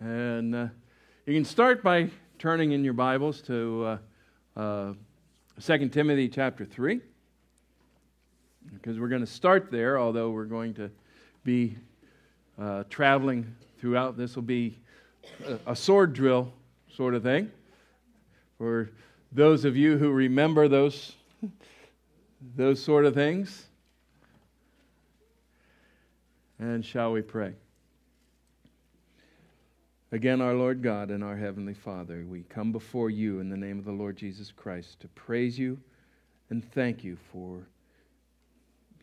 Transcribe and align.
And 0.00 0.54
uh, 0.54 0.68
you 1.26 1.34
can 1.34 1.44
start 1.44 1.82
by 1.82 2.08
turning 2.38 2.72
in 2.72 2.82
your 2.82 2.94
Bibles 2.94 3.42
to 3.42 3.98
uh, 4.56 4.58
uh, 4.58 4.94
2 5.60 5.88
Timothy 5.90 6.26
chapter 6.26 6.64
3, 6.64 7.02
because 8.72 8.98
we're 8.98 9.08
going 9.08 9.20
to 9.20 9.26
start 9.26 9.70
there, 9.70 9.98
although 9.98 10.30
we're 10.30 10.46
going 10.46 10.72
to 10.72 10.90
be 11.44 11.76
uh, 12.58 12.84
traveling 12.88 13.54
throughout. 13.78 14.16
This 14.16 14.36
will 14.36 14.42
be 14.42 14.78
a, 15.46 15.72
a 15.72 15.76
sword 15.76 16.14
drill 16.14 16.50
sort 16.96 17.12
of 17.12 17.22
thing. 17.22 17.50
For 18.56 18.88
those 19.32 19.66
of 19.66 19.76
you 19.76 19.98
who 19.98 20.12
remember 20.12 20.66
those, 20.66 21.12
those 22.56 22.82
sort 22.82 23.04
of 23.04 23.12
things. 23.12 23.66
And 26.58 26.82
shall 26.82 27.12
we 27.12 27.20
pray? 27.20 27.52
Again, 30.12 30.40
our 30.40 30.54
Lord 30.54 30.82
God 30.82 31.12
and 31.12 31.22
our 31.22 31.36
Heavenly 31.36 31.74
Father, 31.74 32.24
we 32.28 32.42
come 32.42 32.72
before 32.72 33.10
you 33.10 33.38
in 33.38 33.48
the 33.48 33.56
name 33.56 33.78
of 33.78 33.84
the 33.84 33.92
Lord 33.92 34.16
Jesus 34.16 34.50
Christ 34.50 34.98
to 35.00 35.08
praise 35.08 35.56
you 35.56 35.78
and 36.50 36.68
thank 36.72 37.04
you 37.04 37.16
for 37.32 37.68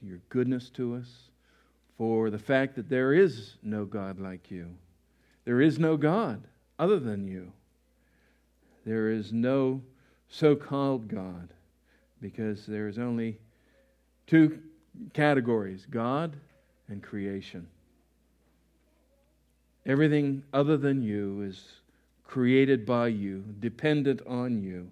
your 0.01 0.19
goodness 0.27 0.69
to 0.71 0.95
us, 0.95 1.07
for 1.97 2.29
the 2.29 2.37
fact 2.37 2.75
that 2.75 2.89
there 2.89 3.13
is 3.13 3.53
no 3.63 3.85
God 3.85 4.19
like 4.19 4.51
you. 4.51 4.67
There 5.45 5.61
is 5.61 5.79
no 5.79 5.95
God 5.95 6.43
other 6.77 6.99
than 6.99 7.25
you. 7.25 7.53
There 8.85 9.09
is 9.09 9.31
no 9.31 9.81
so 10.27 10.57
called 10.57 11.07
God 11.07 11.53
because 12.21 12.65
there 12.65 12.89
is 12.89 12.99
only 12.99 13.39
two 14.27 14.59
categories 15.13 15.87
God 15.89 16.35
and 16.89 17.01
creation. 17.01 17.65
Everything 19.87 20.43
other 20.51 20.75
than 20.75 21.01
you 21.01 21.41
is 21.43 21.63
created 22.25 22.85
by 22.85 23.07
you, 23.07 23.41
dependent 23.61 24.21
on 24.27 24.61
you, 24.61 24.91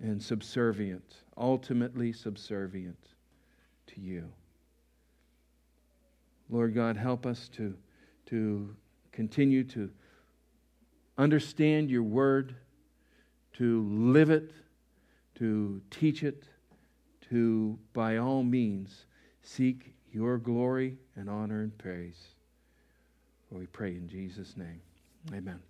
and 0.00 0.22
subservient, 0.22 1.16
ultimately 1.36 2.12
subservient 2.12 3.08
to 3.88 4.00
you. 4.00 4.30
Lord 6.48 6.72
God, 6.72 6.96
help 6.96 7.26
us 7.26 7.48
to, 7.54 7.74
to 8.26 8.76
continue 9.10 9.64
to 9.64 9.90
understand 11.18 11.90
your 11.90 12.04
word, 12.04 12.54
to 13.54 13.88
live 13.90 14.30
it, 14.30 14.52
to 15.36 15.82
teach 15.90 16.22
it, 16.22 16.44
to, 17.28 17.76
by 17.92 18.18
all 18.18 18.44
means, 18.44 19.06
seek 19.42 19.94
your 20.12 20.38
glory 20.38 20.96
and 21.16 21.28
honor 21.28 21.62
and 21.62 21.76
praise. 21.76 22.33
We 23.54 23.66
pray 23.66 23.90
in 23.90 24.08
Jesus' 24.08 24.56
name. 24.56 24.80
Amen. 25.32 25.62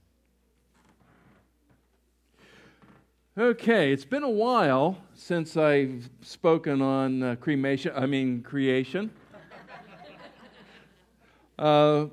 Okay, 3.36 3.92
it's 3.92 4.06
been 4.06 4.22
a 4.22 4.30
while 4.30 4.96
since 5.14 5.58
I've 5.58 6.08
spoken 6.22 6.80
on 6.80 7.22
uh, 7.22 7.36
cremation, 7.36 7.92
I 7.94 8.06
mean 8.06 8.42
creation. 8.42 9.10
Uh, 11.56 12.06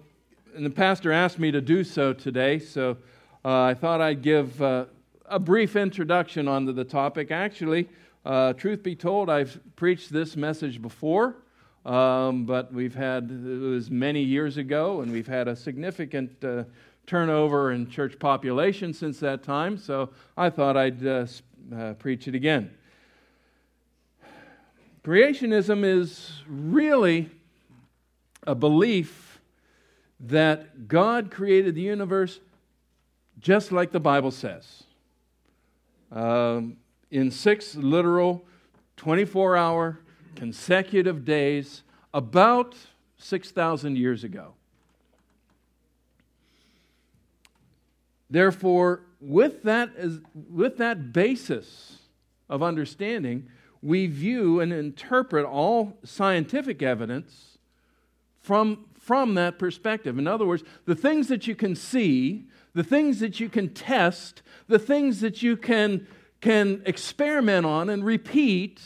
and 0.56 0.64
the 0.64 0.70
pastor 0.70 1.12
asked 1.12 1.40
me 1.40 1.50
to 1.50 1.62
do 1.62 1.84
so 1.84 2.14
today, 2.14 2.60
so 2.60 2.96
uh, 3.44 3.62
I 3.62 3.74
thought 3.74 4.00
I'd 4.00 4.22
give 4.22 4.62
uh, 4.62 4.86
a 5.26 5.40
brief 5.40 5.76
introduction 5.76 6.48
onto 6.48 6.74
the 6.74 6.84
topic. 6.84 7.32
Actually, 7.32 7.90
uh, 8.24 8.54
truth 8.54 8.84
be 8.84 8.96
told, 8.96 9.32
I've 9.32 9.60
preached 9.76 10.14
this 10.14 10.36
message 10.36 10.80
before, 10.80 11.38
um, 11.86 12.46
but 12.46 12.72
we've 12.72 12.96
had, 12.96 13.30
it 13.32 13.60
was 13.60 13.90
many 13.90 14.22
years 14.22 14.58
ago, 14.58 15.02
and 15.02 15.12
we've 15.12 15.28
had 15.28 15.48
a 15.48 15.56
significant 15.56 16.32
uh, 16.44 16.64
turnover 17.08 17.72
in 17.72 17.90
church 17.90 18.20
population 18.20 18.94
since 18.94 19.20
that 19.20 19.44
time, 19.44 19.78
so 19.78 20.10
I 20.38 20.50
thought 20.50 20.78
I'd 20.78 21.06
uh, 21.06 21.26
uh, 21.76 21.94
preach 21.94 22.28
it 22.28 22.36
again. 22.36 22.72
Creationism 25.04 25.84
is 25.84 26.44
really 26.48 27.30
a 28.46 28.54
belief 28.54 29.40
that 30.20 30.88
God 30.88 31.32
created 31.32 31.74
the 31.74 31.82
universe 31.82 32.40
just 33.40 33.72
like 33.72 33.92
the 33.92 34.00
Bible 34.00 34.30
says. 34.30 34.84
Um, 36.12 36.78
in 37.10 37.32
six 37.32 37.76
literal 37.76 38.46
24 38.98 39.58
hour 39.58 40.00
consecutive 40.36 41.26
days 41.26 41.84
about 42.14 42.76
6,000 43.18 43.98
years 43.98 44.24
ago. 44.24 44.54
Therefore, 48.30 49.02
with 49.20 49.64
that, 49.64 49.92
with 50.50 50.78
that 50.78 51.14
basis 51.14 52.00
of 52.50 52.64
understanding, 52.64 53.50
we 53.82 54.08
view 54.08 54.60
and 54.60 54.72
interpret 54.72 55.46
all 55.46 55.98
scientific 56.04 56.82
evidence 56.82 57.58
from, 58.42 58.86
from 58.98 59.34
that 59.36 59.60
perspective. 59.60 60.18
In 60.18 60.28
other 60.28 60.46
words, 60.46 60.64
the 60.86 60.96
things 60.96 61.28
that 61.28 61.46
you 61.46 61.56
can 61.56 61.76
see, 61.76 62.46
the 62.74 62.84
things 62.84 63.20
that 63.20 63.40
you 63.40 63.50
can 63.50 63.74
test, 63.74 64.42
the 64.68 64.80
things 64.80 65.20
that 65.22 65.44
you 65.44 65.58
can, 65.58 66.08
can 66.40 66.82
experiment 66.86 67.66
on 67.66 67.90
and 67.90 68.06
repeat 68.06 68.82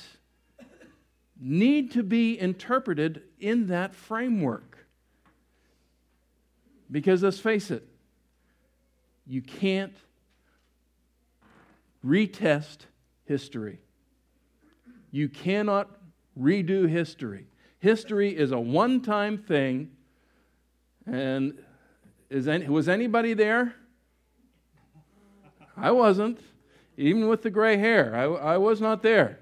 need 1.40 1.92
to 1.92 2.04
be 2.04 2.40
interpreted 2.40 3.22
in 3.40 3.68
that 3.68 3.94
framework. 3.94 4.78
Because 6.90 7.24
let's 7.24 7.40
face 7.40 7.72
it, 7.72 7.88
you 9.26 9.42
can't 9.42 9.96
retest 12.06 12.86
history. 13.26 13.80
You 15.12 15.30
cannot 15.30 15.90
redo 16.40 16.88
history. 16.88 17.48
History 17.80 18.36
is 18.36 18.52
a 18.52 18.60
one 18.60 19.02
time 19.02 19.38
thing. 19.38 19.92
And 21.06 21.58
is 22.30 22.48
any, 22.48 22.68
was 22.68 22.90
anybody 22.90 23.34
there? 23.34 23.76
I 25.78 25.92
wasn't. 25.92 26.40
Even 26.98 27.28
with 27.28 27.42
the 27.42 27.50
gray 27.50 27.78
hair, 27.78 28.16
I, 28.16 28.24
I 28.54 28.58
was 28.58 28.80
not 28.80 29.04
there. 29.04 29.40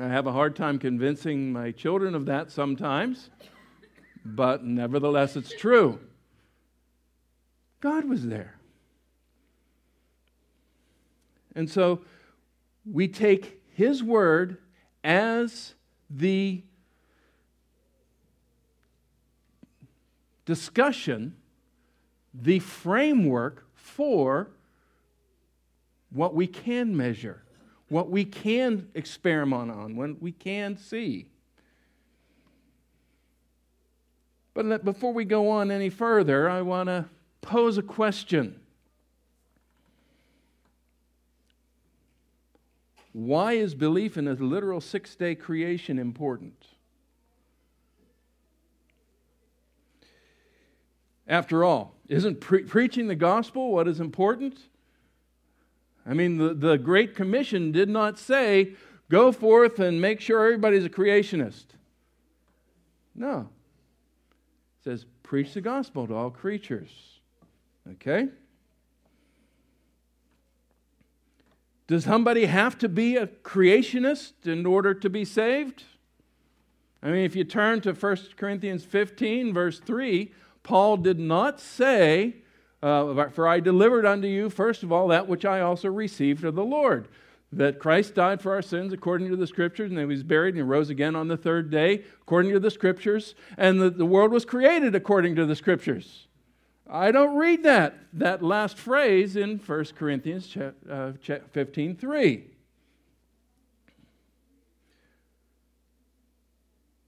I 0.00 0.06
have 0.06 0.28
a 0.28 0.32
hard 0.32 0.54
time 0.54 0.78
convincing 0.78 1.52
my 1.52 1.72
children 1.72 2.14
of 2.14 2.26
that 2.26 2.52
sometimes, 2.52 3.30
but 4.24 4.64
nevertheless, 4.64 5.34
it's 5.34 5.52
true. 5.52 5.98
God 7.80 8.04
was 8.04 8.24
there. 8.24 8.54
And 11.56 11.68
so 11.68 12.02
we 12.88 13.08
take 13.08 13.60
His 13.74 14.00
Word 14.00 14.58
as 15.02 15.74
the 16.08 16.62
discussion, 20.44 21.34
the 22.32 22.60
framework 22.60 23.66
for 23.74 24.50
what 26.10 26.36
we 26.36 26.46
can 26.46 26.96
measure 26.96 27.42
what 27.88 28.10
we 28.10 28.24
can 28.24 28.88
experiment 28.94 29.70
on, 29.70 29.96
what 29.96 30.20
we 30.20 30.32
can 30.32 30.76
see. 30.76 31.26
But 34.54 34.84
before 34.84 35.12
we 35.12 35.24
go 35.24 35.48
on 35.50 35.70
any 35.70 35.88
further, 35.88 36.50
I 36.50 36.62
want 36.62 36.88
to 36.88 37.06
pose 37.40 37.78
a 37.78 37.82
question. 37.82 38.58
Why 43.12 43.52
is 43.54 43.74
belief 43.74 44.16
in 44.16 44.28
a 44.28 44.34
literal 44.34 44.80
six 44.80 45.14
day 45.14 45.34
creation 45.34 45.98
important? 45.98 46.66
After 51.26 51.62
all, 51.62 51.94
isn't 52.08 52.40
pre- 52.40 52.62
preaching 52.62 53.06
the 53.06 53.14
gospel 53.14 53.70
what 53.70 53.86
is 53.86 54.00
important? 54.00 54.58
I 56.08 56.14
mean, 56.14 56.38
the, 56.38 56.54
the 56.54 56.78
Great 56.78 57.14
Commission 57.14 57.70
did 57.70 57.90
not 57.90 58.18
say, 58.18 58.72
go 59.10 59.30
forth 59.30 59.78
and 59.78 60.00
make 60.00 60.22
sure 60.22 60.42
everybody's 60.42 60.86
a 60.86 60.90
creationist. 60.90 61.66
No. 63.14 63.50
It 64.80 64.84
says, 64.84 65.04
preach 65.22 65.52
the 65.52 65.60
gospel 65.60 66.06
to 66.06 66.14
all 66.14 66.30
creatures. 66.30 67.20
Okay? 67.92 68.28
Does 71.86 72.04
somebody 72.04 72.46
have 72.46 72.78
to 72.78 72.88
be 72.88 73.16
a 73.16 73.26
creationist 73.26 74.46
in 74.46 74.64
order 74.64 74.94
to 74.94 75.10
be 75.10 75.26
saved? 75.26 75.84
I 77.02 77.10
mean, 77.10 77.24
if 77.24 77.36
you 77.36 77.44
turn 77.44 77.82
to 77.82 77.92
1 77.92 78.16
Corinthians 78.36 78.84
15, 78.84 79.52
verse 79.52 79.78
3, 79.78 80.32
Paul 80.62 80.96
did 80.96 81.18
not 81.18 81.60
say 81.60 82.36
uh, 82.82 83.28
for 83.30 83.48
I 83.48 83.60
delivered 83.60 84.06
unto 84.06 84.28
you, 84.28 84.50
first 84.50 84.82
of 84.82 84.92
all, 84.92 85.08
that 85.08 85.28
which 85.28 85.44
I 85.44 85.60
also 85.60 85.88
received 85.88 86.44
of 86.44 86.54
the 86.54 86.64
Lord. 86.64 87.08
That 87.50 87.78
Christ 87.78 88.14
died 88.14 88.42
for 88.42 88.52
our 88.52 88.62
sins 88.62 88.92
according 88.92 89.30
to 89.30 89.36
the 89.36 89.46
Scriptures, 89.46 89.90
and 89.90 89.96
that 89.96 90.02
he 90.02 90.06
was 90.06 90.22
buried 90.22 90.54
and 90.54 90.58
he 90.58 90.62
rose 90.62 90.90
again 90.90 91.16
on 91.16 91.28
the 91.28 91.36
third 91.36 91.70
day 91.70 92.04
according 92.22 92.52
to 92.52 92.60
the 92.60 92.70
Scriptures, 92.70 93.34
and 93.56 93.80
the, 93.80 93.90
the 93.90 94.04
world 94.06 94.32
was 94.32 94.44
created 94.44 94.94
according 94.94 95.34
to 95.36 95.46
the 95.46 95.56
Scriptures. 95.56 96.26
I 96.90 97.10
don't 97.10 97.36
read 97.36 97.62
that, 97.64 97.98
that 98.14 98.42
last 98.42 98.78
phrase 98.78 99.36
in 99.36 99.58
1 99.58 99.84
Corinthians 99.96 100.56
uh, 100.56 101.12
15 101.52 101.96
3. 101.96 102.44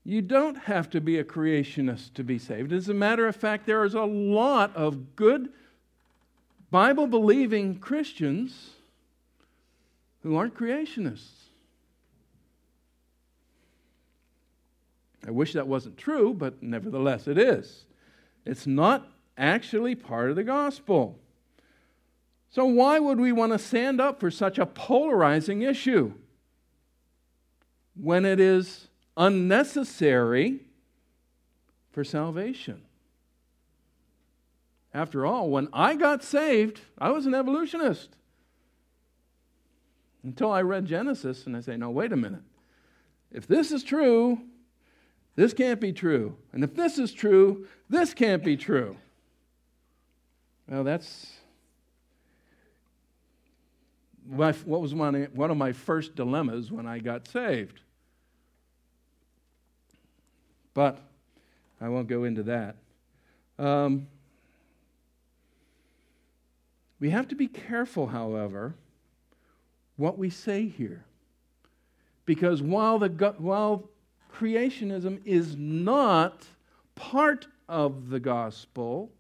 You 0.05 0.23
don't 0.23 0.57
have 0.57 0.91
to 0.91 1.01
be 1.01 1.19
a 1.19 1.25
creationist 1.25 2.15
to 2.15 2.25
be 2.25 2.39
saved. 2.39 2.73
As 2.73 2.89
a 2.89 2.95
matter 2.95 3.29
of 3.29 3.37
fact, 3.37 3.67
there 3.67 3.85
is 3.85 3.95
a 3.95 4.03
lot 4.03 4.75
of 4.75 5.15
good 5.15 5.51
Bible 6.71 7.07
believing 7.07 7.79
Christians 7.79 8.71
who 10.23 10.37
aren't 10.37 10.55
creationists. 10.55 11.49
I 15.27 15.31
wish 15.31 15.53
that 15.53 15.67
wasn't 15.67 15.97
true, 15.97 16.33
but 16.33 16.63
nevertheless 16.63 17.29
it 17.29 17.39
is. 17.39 17.85
It's 18.47 18.67
not 18.67 19.07
actually 19.37 19.95
part 19.95 20.31
of 20.31 20.37
the 20.37 20.45
gospel. 20.45 21.19
So, 22.51 22.65
why 22.65 22.99
would 22.99 23.21
we 23.21 23.33
want 23.33 23.53
to 23.53 23.59
stand 23.59 24.01
up 24.01 24.19
for 24.19 24.31
such 24.31 24.59
a 24.59 24.67
polarizing 24.67 25.63
issue 25.63 26.15
when 27.95 28.25
it 28.25 28.41
is 28.41 28.89
unnecessary 29.17 30.61
for 31.93 32.03
salvation? 32.03 32.83
After 34.93 35.25
all, 35.25 35.51
when 35.51 35.69
I 35.73 35.95
got 35.95 36.25
saved, 36.25 36.81
I 36.99 37.11
was 37.11 37.27
an 37.27 37.35
evolutionist. 37.35 38.11
Until 40.23 40.51
I 40.51 40.63
read 40.63 40.85
Genesis 40.85 41.47
and 41.47 41.57
I 41.57 41.61
say, 41.61 41.77
no, 41.77 41.91
wait 41.91 42.13
a 42.13 42.17
minute. 42.17 42.43
If 43.33 43.47
this 43.47 43.71
is 43.71 43.85
true, 43.85 44.41
this 45.37 45.55
can't 45.55 45.81
be 45.81 45.93
true. 45.93 46.37
And 46.53 46.65
if 46.65 46.75
this 46.75 46.99
is 46.99 47.13
true, 47.13 47.67
this 47.89 48.13
can't 48.13 48.45
be 48.45 48.57
true. 48.57 48.97
Well, 50.69 50.85
that's 50.85 51.33
what 54.27 54.55
was 54.67 54.95
one 54.95 55.15
of 55.15 55.57
my 55.57 55.73
first 55.73 56.15
dilemmas 56.17 56.71
when 56.71 56.87
I 56.87 56.99
got 56.99 57.27
saved. 57.27 57.81
But 60.75 60.99
I 61.81 61.89
won't 61.89 62.09
go 62.09 62.25
into 62.25 62.43
that. 62.45 62.77
Um, 63.59 64.07
we 67.01 67.11
have 67.11 67.27
to 67.29 67.35
be 67.35 67.49
careful, 67.49 68.09
however, 68.09 68.75
what 69.97 70.19
we 70.19 70.31
say 70.31 70.69
here. 70.69 71.05
Because 72.27 72.63
while, 72.63 72.99
the, 72.99 73.09
while 73.39 73.89
creationism 74.33 75.21
is 75.25 75.57
not 75.57 76.47
part 76.95 77.47
of 77.69 78.11
the 78.11 78.21
gospel, 78.21 79.11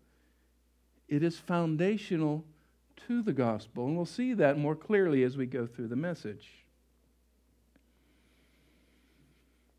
it 1.08 1.22
is 1.22 1.38
foundational 1.38 2.44
to 3.08 3.22
the 3.22 3.32
gospel. 3.32 3.86
And 3.86 3.96
we'll 3.96 4.04
see 4.04 4.34
that 4.34 4.58
more 4.58 4.76
clearly 4.76 5.24
as 5.24 5.36
we 5.36 5.46
go 5.46 5.66
through 5.66 5.88
the 5.88 5.96
message. 5.96 6.48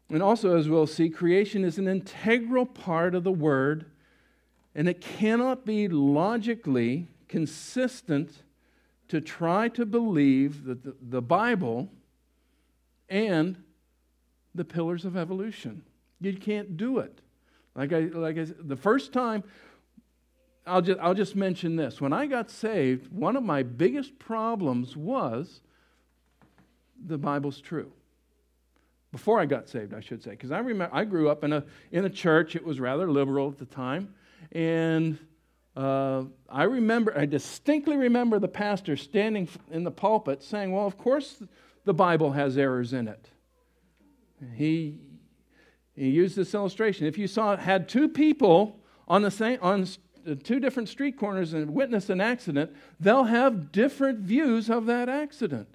And 0.09 0.21
also, 0.21 0.57
as 0.57 0.67
we'll 0.67 0.87
see, 0.87 1.09
creation 1.09 1.63
is 1.63 1.77
an 1.77 1.87
integral 1.87 2.65
part 2.65 3.15
of 3.15 3.23
the 3.23 3.31
Word, 3.31 3.85
and 4.75 4.89
it 4.89 4.99
cannot 4.99 5.65
be 5.65 5.87
logically 5.87 7.07
consistent 7.31 8.43
to 9.07 9.21
try 9.21 9.69
to 9.69 9.85
believe 9.85 10.65
that 10.65 10.83
the, 10.83 10.95
the 11.01 11.21
Bible 11.21 11.89
and 13.09 13.63
the 14.53 14.65
pillars 14.65 15.05
of 15.05 15.15
evolution. 15.15 15.81
You 16.19 16.35
can't 16.35 16.75
do 16.75 16.99
it. 16.99 17.19
Like 17.73 17.93
I, 17.93 17.99
like 17.99 18.37
I 18.37 18.45
the 18.59 18.75
first 18.75 19.13
time, 19.13 19.43
I'll 20.67 20.81
just, 20.81 20.99
I'll 20.99 21.13
just 21.13 21.35
mention 21.35 21.77
this. 21.77 22.01
When 22.01 22.13
I 22.13 22.27
got 22.27 22.51
saved, 22.51 23.11
one 23.11 23.37
of 23.37 23.43
my 23.43 23.63
biggest 23.63 24.19
problems 24.19 24.95
was 24.95 25.61
the 27.03 27.17
Bible's 27.17 27.61
true 27.61 27.91
before 29.11 29.39
I 29.39 29.45
got 29.45 29.69
saved, 29.69 29.93
I 29.93 30.01
should 30.01 30.21
say, 30.21 30.31
because 30.31 30.51
I 30.51 30.59
remember 30.59 30.93
I 30.95 31.05
grew 31.05 31.29
up 31.29 31.43
in 31.43 31.53
a 31.53 31.63
in 31.91 32.05
a 32.05 32.09
church. 32.09 32.55
It 32.55 32.63
was 32.63 32.79
rather 32.79 33.09
liberal 33.09 33.49
at 33.49 33.57
the 33.57 33.65
time, 33.65 34.13
and 34.51 35.17
uh, 35.75 36.23
I 36.49 36.63
remember 36.63 37.17
I 37.17 37.25
distinctly 37.25 37.95
remember 37.95 38.39
the 38.39 38.47
pastor 38.47 38.97
standing 38.97 39.47
in 39.69 39.83
the 39.83 39.91
pulpit 39.91 40.43
saying, 40.43 40.71
"Well, 40.71 40.85
of 40.85 40.97
course 40.97 41.41
the 41.85 41.93
Bible 41.93 42.31
has 42.31 42.57
errors 42.57 42.93
in 42.93 43.07
it." 43.07 43.29
He 44.55 44.99
he 45.95 46.09
used 46.09 46.35
this 46.35 46.53
illustration. 46.53 47.07
If 47.07 47.17
you 47.17 47.27
saw 47.27 47.55
had 47.55 47.87
two 47.87 48.09
people 48.09 48.79
on 49.07 49.21
the 49.21 49.31
same 49.31 49.59
on 49.61 49.87
two 50.43 50.59
different 50.59 50.89
street 50.89 51.17
corners 51.17 51.53
and 51.53 51.73
witness 51.73 52.09
an 52.09 52.21
accident, 52.21 52.71
they'll 52.99 53.23
have 53.23 53.71
different 53.71 54.19
views 54.19 54.69
of 54.69 54.85
that 54.85 55.09
accident. 55.09 55.67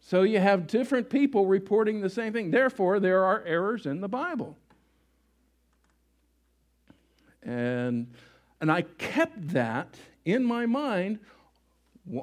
So 0.00 0.22
you 0.22 0.40
have 0.40 0.66
different 0.66 1.10
people 1.10 1.46
reporting 1.46 2.00
the 2.00 2.10
same 2.10 2.32
thing. 2.32 2.50
Therefore, 2.50 3.00
there 3.00 3.24
are 3.24 3.42
errors 3.44 3.86
in 3.86 4.00
the 4.00 4.08
Bible. 4.08 4.56
And, 7.42 8.12
and 8.60 8.70
I 8.70 8.82
kept 8.82 9.48
that 9.48 9.96
in 10.24 10.44
my 10.44 10.66
mind 10.66 11.18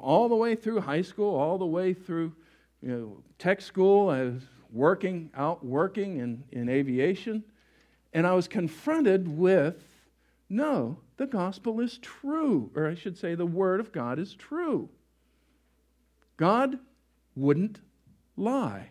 all 0.00 0.28
the 0.28 0.36
way 0.36 0.54
through 0.54 0.80
high 0.80 1.02
school, 1.02 1.34
all 1.34 1.58
the 1.58 1.66
way 1.66 1.92
through 1.92 2.34
you 2.82 2.88
know, 2.88 3.22
tech 3.38 3.60
school. 3.60 4.08
I 4.08 4.22
was 4.22 4.42
working 4.72 5.30
out, 5.34 5.64
working 5.64 6.18
in, 6.18 6.44
in 6.52 6.68
aviation. 6.68 7.42
And 8.12 8.26
I 8.26 8.34
was 8.34 8.48
confronted 8.48 9.28
with 9.28 9.82
no, 10.48 10.98
the 11.16 11.26
gospel 11.26 11.80
is 11.80 11.98
true. 11.98 12.70
Or 12.74 12.86
I 12.86 12.94
should 12.94 13.18
say, 13.18 13.34
the 13.34 13.46
word 13.46 13.80
of 13.80 13.92
God 13.92 14.18
is 14.18 14.34
true. 14.34 14.88
God 16.36 16.78
wouldn't 17.36 17.80
lie. 18.36 18.90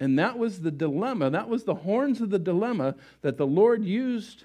And 0.00 0.18
that 0.18 0.38
was 0.38 0.62
the 0.62 0.70
dilemma, 0.70 1.30
that 1.30 1.48
was 1.48 1.64
the 1.64 1.76
horns 1.76 2.20
of 2.20 2.30
the 2.30 2.38
dilemma 2.38 2.96
that 3.20 3.36
the 3.36 3.46
Lord 3.46 3.84
used 3.84 4.44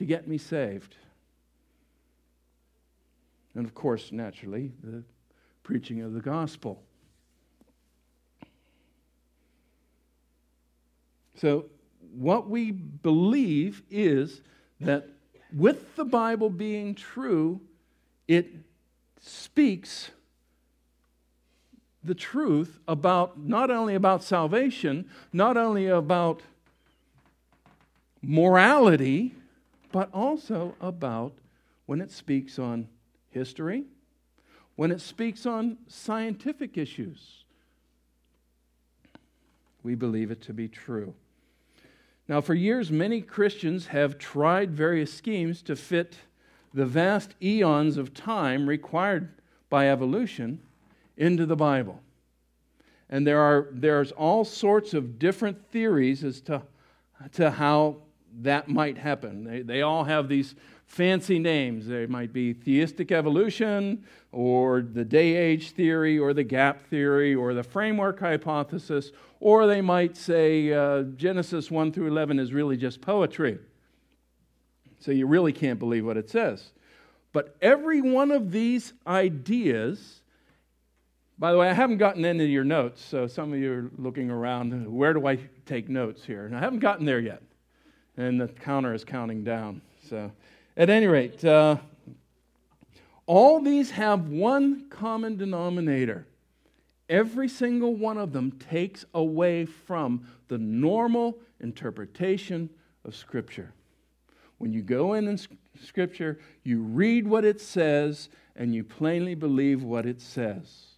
to 0.00 0.06
get 0.06 0.26
me 0.26 0.38
saved. 0.38 0.96
And 3.54 3.66
of 3.66 3.74
course, 3.74 4.10
naturally, 4.12 4.72
the 4.82 5.02
preaching 5.62 6.00
of 6.00 6.14
the 6.14 6.22
gospel. 6.22 6.82
So, 11.36 11.66
what 12.14 12.48
we 12.48 12.70
believe 12.70 13.82
is 13.90 14.40
that 14.80 15.06
with 15.54 15.96
the 15.96 16.06
Bible 16.06 16.48
being 16.48 16.94
true, 16.94 17.60
it 18.26 18.54
speaks 19.20 20.12
the 22.02 22.14
truth 22.14 22.78
about 22.88 23.38
not 23.38 23.70
only 23.70 23.94
about 23.94 24.24
salvation, 24.24 25.10
not 25.30 25.58
only 25.58 25.88
about 25.88 26.40
morality, 28.22 29.34
but 29.92 30.08
also 30.12 30.74
about 30.80 31.32
when 31.86 32.00
it 32.00 32.10
speaks 32.10 32.58
on 32.58 32.88
history, 33.30 33.84
when 34.76 34.90
it 34.90 35.00
speaks 35.00 35.46
on 35.46 35.78
scientific 35.88 36.78
issues. 36.78 37.44
We 39.82 39.94
believe 39.94 40.30
it 40.30 40.42
to 40.42 40.52
be 40.52 40.68
true. 40.68 41.14
Now, 42.28 42.40
for 42.40 42.54
years, 42.54 42.92
many 42.92 43.22
Christians 43.22 43.88
have 43.88 44.18
tried 44.18 44.70
various 44.70 45.12
schemes 45.12 45.62
to 45.62 45.74
fit 45.74 46.16
the 46.72 46.86
vast 46.86 47.34
eons 47.42 47.96
of 47.96 48.14
time 48.14 48.68
required 48.68 49.30
by 49.68 49.88
evolution 49.88 50.60
into 51.16 51.44
the 51.44 51.56
Bible. 51.56 52.00
And 53.08 53.26
there 53.26 53.40
are 53.40 53.68
there's 53.72 54.12
all 54.12 54.44
sorts 54.44 54.94
of 54.94 55.18
different 55.18 55.70
theories 55.70 56.22
as 56.22 56.40
to, 56.42 56.62
to 57.32 57.50
how 57.50 57.96
that 58.40 58.68
might 58.68 58.98
happen. 58.98 59.44
They, 59.44 59.62
they 59.62 59.82
all 59.82 60.04
have 60.04 60.28
these 60.28 60.54
fancy 60.86 61.38
names. 61.38 61.86
They 61.86 62.06
might 62.06 62.32
be 62.32 62.52
theistic 62.52 63.12
evolution, 63.12 64.04
or 64.32 64.82
the 64.82 65.04
day 65.04 65.36
age 65.36 65.72
theory, 65.72 66.18
or 66.18 66.32
the 66.32 66.44
gap 66.44 66.86
theory, 66.88 67.34
or 67.34 67.54
the 67.54 67.62
framework 67.62 68.20
hypothesis, 68.20 69.12
or 69.40 69.66
they 69.66 69.80
might 69.80 70.16
say 70.16 70.72
uh, 70.72 71.02
Genesis 71.02 71.70
1 71.70 71.92
through 71.92 72.08
11 72.08 72.38
is 72.38 72.52
really 72.52 72.76
just 72.76 73.00
poetry. 73.00 73.58
So 74.98 75.12
you 75.12 75.26
really 75.26 75.52
can't 75.52 75.78
believe 75.78 76.04
what 76.04 76.16
it 76.16 76.28
says. 76.28 76.72
But 77.32 77.56
every 77.62 78.00
one 78.00 78.30
of 78.30 78.50
these 78.50 78.92
ideas 79.06 80.20
by 81.40 81.52
the 81.52 81.58
way, 81.58 81.70
I 81.70 81.72
haven't 81.72 81.96
gotten 81.96 82.26
into 82.26 82.44
your 82.44 82.64
notes, 82.64 83.02
so 83.02 83.26
some 83.26 83.54
of 83.54 83.58
you 83.58 83.72
are 83.72 83.90
looking 83.96 84.30
around. 84.30 84.94
Where 84.94 85.14
do 85.14 85.26
I 85.26 85.38
take 85.64 85.88
notes 85.88 86.22
here? 86.22 86.44
And 86.44 86.54
I 86.54 86.60
haven't 86.60 86.80
gotten 86.80 87.06
there 87.06 87.18
yet. 87.18 87.42
And 88.20 88.38
the 88.38 88.48
counter 88.48 88.92
is 88.92 89.02
counting 89.02 89.44
down. 89.44 89.80
So, 90.06 90.30
at 90.76 90.90
any 90.90 91.06
rate, 91.06 91.42
uh, 91.42 91.78
all 93.24 93.62
these 93.62 93.92
have 93.92 94.28
one 94.28 94.90
common 94.90 95.38
denominator. 95.38 96.26
Every 97.08 97.48
single 97.48 97.94
one 97.94 98.18
of 98.18 98.34
them 98.34 98.52
takes 98.52 99.06
away 99.14 99.64
from 99.64 100.26
the 100.48 100.58
normal 100.58 101.38
interpretation 101.60 102.68
of 103.06 103.16
Scripture. 103.16 103.72
When 104.58 104.74
you 104.74 104.82
go 104.82 105.14
in 105.14 105.26
in 105.26 105.38
Scripture, 105.82 106.38
you 106.62 106.82
read 106.82 107.26
what 107.26 107.46
it 107.46 107.58
says 107.58 108.28
and 108.54 108.74
you 108.74 108.84
plainly 108.84 109.34
believe 109.34 109.82
what 109.82 110.04
it 110.04 110.20
says. 110.20 110.88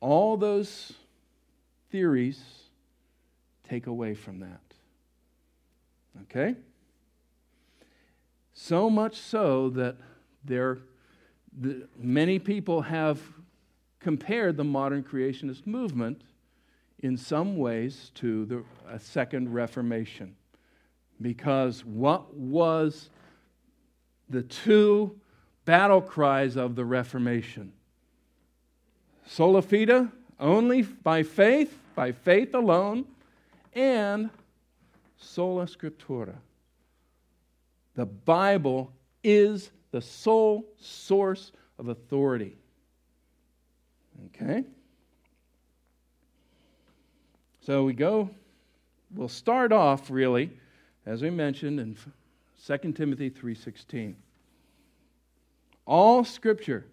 All 0.00 0.36
those 0.36 0.92
theories 1.90 2.44
take 3.66 3.86
away 3.86 4.14
from 4.14 4.40
that. 4.40 4.73
Okay? 6.22 6.56
So 8.52 8.88
much 8.88 9.16
so 9.16 9.70
that 9.70 9.96
there, 10.44 10.78
the, 11.60 11.88
many 11.98 12.38
people 12.38 12.82
have 12.82 13.20
compared 14.00 14.56
the 14.56 14.64
modern 14.64 15.02
creationist 15.02 15.66
movement 15.66 16.22
in 17.00 17.16
some 17.16 17.56
ways 17.56 18.10
to 18.14 18.44
the 18.46 18.64
a 18.88 18.98
second 18.98 19.52
reformation 19.52 20.34
because 21.20 21.84
what 21.84 22.34
was 22.34 23.10
the 24.28 24.42
two 24.42 25.18
battle 25.64 26.00
cries 26.00 26.56
of 26.56 26.74
the 26.74 26.84
reformation 26.84 27.72
sola 29.26 29.62
fide 29.62 30.08
only 30.38 30.82
by 30.82 31.22
faith 31.22 31.78
by 31.94 32.12
faith 32.12 32.54
alone 32.54 33.04
and 33.74 34.30
sola 35.24 35.66
scriptura. 35.66 36.34
The 37.94 38.06
bible 38.06 38.92
is 39.22 39.70
the 39.90 40.02
sole 40.02 40.64
source 40.78 41.52
of 41.78 41.88
authority. 41.88 42.56
Okay? 44.26 44.64
So 47.60 47.84
we 47.84 47.94
go, 47.94 48.28
we'll 49.14 49.28
start 49.28 49.72
off 49.72 50.10
really, 50.10 50.50
as 51.06 51.22
we 51.22 51.30
mentioned 51.30 51.80
in 51.80 51.96
2 52.66 52.92
Timothy 52.92 53.30
3:16. 53.30 54.14
All 55.86 56.24
scripture 56.24 56.86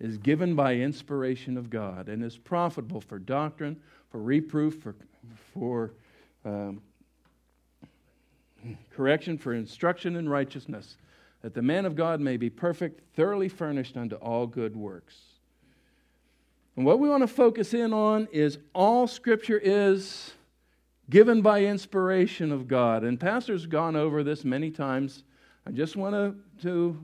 is 0.00 0.18
given 0.18 0.54
by 0.54 0.74
inspiration 0.74 1.56
of 1.56 1.70
God 1.70 2.08
and 2.08 2.22
is 2.22 2.36
profitable 2.36 3.00
for 3.00 3.18
doctrine, 3.18 3.80
for 4.10 4.20
reproof, 4.20 4.82
for, 4.82 4.94
for 5.52 5.92
um, 6.44 6.80
correction, 8.90 9.38
for 9.38 9.52
instruction 9.54 10.16
in 10.16 10.28
righteousness, 10.28 10.96
that 11.42 11.54
the 11.54 11.62
man 11.62 11.86
of 11.86 11.94
God 11.94 12.20
may 12.20 12.36
be 12.36 12.50
perfect, 12.50 13.00
thoroughly 13.14 13.48
furnished 13.48 13.96
unto 13.96 14.16
all 14.16 14.46
good 14.46 14.76
works. 14.76 15.16
And 16.76 16.84
what 16.84 17.00
we 17.00 17.08
want 17.08 17.22
to 17.22 17.28
focus 17.28 17.74
in 17.74 17.92
on 17.92 18.28
is 18.32 18.58
all 18.74 19.06
Scripture 19.06 19.58
is 19.58 20.32
given 21.10 21.42
by 21.42 21.64
inspiration 21.64 22.52
of 22.52 22.68
God. 22.68 23.02
And 23.02 23.18
Pastor's 23.18 23.66
gone 23.66 23.96
over 23.96 24.22
this 24.22 24.44
many 24.44 24.70
times. 24.70 25.24
I 25.66 25.70
just 25.70 25.96
want 25.96 26.14
to, 26.14 26.36
to 26.62 26.98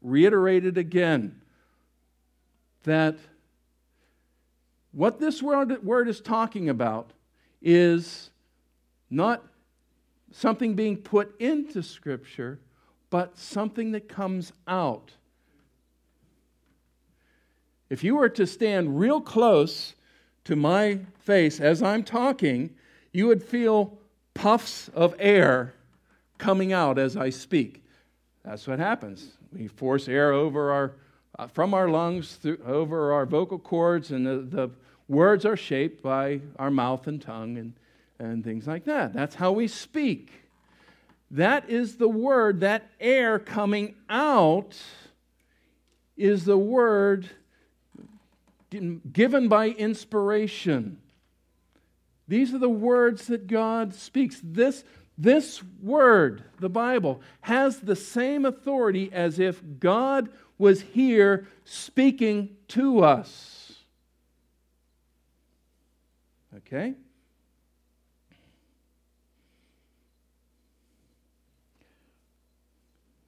reiterate 0.00 0.64
it 0.64 0.78
again 0.78 1.40
that 2.84 3.18
what 4.92 5.20
this 5.20 5.42
word, 5.42 5.84
word 5.84 6.08
is 6.08 6.20
talking 6.20 6.68
about 6.68 7.12
is 7.60 8.30
not 9.10 9.44
something 10.32 10.74
being 10.74 10.96
put 10.96 11.38
into 11.40 11.82
Scripture, 11.82 12.58
but 13.10 13.38
something 13.38 13.92
that 13.92 14.08
comes 14.08 14.52
out 14.66 15.12
if 17.90 18.04
you 18.04 18.16
were 18.16 18.28
to 18.30 18.46
stand 18.46 18.98
real 18.98 19.20
close 19.20 19.94
to 20.44 20.56
my 20.56 21.00
face 21.20 21.60
as 21.60 21.82
I'm 21.82 22.04
talking, 22.04 22.70
you 23.12 23.26
would 23.26 23.42
feel 23.42 23.98
puffs 24.34 24.88
of 24.90 25.14
air 25.18 25.74
coming 26.36 26.72
out 26.72 26.98
as 26.98 27.16
I 27.16 27.30
speak. 27.30 27.84
That's 28.44 28.66
what 28.66 28.78
happens. 28.78 29.32
We 29.52 29.68
force 29.68 30.08
air 30.08 30.32
over 30.32 30.70
our, 30.70 30.92
uh, 31.38 31.46
from 31.48 31.74
our 31.74 31.88
lungs 31.88 32.36
through, 32.36 32.58
over 32.64 33.12
our 33.12 33.26
vocal 33.26 33.58
cords, 33.58 34.10
and 34.10 34.26
the, 34.26 34.36
the 34.38 34.70
words 35.08 35.44
are 35.44 35.56
shaped 35.56 36.02
by 36.02 36.40
our 36.58 36.70
mouth 36.70 37.06
and 37.06 37.20
tongue 37.20 37.56
and, 37.56 37.72
and 38.18 38.42
things 38.42 38.66
like 38.66 38.84
that. 38.84 39.12
That's 39.12 39.34
how 39.34 39.52
we 39.52 39.68
speak. 39.68 40.32
That 41.30 41.68
is 41.68 41.96
the 41.96 42.08
word, 42.08 42.60
that 42.60 42.90
air 43.00 43.38
coming 43.38 43.94
out 44.08 44.76
is 46.16 46.44
the 46.44 46.58
word 46.58 47.28
given 48.70 49.48
by 49.48 49.68
inspiration. 49.68 50.98
These 52.26 52.52
are 52.52 52.58
the 52.58 52.68
words 52.68 53.26
that 53.28 53.46
God 53.46 53.94
speaks. 53.94 54.40
This, 54.42 54.84
this 55.16 55.62
word, 55.82 56.44
the 56.60 56.68
Bible, 56.68 57.22
has 57.42 57.80
the 57.80 57.96
same 57.96 58.44
authority 58.44 59.10
as 59.12 59.38
if 59.38 59.62
God 59.80 60.28
was 60.58 60.82
here 60.82 61.46
speaking 61.64 62.56
to 62.68 63.02
us. 63.04 63.72
Okay? 66.56 66.94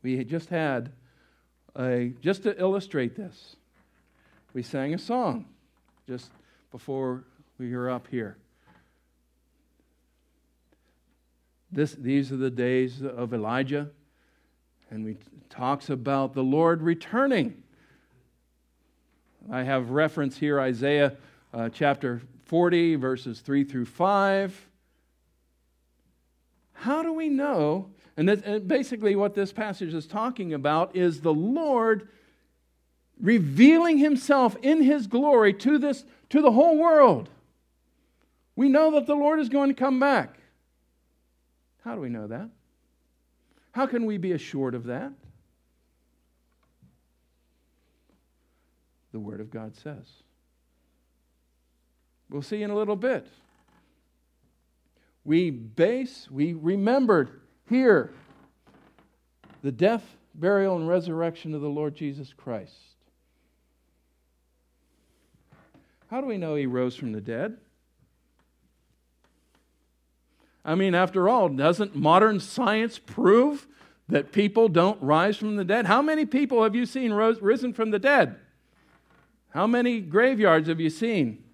We 0.02 0.24
just 0.24 0.48
had 0.48 0.92
a, 1.76 2.12
just 2.20 2.42
to 2.44 2.58
illustrate 2.58 3.16
this, 3.16 3.56
we 4.52 4.62
sang 4.62 4.94
a 4.94 4.98
song 4.98 5.46
just 6.08 6.30
before 6.70 7.24
we 7.58 7.74
were 7.74 7.90
up 7.90 8.08
here. 8.08 8.36
This, 11.72 11.92
these 11.92 12.32
are 12.32 12.36
the 12.36 12.50
days 12.50 13.02
of 13.02 13.32
Elijah, 13.32 13.90
and 14.90 15.04
we 15.04 15.16
talks 15.50 15.90
about 15.90 16.34
the 16.34 16.42
Lord 16.42 16.82
returning. 16.82 17.62
I 19.50 19.62
have 19.62 19.90
reference 19.90 20.38
here 20.38 20.60
Isaiah 20.60 21.16
uh, 21.52 21.68
chapter 21.68 22.22
40, 22.46 22.96
verses 22.96 23.40
3 23.40 23.64
through 23.64 23.86
5. 23.86 24.68
How 26.72 27.02
do 27.02 27.12
we 27.12 27.28
know? 27.28 27.90
And, 28.16 28.28
this, 28.28 28.42
and 28.42 28.66
basically, 28.66 29.16
what 29.16 29.34
this 29.34 29.52
passage 29.52 29.94
is 29.94 30.06
talking 30.06 30.52
about 30.52 30.94
is 30.96 31.20
the 31.20 31.32
Lord 31.32 32.08
revealing 33.20 33.98
himself 33.98 34.56
in 34.62 34.82
his 34.82 35.06
glory 35.06 35.52
to 35.54 35.78
this 35.78 36.04
to 36.30 36.40
the 36.40 36.52
whole 36.52 36.78
world. 36.78 37.28
We 38.56 38.68
know 38.68 38.92
that 38.92 39.06
the 39.06 39.14
Lord 39.14 39.40
is 39.40 39.48
going 39.48 39.68
to 39.68 39.74
come 39.74 40.00
back. 40.00 40.38
How 41.84 41.94
do 41.94 42.00
we 42.00 42.08
know 42.08 42.26
that? 42.26 42.48
How 43.72 43.86
can 43.86 44.06
we 44.06 44.18
be 44.18 44.32
assured 44.32 44.74
of 44.74 44.84
that? 44.84 45.12
The 49.12 49.18
Word 49.18 49.40
of 49.40 49.50
God 49.50 49.76
says. 49.76 50.06
We'll 52.28 52.42
see 52.42 52.62
in 52.62 52.70
a 52.70 52.76
little 52.76 52.96
bit. 52.96 53.26
We 55.24 55.50
base, 55.50 56.28
we 56.30 56.52
remembered 56.52 57.39
here 57.70 58.12
the 59.62 59.72
death, 59.72 60.04
burial, 60.34 60.76
and 60.76 60.88
resurrection 60.88 61.54
of 61.54 61.60
the 61.60 61.68
Lord 61.68 61.94
Jesus 61.94 62.32
Christ. 62.32 62.74
How 66.10 66.20
do 66.20 66.26
we 66.26 66.38
know 66.38 66.56
he 66.56 66.66
rose 66.66 66.96
from 66.96 67.12
the 67.12 67.20
dead? 67.20 67.56
I 70.64 70.74
mean, 70.74 70.94
after 70.94 71.28
all, 71.28 71.48
doesn't 71.48 71.94
modern 71.94 72.40
science 72.40 72.98
prove 72.98 73.66
that 74.08 74.32
people 74.32 74.68
don't 74.68 75.00
rise 75.02 75.36
from 75.36 75.56
the 75.56 75.64
dead? 75.64 75.86
How 75.86 76.02
many 76.02 76.26
people 76.26 76.62
have 76.64 76.74
you 76.74 76.84
seen 76.84 77.12
rose, 77.12 77.40
risen 77.40 77.72
from 77.72 77.90
the 77.90 77.98
dead? 77.98 78.36
How 79.50 79.66
many 79.66 80.00
graveyards 80.00 80.68
have 80.68 80.80
you 80.80 80.90
seen? 80.90 81.44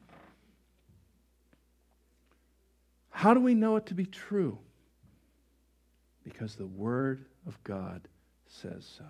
How 3.11 3.35
do 3.35 3.41
we 3.41 3.55
know 3.55 3.77
it 3.77 3.87
to 3.87 3.95
be 3.95 4.07
true? 4.07 4.59
Because 6.27 6.57
the 6.57 6.67
Word 6.67 7.25
of 7.47 7.63
God 7.63 8.09
says 8.49 8.85
so. 8.99 9.05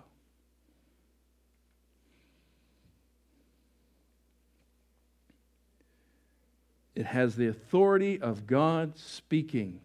It 6.93 7.07
has 7.07 7.35
the 7.35 7.47
authority 7.47 8.21
of 8.21 8.45
God 8.45 8.99
speaking. 8.99 9.79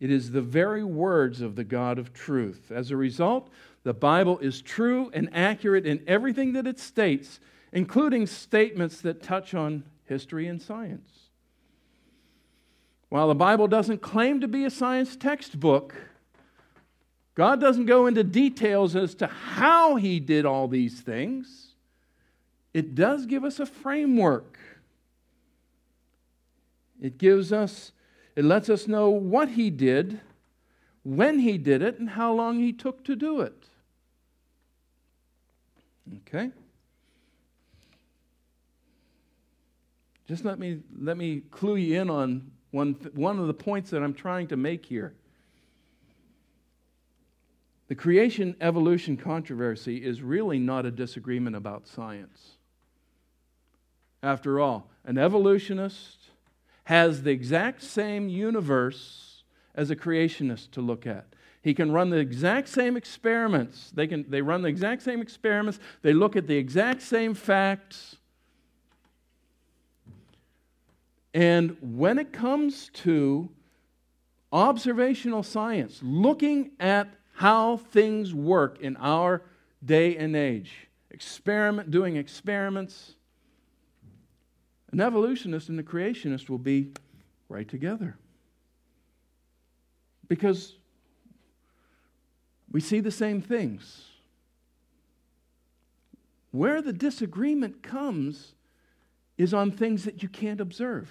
It 0.00 0.10
is 0.10 0.30
the 0.30 0.42
very 0.42 0.84
words 0.84 1.40
of 1.40 1.56
the 1.56 1.64
God 1.64 1.98
of 1.98 2.12
truth. 2.12 2.70
As 2.70 2.90
a 2.90 2.96
result, 2.96 3.48
the 3.82 3.94
Bible 3.94 4.38
is 4.40 4.60
true 4.60 5.10
and 5.14 5.30
accurate 5.32 5.86
in 5.86 6.02
everything 6.06 6.52
that 6.52 6.66
it 6.66 6.78
states, 6.78 7.40
including 7.72 8.26
statements 8.26 9.00
that 9.00 9.22
touch 9.22 9.54
on 9.54 9.84
history 10.04 10.46
and 10.46 10.60
science. 10.60 11.30
While 13.08 13.28
the 13.28 13.34
Bible 13.34 13.66
doesn't 13.66 14.02
claim 14.02 14.42
to 14.42 14.48
be 14.48 14.66
a 14.66 14.70
science 14.70 15.16
textbook, 15.16 15.94
God 17.36 17.60
doesn't 17.60 17.86
go 17.86 18.06
into 18.06 18.24
details 18.24 18.96
as 18.96 19.14
to 19.16 19.28
how 19.28 19.94
He 19.94 20.18
did 20.18 20.44
all 20.44 20.66
these 20.66 21.00
things. 21.00 21.74
It 22.74 22.96
does 22.96 23.26
give 23.26 23.44
us 23.44 23.60
a 23.60 23.66
framework 23.66 24.58
it 27.00 27.18
gives 27.18 27.52
us, 27.52 27.92
it 28.34 28.44
lets 28.44 28.68
us 28.68 28.86
know 28.86 29.10
what 29.10 29.50
he 29.50 29.70
did 29.70 30.20
when 31.02 31.38
he 31.38 31.56
did 31.58 31.82
it, 31.82 31.98
and 31.98 32.10
how 32.10 32.32
long 32.32 32.58
he 32.58 32.72
took 32.72 33.04
to 33.04 33.14
do 33.14 33.40
it. 33.40 33.64
Okay? 36.28 36.50
Just 40.26 40.44
let 40.44 40.58
me, 40.58 40.80
let 41.00 41.16
me 41.16 41.42
clue 41.50 41.76
you 41.76 42.00
in 42.00 42.10
on 42.10 42.50
one, 42.72 42.94
one 43.14 43.38
of 43.38 43.46
the 43.46 43.54
points 43.54 43.90
that 43.90 44.02
I'm 44.02 44.14
trying 44.14 44.48
to 44.48 44.56
make 44.56 44.86
here. 44.86 45.14
The 47.88 47.94
creation 47.94 48.56
evolution 48.60 49.16
controversy 49.16 50.04
is 50.04 50.22
really 50.22 50.58
not 50.58 50.86
a 50.86 50.90
disagreement 50.90 51.54
about 51.54 51.86
science. 51.86 52.56
After 54.22 54.58
all, 54.58 54.90
an 55.04 55.18
evolutionist 55.18 56.18
has 56.84 57.22
the 57.22 57.30
exact 57.30 57.82
same 57.82 58.28
universe 58.28 59.44
as 59.74 59.90
a 59.90 59.96
creationist 59.96 60.72
to 60.72 60.80
look 60.80 61.06
at. 61.06 61.26
He 61.62 61.74
can 61.74 61.92
run 61.92 62.10
the 62.10 62.18
exact 62.18 62.68
same 62.68 62.96
experiments. 62.96 63.90
They, 63.94 64.06
can, 64.06 64.24
they 64.28 64.40
run 64.40 64.62
the 64.62 64.68
exact 64.68 65.02
same 65.02 65.20
experiments. 65.20 65.78
They 66.02 66.12
look 66.12 66.36
at 66.36 66.46
the 66.46 66.56
exact 66.56 67.02
same 67.02 67.34
facts. 67.34 68.16
And 71.34 71.76
when 71.80 72.18
it 72.18 72.32
comes 72.32 72.90
to 72.94 73.50
observational 74.52 75.42
science, 75.42 76.00
looking 76.02 76.70
at 76.80 77.08
how 77.36 77.76
things 77.76 78.34
work 78.34 78.78
in 78.80 78.96
our 78.96 79.42
day 79.84 80.16
and 80.16 80.36
age, 80.36 80.88
experiment, 81.10 81.90
doing 81.90 82.16
experiments, 82.16 83.14
an 84.92 85.00
evolutionist 85.00 85.68
and 85.68 85.78
a 85.78 85.82
creationist 85.82 86.48
will 86.48 86.58
be 86.58 86.92
right 87.48 87.68
together. 87.68 88.16
Because 90.28 90.74
we 92.70 92.80
see 92.80 93.00
the 93.00 93.10
same 93.10 93.40
things. 93.40 94.04
Where 96.50 96.82
the 96.82 96.92
disagreement 96.92 97.82
comes 97.82 98.54
is 99.38 99.52
on 99.52 99.70
things 99.70 100.04
that 100.04 100.22
you 100.22 100.28
can't 100.28 100.60
observe 100.60 101.10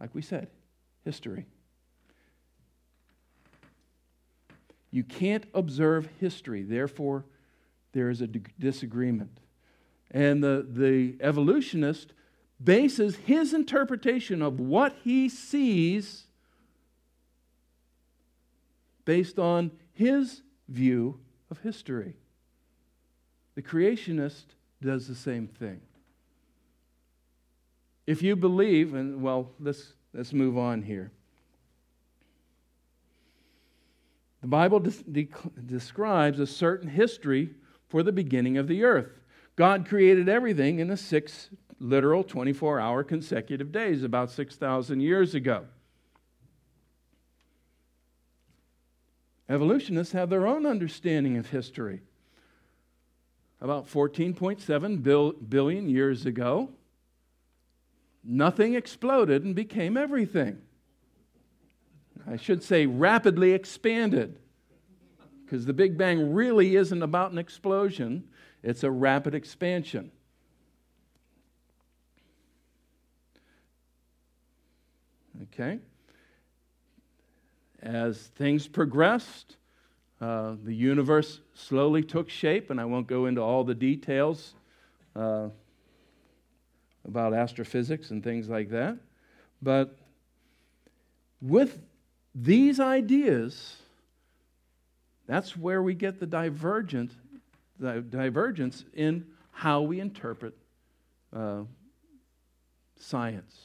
like 0.00 0.14
we 0.14 0.22
said, 0.22 0.48
history. 1.04 1.46
You 4.90 5.04
can't 5.04 5.44
observe 5.54 6.08
history, 6.18 6.62
therefore, 6.62 7.24
there 7.92 8.10
is 8.10 8.20
a 8.20 8.26
disagreement. 8.26 9.38
And 10.10 10.42
the, 10.42 10.66
the 10.68 11.16
evolutionist 11.20 12.12
bases 12.62 13.16
his 13.16 13.54
interpretation 13.54 14.42
of 14.42 14.60
what 14.60 14.96
he 15.02 15.28
sees 15.28 16.24
based 19.04 19.38
on 19.38 19.70
his 19.92 20.42
view 20.68 21.20
of 21.50 21.58
history. 21.60 22.16
The 23.54 23.62
creationist 23.62 24.44
does 24.82 25.08
the 25.08 25.14
same 25.14 25.46
thing. 25.46 25.80
If 28.06 28.22
you 28.22 28.36
believe, 28.36 28.94
and 28.94 29.22
well, 29.22 29.50
let's, 29.60 29.92
let's 30.12 30.32
move 30.32 30.58
on 30.58 30.82
here. 30.82 31.12
The 34.40 34.46
Bible 34.46 34.80
de- 34.80 35.28
describes 35.66 36.40
a 36.40 36.46
certain 36.46 36.88
history 36.88 37.50
for 37.88 38.02
the 38.02 38.12
beginning 38.12 38.56
of 38.56 38.68
the 38.68 38.84
earth. 38.84 39.20
God 39.56 39.86
created 39.86 40.28
everything 40.28 40.78
in 40.78 40.88
the 40.88 40.96
six 40.96 41.50
literal 41.78 42.22
24 42.22 42.80
hour 42.80 43.02
consecutive 43.02 43.72
days 43.72 44.02
about 44.02 44.30
6,000 44.30 45.00
years 45.00 45.34
ago. 45.34 45.66
Evolutionists 49.48 50.12
have 50.12 50.30
their 50.30 50.46
own 50.46 50.64
understanding 50.64 51.36
of 51.36 51.50
history. 51.50 52.02
About 53.60 53.90
14.7 53.90 55.48
billion 55.50 55.88
years 55.88 56.24
ago, 56.24 56.70
nothing 58.22 58.74
exploded 58.74 59.44
and 59.44 59.54
became 59.54 59.96
everything. 59.96 60.62
I 62.26 62.36
should 62.36 62.62
say 62.62 62.86
rapidly 62.86 63.52
expanded, 63.52 64.38
because 65.44 65.66
the 65.66 65.72
Big 65.72 65.98
Bang 65.98 66.32
really 66.32 66.76
isn't 66.76 67.02
about 67.02 67.32
an 67.32 67.38
explosion, 67.38 68.24
it's 68.62 68.82
a 68.84 68.90
rapid 68.90 69.34
expansion. 69.34 70.10
Okay? 75.44 75.78
As 77.82 78.18
things 78.36 78.68
progressed, 78.68 79.56
uh, 80.20 80.54
the 80.62 80.74
universe 80.74 81.40
slowly 81.54 82.02
took 82.02 82.28
shape, 82.28 82.70
and 82.70 82.80
I 82.80 82.84
won't 82.84 83.06
go 83.06 83.26
into 83.26 83.40
all 83.40 83.64
the 83.64 83.74
details. 83.74 84.54
Uh, 85.16 85.48
about 87.04 87.34
astrophysics 87.34 88.10
and 88.10 88.22
things 88.22 88.48
like 88.48 88.70
that. 88.70 88.96
But 89.62 89.96
with 91.40 91.78
these 92.34 92.78
ideas, 92.80 93.76
that's 95.26 95.56
where 95.56 95.82
we 95.82 95.94
get 95.94 96.20
the 96.20 96.26
divergent, 96.26 97.12
the 97.78 98.00
divergence 98.00 98.84
in 98.94 99.26
how 99.52 99.82
we 99.82 100.00
interpret 100.00 100.54
uh, 101.34 101.62
science. 102.98 103.56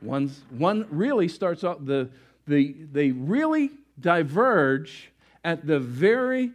One's, 0.00 0.42
one 0.50 0.86
really 0.90 1.28
starts 1.28 1.64
off 1.64 1.78
the, 1.80 2.08
the 2.46 2.74
they 2.90 3.10
really 3.10 3.70
diverge 4.00 5.10
at 5.44 5.66
the 5.66 5.78
very 5.78 6.50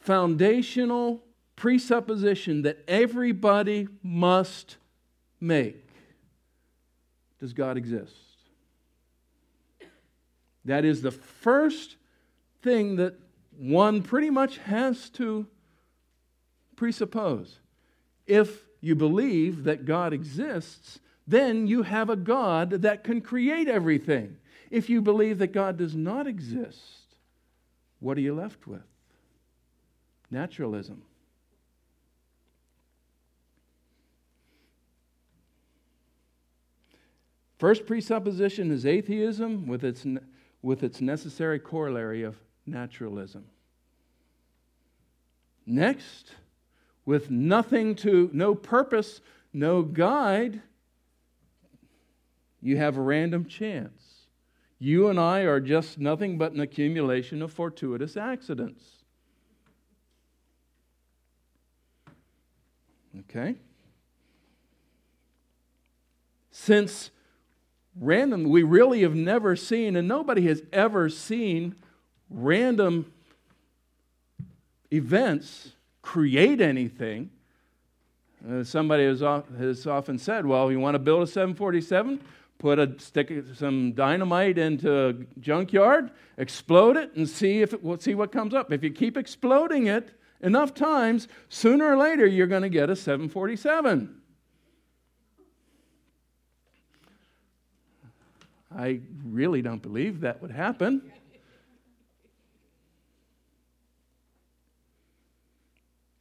foundational 0.00 1.22
presupposition 1.56 2.62
that 2.62 2.78
everybody 2.86 3.88
must 4.02 4.76
make 5.40 5.88
Does 7.40 7.52
God 7.52 7.76
exist? 7.76 8.25
That 10.66 10.84
is 10.84 11.00
the 11.00 11.12
first 11.12 11.96
thing 12.62 12.96
that 12.96 13.14
one 13.56 14.02
pretty 14.02 14.30
much 14.30 14.58
has 14.58 15.08
to 15.10 15.46
presuppose. 16.74 17.60
If 18.26 18.64
you 18.80 18.94
believe 18.94 19.64
that 19.64 19.86
God 19.86 20.12
exists, 20.12 20.98
then 21.26 21.66
you 21.66 21.82
have 21.82 22.10
a 22.10 22.16
God 22.16 22.70
that 22.70 23.04
can 23.04 23.20
create 23.20 23.68
everything. 23.68 24.36
If 24.70 24.90
you 24.90 25.00
believe 25.00 25.38
that 25.38 25.52
God 25.52 25.76
does 25.76 25.94
not 25.94 26.26
exist, 26.26 27.14
what 28.00 28.18
are 28.18 28.22
you 28.22 28.34
left 28.34 28.66
with? 28.66 28.82
Naturalism. 30.30 31.02
First 37.58 37.86
presupposition 37.86 38.70
is 38.70 38.84
atheism 38.84 39.66
with 39.66 39.82
its, 39.82 40.04
with 40.66 40.82
its 40.82 41.00
necessary 41.00 41.60
corollary 41.60 42.24
of 42.24 42.34
naturalism. 42.66 43.44
Next, 45.64 46.32
with 47.04 47.30
nothing 47.30 47.94
to, 47.94 48.28
no 48.32 48.56
purpose, 48.56 49.20
no 49.52 49.82
guide, 49.82 50.60
you 52.60 52.76
have 52.78 52.96
a 52.96 53.00
random 53.00 53.44
chance. 53.44 54.26
You 54.80 55.06
and 55.06 55.20
I 55.20 55.42
are 55.42 55.60
just 55.60 56.00
nothing 56.00 56.36
but 56.36 56.50
an 56.50 56.58
accumulation 56.58 57.42
of 57.42 57.52
fortuitous 57.52 58.16
accidents. 58.16 58.82
Okay? 63.20 63.54
Since 66.50 67.12
random, 68.00 68.44
we 68.44 68.62
really 68.62 69.02
have 69.02 69.14
never 69.14 69.56
seen, 69.56 69.96
and 69.96 70.06
nobody 70.06 70.46
has 70.46 70.62
ever 70.72 71.08
seen 71.08 71.74
random 72.30 73.12
events 74.90 75.72
create 76.02 76.60
anything. 76.60 77.30
Uh, 78.48 78.62
somebody 78.62 79.04
has, 79.04 79.20
has 79.58 79.86
often 79.86 80.18
said, 80.18 80.46
well, 80.46 80.70
you 80.70 80.78
want 80.78 80.94
to 80.94 80.98
build 80.98 81.22
a 81.22 81.26
747? 81.26 82.20
Put 82.58 82.78
a 82.78 82.98
stick 82.98 83.32
some 83.54 83.92
dynamite 83.92 84.56
into 84.56 85.08
a 85.08 85.14
junkyard, 85.40 86.10
explode 86.38 86.96
it, 86.96 87.14
and 87.14 87.28
see 87.28 87.60
if 87.60 87.74
it, 87.74 87.82
we'll 87.82 87.98
see 87.98 88.14
what 88.14 88.32
comes 88.32 88.54
up. 88.54 88.72
If 88.72 88.82
you 88.82 88.90
keep 88.90 89.16
exploding 89.16 89.88
it 89.88 90.10
enough 90.40 90.72
times, 90.72 91.28
sooner 91.48 91.84
or 91.86 91.96
later 91.96 92.26
you're 92.26 92.46
going 92.46 92.62
to 92.62 92.68
get 92.68 92.88
a 92.88 92.96
747. 92.96 94.22
I 98.76 99.00
really 99.24 99.62
don't 99.62 99.80
believe 99.80 100.20
that 100.20 100.42
would 100.42 100.50
happen. 100.50 101.10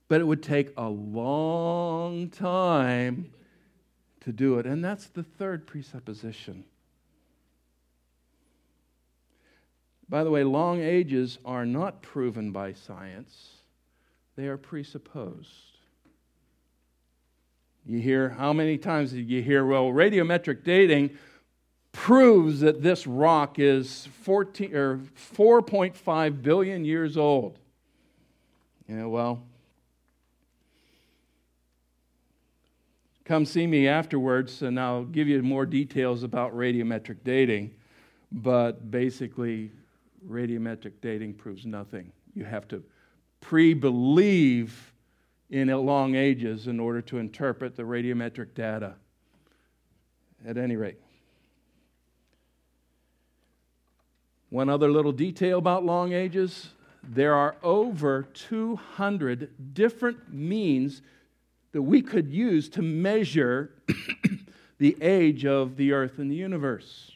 But 0.08 0.22
it 0.22 0.24
would 0.24 0.42
take 0.42 0.72
a 0.78 0.88
long 0.88 2.30
time 2.30 3.32
to 4.22 4.32
do 4.32 4.58
it. 4.60 4.66
And 4.66 4.84
that's 4.84 5.08
the 5.08 5.24
third 5.24 5.68
presupposition. 5.68 6.64
By 10.08 10.24
the 10.24 10.30
way, 10.32 10.44
long 10.44 10.82
ages 10.82 11.40
are 11.44 11.66
not 11.66 12.02
proven 12.02 12.52
by 12.52 12.74
science, 12.74 13.50
they 14.36 14.48
are 14.48 14.58
presupposed. 14.58 15.50
You 17.88 18.00
hear, 18.00 18.30
how 18.30 18.54
many 18.54 18.78
times 18.78 19.12
did 19.12 19.30
you 19.30 19.42
hear, 19.42 19.66
well, 19.66 19.86
radiometric 19.86 20.64
dating 20.64 21.18
proves 21.96 22.60
that 22.60 22.84
this 22.84 23.08
rock 23.08 23.58
is 23.58 24.08
14, 24.24 24.76
or 24.76 24.98
4.5 24.98 26.42
billion 26.42 26.84
years 26.84 27.16
old? 27.16 27.58
Yeah, 28.88 29.06
well, 29.06 29.42
come 33.24 33.46
see 33.46 33.66
me 33.66 33.88
afterwards 33.88 34.62
and 34.62 34.80
I'll 34.80 35.06
give 35.06 35.28
you 35.28 35.42
more 35.42 35.66
details 35.66 36.24
about 36.24 36.56
radiometric 36.56 37.18
dating. 37.24 37.74
But 38.32 38.92
basically, 38.92 39.72
radiometric 40.28 40.94
dating 41.02 41.36
proves 41.36 41.66
nothing. 41.66 42.12
You 42.36 42.44
have 42.44 42.68
to 42.68 42.84
pre 43.40 43.74
believe 43.74 44.94
in 45.50 45.70
long 45.70 46.16
ages 46.16 46.68
in 46.68 46.80
order 46.80 47.02
to 47.04 47.20
interpret 47.20 47.78
the 47.78 47.84
radiometric 47.84 48.54
data. 48.54 48.96
At 50.46 50.58
any 50.58 50.76
rate, 50.76 50.98
one 54.56 54.70
other 54.70 54.90
little 54.90 55.12
detail 55.12 55.58
about 55.58 55.84
long 55.84 56.14
ages 56.14 56.70
there 57.04 57.36
are 57.36 57.58
over 57.62 58.24
200 58.34 59.74
different 59.74 60.34
means 60.34 61.02
that 61.74 61.82
we 61.82 62.02
could 62.02 62.30
use 62.30 62.70
to 62.70 62.82
measure 62.82 63.72
the 64.78 64.96
age 65.02 65.46
of 65.46 65.76
the 65.76 65.92
earth 65.92 66.20
and 66.20 66.32
the 66.32 66.36
universe 66.38 67.12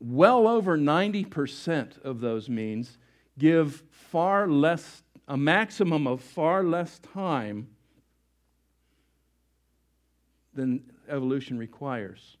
well 0.00 0.48
over 0.48 0.76
90% 0.76 2.04
of 2.04 2.20
those 2.20 2.48
means 2.48 2.98
give 3.38 3.84
far 3.92 4.48
less, 4.48 5.04
a 5.28 5.36
maximum 5.36 6.08
of 6.08 6.20
far 6.20 6.64
less 6.64 6.98
time 6.98 7.68
than 10.54 10.82
evolution 11.08 11.56
requires. 11.56 12.36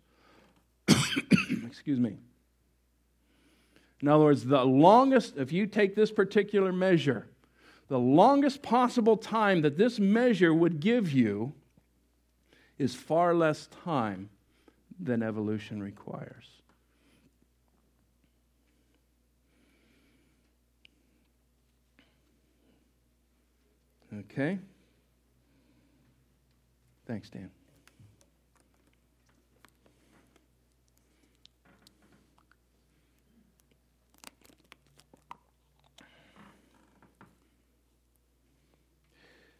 Excuse 1.66 2.00
me. 2.00 2.16
In 4.00 4.08
other 4.08 4.24
words, 4.24 4.44
the 4.44 4.64
longest, 4.64 5.36
if 5.36 5.52
you 5.52 5.66
take 5.66 5.96
this 5.96 6.12
particular 6.12 6.72
measure, 6.72 7.26
the 7.88 7.98
longest 7.98 8.62
possible 8.62 9.16
time 9.16 9.62
that 9.62 9.76
this 9.76 9.98
measure 9.98 10.54
would 10.54 10.78
give 10.78 11.10
you 11.10 11.52
is 12.78 12.94
far 12.94 13.34
less 13.34 13.68
time 13.84 14.30
than 15.00 15.22
evolution 15.22 15.82
requires. 15.82 16.44
Okay? 24.12 24.58
Thanks, 27.06 27.30
Dan. 27.30 27.50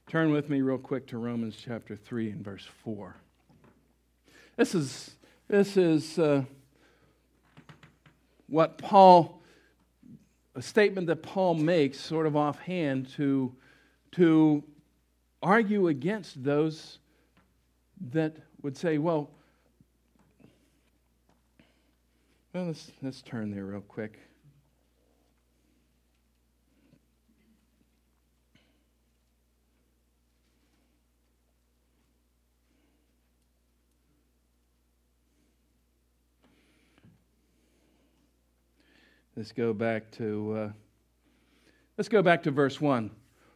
Turn 0.09 0.31
with 0.31 0.49
me 0.49 0.63
real 0.63 0.79
quick 0.79 1.07
to 1.09 1.19
Romans 1.19 1.55
chapter 1.63 1.95
3 1.95 2.31
and 2.31 2.43
verse 2.43 2.67
4. 2.83 3.15
This 4.57 4.75
is, 4.75 5.11
this 5.49 5.77
is 5.77 6.19
uh, 6.19 6.45
what 8.49 8.79
Paul, 8.79 9.43
a 10.55 10.63
statement 10.63 11.09
that 11.09 11.23
Paul 11.23 11.53
makes 11.55 12.01
sort 12.01 12.27
of 12.27 12.37
offhand 12.37 13.11
to 13.17 13.55
to 14.13 14.65
argue 15.43 15.89
against 15.89 16.43
those 16.43 16.99
that 18.13 18.37
would 18.63 18.79
say, 18.79 18.97
well, 18.97 19.29
well 22.55 22.65
let's, 22.65 22.91
let's 23.03 23.21
turn 23.21 23.51
there 23.51 23.67
real 23.67 23.83
quick. 23.83 24.19
Let's 39.39 39.53
go 39.53 39.73
back 39.73 40.11
to 40.17 40.53
uh, 40.59 40.73
let's 41.97 42.09
go 42.09 42.23
back 42.23 42.43
to 42.43 42.51
verse 42.51 42.81
one 42.81 43.13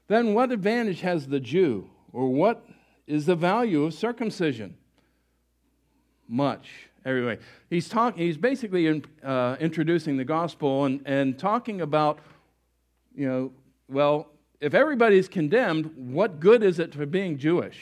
then 0.07 0.33
what 0.33 0.53
advantage 0.53 1.01
has 1.01 1.27
the 1.27 1.41
Jew? 1.41 1.91
Or 2.13 2.29
what 2.29 2.65
is 3.09 3.27
the 3.27 3.35
value 3.35 3.83
of 3.83 3.95
circumcision? 3.95 4.77
Much. 6.29 6.69
Anyway, 7.05 7.39
he's 7.69 7.89
talking. 7.89 8.23
He's 8.25 8.37
basically 8.37 8.87
in, 8.87 9.05
uh, 9.25 9.57
introducing 9.59 10.17
the 10.19 10.25
gospel 10.25 10.85
and, 10.85 11.03
and 11.05 11.37
talking 11.37 11.81
about, 11.81 12.21
you 13.13 13.27
know, 13.27 13.53
well, 13.89 14.29
if 14.61 14.75
everybody's 14.75 15.27
condemned, 15.27 15.91
what 15.97 16.39
good 16.39 16.63
is 16.63 16.79
it 16.79 16.95
for 16.95 17.07
being 17.07 17.39
Jewish? 17.39 17.79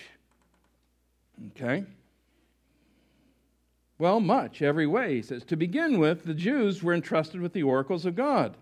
Okay. 1.48 1.84
Well, 4.00 4.18
much, 4.20 4.62
every 4.62 4.86
way. 4.86 5.16
He 5.16 5.22
says, 5.22 5.44
to 5.44 5.56
begin 5.56 5.98
with, 5.98 6.24
the 6.24 6.32
Jews 6.32 6.82
were 6.82 6.94
entrusted 6.94 7.42
with 7.42 7.52
the 7.52 7.64
oracles 7.64 8.06
of 8.06 8.16
God. 8.16 8.56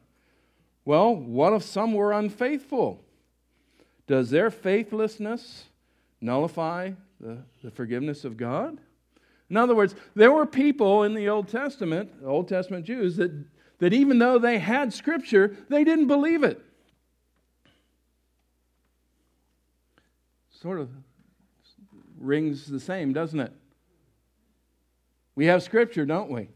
Well, 0.85 1.14
what 1.14 1.53
if 1.53 1.62
some 1.62 1.92
were 1.92 2.12
unfaithful? 2.12 3.05
Does 4.09 4.31
their 4.31 4.51
faithlessness 4.51 5.66
nullify 6.20 6.90
the, 7.20 7.38
the 7.62 7.70
forgiveness 7.70 8.24
of 8.24 8.37
God? 8.37 8.81
In 9.48 9.57
other 9.57 9.77
words, 9.77 9.94
there 10.16 10.33
were 10.33 10.44
people 10.44 11.05
in 11.05 11.14
the 11.14 11.29
Old 11.29 11.46
Testament, 11.46 12.11
Old 12.24 12.48
Testament 12.48 12.85
Jews, 12.85 13.14
that, 13.18 13.31
that 13.79 13.92
even 13.92 14.18
though 14.18 14.40
they 14.40 14.59
had 14.59 14.92
Scripture, 14.92 15.57
they 15.68 15.85
didn't 15.85 16.09
believe 16.09 16.42
it. 16.42 16.61
Sort 20.51 20.81
of 20.81 20.90
rings 22.18 22.66
the 22.66 22.81
same, 22.81 23.12
doesn't 23.12 23.38
it? 23.38 23.53
We 25.38 25.46
have 25.46 25.62
Scripture, 25.62 26.05
don't 26.05 26.33
we? 26.33 26.48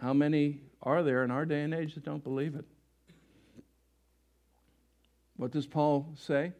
How 0.00 0.14
many 0.14 0.62
are 0.82 1.02
there 1.02 1.24
in 1.24 1.30
our 1.30 1.44
day 1.44 1.60
and 1.60 1.74
age 1.74 1.94
that 1.94 2.06
don't 2.06 2.24
believe 2.24 2.54
it? 2.54 2.64
What 5.36 5.50
does 5.50 5.66
Paul 5.66 6.08
say? 6.16 6.54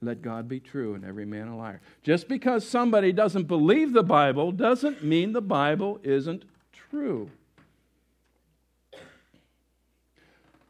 Let 0.00 0.22
God 0.22 0.48
be 0.48 0.60
true 0.60 0.94
and 0.94 1.04
every 1.04 1.24
man 1.24 1.48
a 1.48 1.56
liar. 1.56 1.80
Just 2.04 2.28
because 2.28 2.64
somebody 2.64 3.10
doesn't 3.10 3.48
believe 3.48 3.92
the 3.92 4.04
Bible 4.04 4.52
doesn't 4.52 5.02
mean 5.02 5.32
the 5.32 5.42
Bible 5.42 5.98
isn't 6.04 6.44
true. 6.72 7.28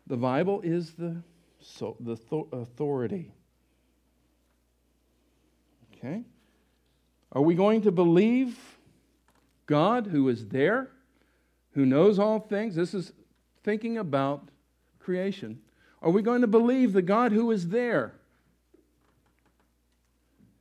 The 0.07 0.17
Bible 0.17 0.63
is 0.63 0.95
the, 0.95 1.17
so, 1.61 1.99
the 2.01 2.17
th- 2.17 2.47
authority. 2.51 3.31
Okay? 5.99 6.25
Are 7.35 7.43
we 7.43 7.55
going 7.55 7.83
to 7.83 7.91
believe 7.91 8.57
God 9.67 10.07
who 10.07 10.29
is 10.29 10.49
there, 10.49 10.91
who 11.73 11.85
knows 11.85 12.19
all 12.19 12.39
things? 12.39 12.77
This 12.77 12.95
is 12.95 13.13
thinking 13.65 13.99
about 13.99 14.49
creation. 15.01 15.61
Are 16.01 16.11
we 16.11 16.23
going 16.23 16.43
to 16.43 16.47
believe 16.47 16.93
the 16.93 17.03
God 17.03 17.33
who 17.33 17.51
is 17.51 17.69
there, 17.69 18.15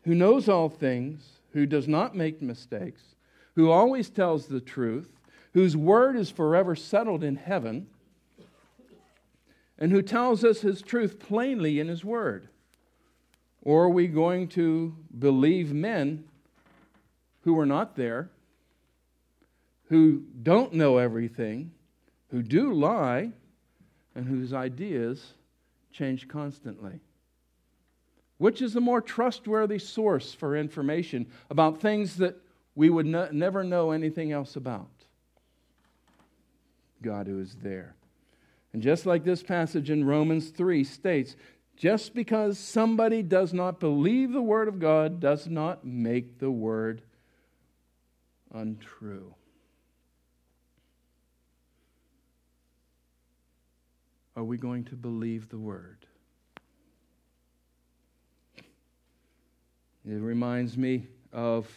who 0.03 0.15
knows 0.15 0.49
all 0.49 0.69
things, 0.69 1.39
who 1.51 1.65
does 1.65 1.87
not 1.87 2.15
make 2.15 2.41
mistakes, 2.41 3.01
who 3.55 3.69
always 3.69 4.09
tells 4.09 4.47
the 4.47 4.61
truth, 4.61 5.11
whose 5.53 5.77
word 5.77 6.15
is 6.15 6.31
forever 6.31 6.75
settled 6.75 7.23
in 7.23 7.35
heaven, 7.35 7.87
and 9.77 9.91
who 9.91 10.01
tells 10.01 10.43
us 10.43 10.61
his 10.61 10.81
truth 10.81 11.19
plainly 11.19 11.79
in 11.79 11.87
his 11.87 12.03
word? 12.03 12.47
Or 13.61 13.83
are 13.83 13.89
we 13.89 14.07
going 14.07 14.47
to 14.49 14.95
believe 15.19 15.71
men 15.71 16.25
who 17.43 17.59
are 17.59 17.65
not 17.65 17.95
there, 17.95 18.29
who 19.89 20.23
don't 20.41 20.73
know 20.73 20.97
everything, 20.97 21.71
who 22.29 22.41
do 22.41 22.73
lie, 22.73 23.31
and 24.15 24.25
whose 24.25 24.53
ideas 24.53 25.33
change 25.91 26.27
constantly. 26.27 26.99
Which 28.37 28.61
is 28.61 28.75
a 28.75 28.81
more 28.81 29.01
trustworthy 29.01 29.79
source 29.79 30.33
for 30.33 30.57
information 30.57 31.27
about 31.49 31.79
things 31.79 32.17
that 32.17 32.35
we 32.75 32.89
would 32.89 33.05
no, 33.05 33.29
never 33.31 33.63
know 33.63 33.91
anything 33.91 34.31
else 34.31 34.55
about? 34.55 34.89
God 37.01 37.27
who 37.27 37.39
is 37.39 37.55
there. 37.61 37.95
And 38.71 38.81
just 38.81 39.05
like 39.05 39.23
this 39.23 39.43
passage 39.43 39.89
in 39.91 40.03
Romans 40.03 40.49
3 40.49 40.83
states, 40.83 41.35
just 41.75 42.15
because 42.15 42.57
somebody 42.57 43.21
does 43.21 43.53
not 43.53 43.79
believe 43.79 44.31
the 44.31 44.41
Word 44.41 44.67
of 44.67 44.79
God 44.79 45.19
does 45.19 45.47
not 45.47 45.85
make 45.85 46.39
the 46.39 46.51
Word 46.51 47.03
untrue. 48.53 49.33
Are 54.35 54.43
we 54.43 54.57
going 54.57 54.83
to 54.85 54.95
believe 54.95 55.49
the 55.49 55.57
word? 55.57 56.05
It 60.05 60.19
reminds 60.19 60.77
me 60.77 61.07
of 61.31 61.67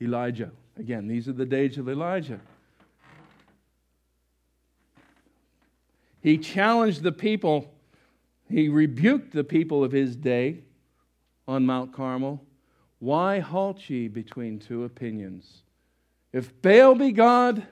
Elijah. 0.00 0.50
Again, 0.78 1.06
these 1.06 1.28
are 1.28 1.32
the 1.32 1.46
days 1.46 1.78
of 1.78 1.88
Elijah. 1.88 2.40
He 6.20 6.38
challenged 6.38 7.02
the 7.02 7.12
people, 7.12 7.70
he 8.48 8.68
rebuked 8.68 9.32
the 9.32 9.44
people 9.44 9.84
of 9.84 9.92
his 9.92 10.16
day 10.16 10.60
on 11.46 11.66
Mount 11.66 11.92
Carmel. 11.92 12.42
Why 12.98 13.40
halt 13.40 13.90
ye 13.90 14.08
between 14.08 14.58
two 14.58 14.84
opinions? 14.84 15.63
If 16.34 16.60
Baal 16.60 16.96
be 16.96 17.12
God, 17.12 17.64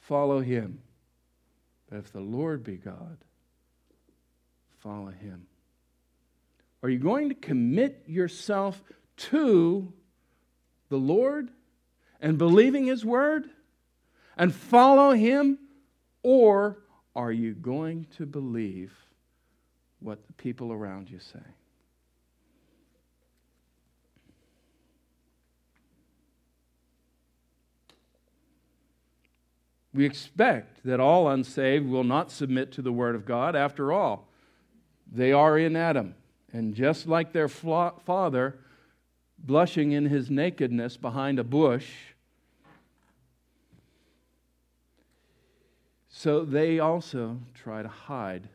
follow 0.00 0.40
him. 0.40 0.82
But 1.88 2.00
if 2.00 2.12
the 2.12 2.20
Lord 2.20 2.62
be 2.62 2.76
God, 2.76 3.16
follow 4.80 5.08
him. 5.08 5.46
Are 6.82 6.90
you 6.90 6.98
going 6.98 7.30
to 7.30 7.34
commit 7.34 8.02
yourself 8.06 8.82
to 9.16 9.90
the 10.90 10.98
Lord 10.98 11.50
and 12.20 12.36
believing 12.36 12.84
his 12.84 13.02
word 13.02 13.48
and 14.36 14.54
follow 14.54 15.12
him? 15.12 15.58
Or 16.22 16.76
are 17.16 17.32
you 17.32 17.54
going 17.54 18.08
to 18.18 18.26
believe 18.26 18.92
what 20.00 20.26
the 20.26 20.34
people 20.34 20.70
around 20.70 21.08
you 21.08 21.18
say? 21.18 21.40
We 29.92 30.04
expect 30.04 30.84
that 30.84 31.00
all 31.00 31.28
unsaved 31.28 31.86
will 31.86 32.04
not 32.04 32.30
submit 32.30 32.72
to 32.72 32.82
the 32.82 32.92
Word 32.92 33.14
of 33.14 33.26
God. 33.26 33.56
After 33.56 33.92
all, 33.92 34.28
they 35.10 35.32
are 35.32 35.58
in 35.58 35.74
Adam. 35.74 36.14
And 36.52 36.74
just 36.74 37.06
like 37.06 37.32
their 37.32 37.48
father, 37.48 38.58
blushing 39.38 39.92
in 39.92 40.06
his 40.06 40.30
nakedness 40.30 40.96
behind 40.96 41.38
a 41.38 41.44
bush, 41.44 41.88
so 46.08 46.44
they 46.44 46.78
also 46.78 47.38
try 47.54 47.82
to 47.82 47.88
hide 47.88 48.48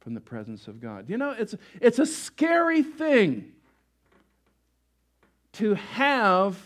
from 0.00 0.14
the 0.14 0.20
presence 0.20 0.68
of 0.68 0.80
God. 0.80 1.08
You 1.08 1.16
know, 1.16 1.30
it's, 1.30 1.54
it's 1.80 1.98
a 1.98 2.06
scary 2.06 2.82
thing 2.82 3.52
to 5.52 5.74
have 5.74 6.58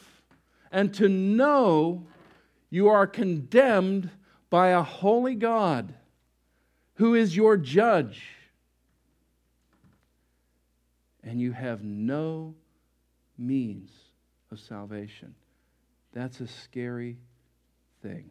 and 0.73 0.93
to 0.95 1.09
know 1.09 2.07
you 2.71 2.89
are 2.89 3.07
condemned 3.07 4.11
by 4.51 4.69
a 4.69 4.83
holy 4.83 5.35
God 5.35 5.95
who 6.95 7.15
is 7.15 7.37
your 7.37 7.57
judge. 7.57 8.23
And 11.23 11.41
you 11.41 11.53
have 11.53 11.83
no 11.85 12.55
means 13.37 13.91
of 14.51 14.59
salvation. 14.59 15.35
That's 16.13 16.41
a 16.41 16.47
scary 16.47 17.19
thing. 18.03 18.31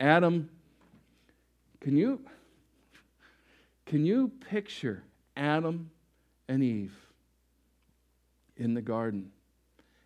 Adam, 0.00 0.48
can 1.80 1.96
you, 1.96 2.20
can 3.86 4.06
you 4.06 4.30
picture 4.50 5.02
Adam 5.36 5.90
and 6.48 6.62
Eve 6.62 6.94
in 8.56 8.74
the 8.74 8.82
garden? 8.82 9.30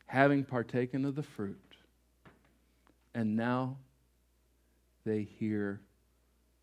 Having 0.09 0.42
partaken 0.42 1.05
of 1.05 1.14
the 1.14 1.23
fruit, 1.23 1.61
and 3.14 3.37
now 3.37 3.77
they 5.05 5.23
hear 5.23 5.81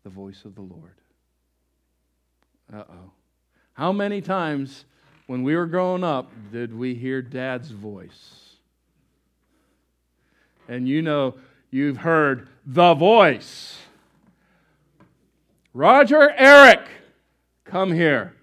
the 0.04 0.10
voice 0.10 0.44
of 0.44 0.54
the 0.54 0.60
Lord. 0.60 0.94
Uh 2.72 2.84
oh. 2.88 3.10
How 3.72 3.92
many 3.92 4.20
times 4.20 4.84
when 5.26 5.42
we 5.42 5.56
were 5.56 5.66
growing 5.66 6.04
up 6.04 6.30
did 6.52 6.76
we 6.76 6.94
hear 6.94 7.22
dad's 7.22 7.70
voice? 7.70 8.56
And 10.68 10.88
you 10.88 11.02
know, 11.02 11.34
you've 11.70 11.98
heard 11.98 12.48
the 12.64 12.94
voice. 12.94 13.78
Roger 15.72 16.32
Eric, 16.36 16.80
come 17.64 17.92
here. 17.92 18.34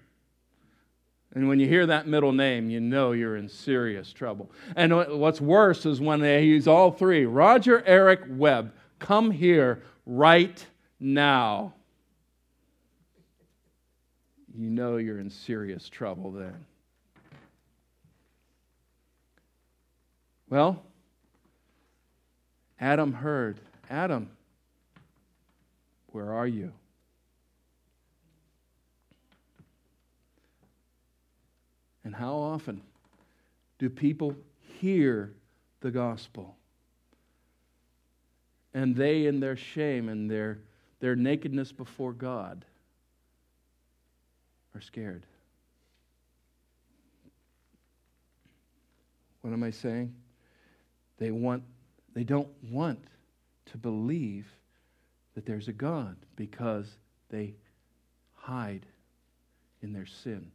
And 1.34 1.48
when 1.48 1.58
you 1.58 1.66
hear 1.66 1.86
that 1.86 2.06
middle 2.06 2.32
name, 2.32 2.70
you 2.70 2.80
know 2.80 3.12
you're 3.12 3.36
in 3.36 3.48
serious 3.48 4.12
trouble. 4.12 4.52
And 4.76 4.96
what's 5.18 5.40
worse 5.40 5.84
is 5.84 6.00
when 6.00 6.20
they 6.20 6.44
use 6.44 6.68
all 6.68 6.92
three 6.92 7.26
Roger 7.26 7.82
Eric 7.84 8.20
Webb, 8.28 8.72
come 9.00 9.30
here 9.32 9.82
right 10.06 10.64
now. 11.00 11.74
You 14.56 14.70
know 14.70 14.98
you're 14.98 15.18
in 15.18 15.30
serious 15.30 15.88
trouble 15.88 16.30
then. 16.30 16.64
Well, 20.48 20.84
Adam 22.78 23.12
heard, 23.12 23.58
Adam, 23.90 24.28
where 26.12 26.32
are 26.32 26.46
you? 26.46 26.70
And 32.04 32.14
how 32.14 32.34
often 32.34 32.82
do 33.78 33.88
people 33.88 34.36
hear 34.80 35.34
the 35.80 35.90
gospel? 35.90 36.56
And 38.74 38.94
they, 38.94 39.26
in 39.26 39.40
their 39.40 39.56
shame 39.56 40.08
and 40.08 40.30
their, 40.30 40.58
their 41.00 41.16
nakedness 41.16 41.72
before 41.72 42.12
God, 42.12 42.64
are 44.74 44.80
scared. 44.80 45.24
What 49.42 49.52
am 49.52 49.62
I 49.62 49.70
saying? 49.70 50.14
They 51.18 51.30
want 51.30 51.62
they 52.14 52.24
don't 52.24 52.48
want 52.70 53.04
to 53.66 53.76
believe 53.76 54.46
that 55.34 55.44
there's 55.44 55.68
a 55.68 55.72
God 55.72 56.16
because 56.36 56.96
they 57.28 57.54
hide 58.34 58.86
in 59.82 59.92
their 59.92 60.06
sin. 60.06 60.50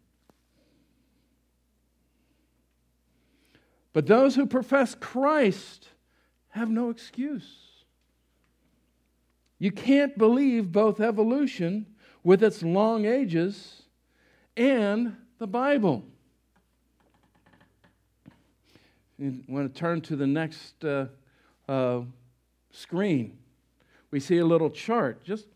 But 3.93 4.05
those 4.05 4.35
who 4.35 4.45
profess 4.45 4.95
Christ 4.95 5.89
have 6.49 6.69
no 6.69 6.89
excuse. 6.89 7.69
You 9.57 9.71
can't 9.71 10.17
believe 10.17 10.71
both 10.71 10.99
evolution 10.99 11.85
with 12.23 12.43
its 12.43 12.63
long 12.63 13.05
ages 13.05 13.83
and 14.55 15.15
the 15.37 15.47
Bible. 15.47 16.03
You 19.17 19.43
want 19.47 19.73
to 19.73 19.79
turn 19.79 20.01
to 20.01 20.15
the 20.15 20.27
next 20.27 20.83
uh, 20.85 21.07
uh, 21.67 22.01
screen. 22.71 23.37
We 24.11 24.19
see 24.19 24.37
a 24.37 24.45
little 24.45 24.69
chart. 24.69 25.23
Just 25.23 25.47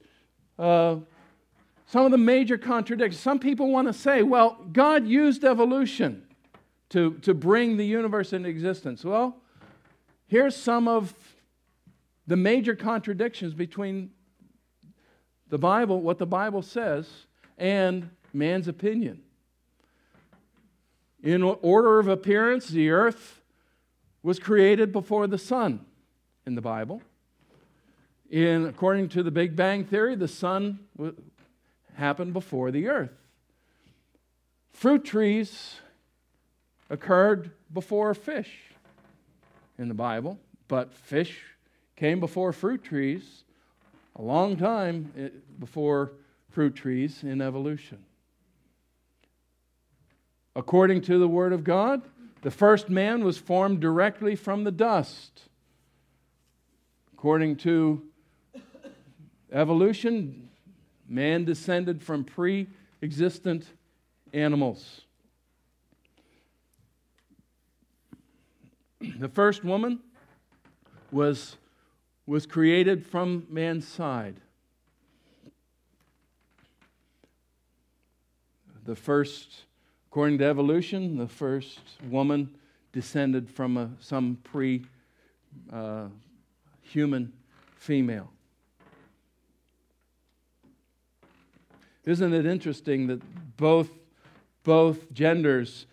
uh, 0.59 0.97
some 1.85 2.05
of 2.05 2.11
the 2.11 2.17
major 2.17 2.57
contradictions. 2.57 3.21
Some 3.21 3.39
people 3.39 3.69
want 3.71 3.87
to 3.87 3.93
say, 3.93 4.21
well, 4.21 4.57
God 4.73 5.07
used 5.07 5.45
evolution 5.45 6.23
to, 6.93 7.15
to 7.23 7.33
bring 7.33 7.77
the 7.77 7.85
universe 7.85 8.33
into 8.33 8.47
existence? 8.47 9.03
Well, 9.03 9.35
here's 10.27 10.55
some 10.55 10.87
of 10.87 11.13
the 12.27 12.35
major 12.35 12.75
contradictions 12.75 13.55
between 13.55 14.11
the 15.49 15.57
Bible, 15.57 16.01
what 16.01 16.19
the 16.19 16.27
Bible 16.27 16.61
says, 16.61 17.09
and 17.57 18.11
man's 18.31 18.67
opinion. 18.67 19.23
In 21.23 21.41
order 21.41 21.99
of 21.99 22.07
appearance, 22.07 22.67
the 22.67 22.91
earth 22.91 23.41
was 24.21 24.37
created 24.37 24.91
before 24.91 25.25
the 25.25 25.39
sun 25.39 25.83
in 26.45 26.53
the 26.53 26.61
Bible. 26.61 27.01
In, 28.29 28.67
according 28.67 29.09
to 29.09 29.23
the 29.23 29.31
Big 29.31 29.55
Bang 29.55 29.83
Theory, 29.83 30.15
the 30.15 30.27
sun 30.27 30.79
happened 31.95 32.33
before 32.33 32.69
the 32.69 32.87
earth. 32.87 33.13
Fruit 34.71 35.03
trees 35.03 35.79
occurred 36.93 37.49
before 37.73 38.13
fish 38.13 38.51
in 39.79 39.87
the 39.87 39.95
Bible, 39.95 40.39
but 40.67 40.93
fish 40.93 41.41
came 41.95 42.19
before 42.19 42.53
fruit 42.53 42.83
trees 42.83 43.43
a 44.15 44.21
long 44.21 44.55
time 44.55 45.11
eh, 45.17 45.29
before 45.57 46.11
fruit 46.51 46.75
trees 46.75 47.23
in 47.23 47.41
evolution. 47.41 47.97
According 50.55 51.01
to 51.01 51.17
the 51.17 51.27
Word 51.27 51.51
of 51.51 51.63
God, 51.63 52.03
the 52.43 52.51
first 52.51 52.89
man 52.89 53.23
was 53.23 53.39
formed 53.39 53.79
directly 53.79 54.35
from 54.35 54.63
the 54.63 54.71
dust. 54.71 55.49
According 57.13 57.55
to 57.57 58.03
evolution, 59.51 60.47
man 61.09 61.43
descended 61.43 62.03
from 62.03 62.23
pre 62.23 62.67
existent 63.01 63.65
animals. 64.31 65.02
the 69.19 69.29
first 69.29 69.63
woman 69.63 69.99
was, 71.11 71.57
was 72.25 72.45
created 72.45 73.05
from 73.05 73.45
man's 73.49 73.87
side. 73.87 74.35
The 78.85 78.95
first, 78.95 79.63
according 80.09 80.39
to 80.39 80.45
evolution, 80.45 81.17
the 81.17 81.27
first 81.27 81.79
woman 82.09 82.55
descended 82.91 83.49
from 83.49 83.77
a, 83.77 83.89
some 83.99 84.37
pre 84.43 84.85
uh, 85.71 86.07
human 86.81 87.31
female. 87.77 88.29
Isn't 92.05 92.33
it 92.33 92.45
interesting 92.45 93.07
that 93.07 93.21
both, 93.55 93.89
both 94.63 95.11
genders 95.13 95.85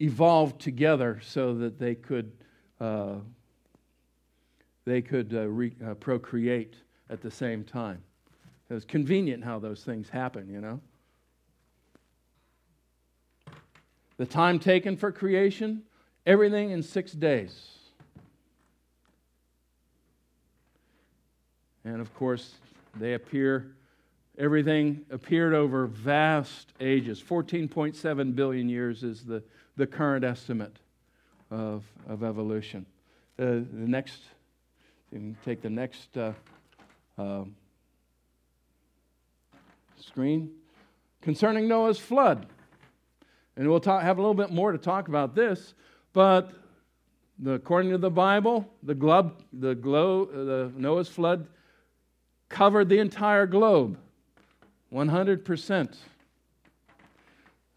evolved 0.00 0.60
together 0.60 1.20
so 1.22 1.54
that 1.54 1.78
they 1.78 1.94
could 1.94 2.32
uh, 2.80 3.14
they 4.84 5.00
could 5.00 5.34
uh, 5.34 5.46
re, 5.48 5.74
uh, 5.84 5.94
procreate 5.94 6.74
at 7.10 7.20
the 7.20 7.30
same 7.30 7.64
time? 7.64 8.02
It 8.68 8.74
was 8.74 8.84
convenient 8.84 9.44
how 9.44 9.58
those 9.58 9.84
things 9.84 10.08
happen, 10.08 10.48
you 10.48 10.60
know? 10.60 10.80
The 14.16 14.26
time 14.26 14.58
taken 14.58 14.96
for 14.96 15.10
creation, 15.10 15.82
everything 16.24 16.70
in 16.70 16.82
six 16.82 17.12
days. 17.12 17.74
And 21.84 22.00
of 22.00 22.14
course, 22.14 22.54
they 22.96 23.14
appear, 23.14 23.74
everything 24.38 25.04
appeared 25.10 25.52
over 25.52 25.86
vast 25.86 26.72
ages. 26.80 27.22
14.7 27.22 28.34
billion 28.34 28.68
years 28.68 29.02
is 29.02 29.24
the, 29.24 29.42
the 29.76 29.86
current 29.86 30.24
estimate 30.24 30.78
of, 31.54 31.84
of 32.08 32.24
evolution. 32.24 32.84
Uh, 33.38 33.44
the 33.44 33.66
next, 33.72 34.22
you 35.12 35.18
can 35.18 35.36
take 35.44 35.62
the 35.62 35.70
next 35.70 36.16
uh, 36.16 36.32
uh, 37.16 37.44
screen. 40.00 40.50
Concerning 41.22 41.68
Noah's 41.68 41.98
flood. 41.98 42.46
And 43.56 43.68
we'll 43.68 43.80
talk, 43.80 44.02
have 44.02 44.18
a 44.18 44.20
little 44.20 44.34
bit 44.34 44.50
more 44.50 44.72
to 44.72 44.78
talk 44.78 45.06
about 45.06 45.34
this, 45.34 45.74
but 46.12 46.52
the, 47.38 47.52
according 47.52 47.92
to 47.92 47.98
the 47.98 48.10
Bible, 48.10 48.68
the, 48.82 48.94
globe, 48.94 49.40
the, 49.52 49.74
globe, 49.76 50.30
uh, 50.32 50.44
the 50.44 50.72
Noah's 50.76 51.08
flood 51.08 51.46
covered 52.48 52.88
the 52.88 52.98
entire 52.98 53.46
globe 53.46 53.96
100%. 54.92 55.96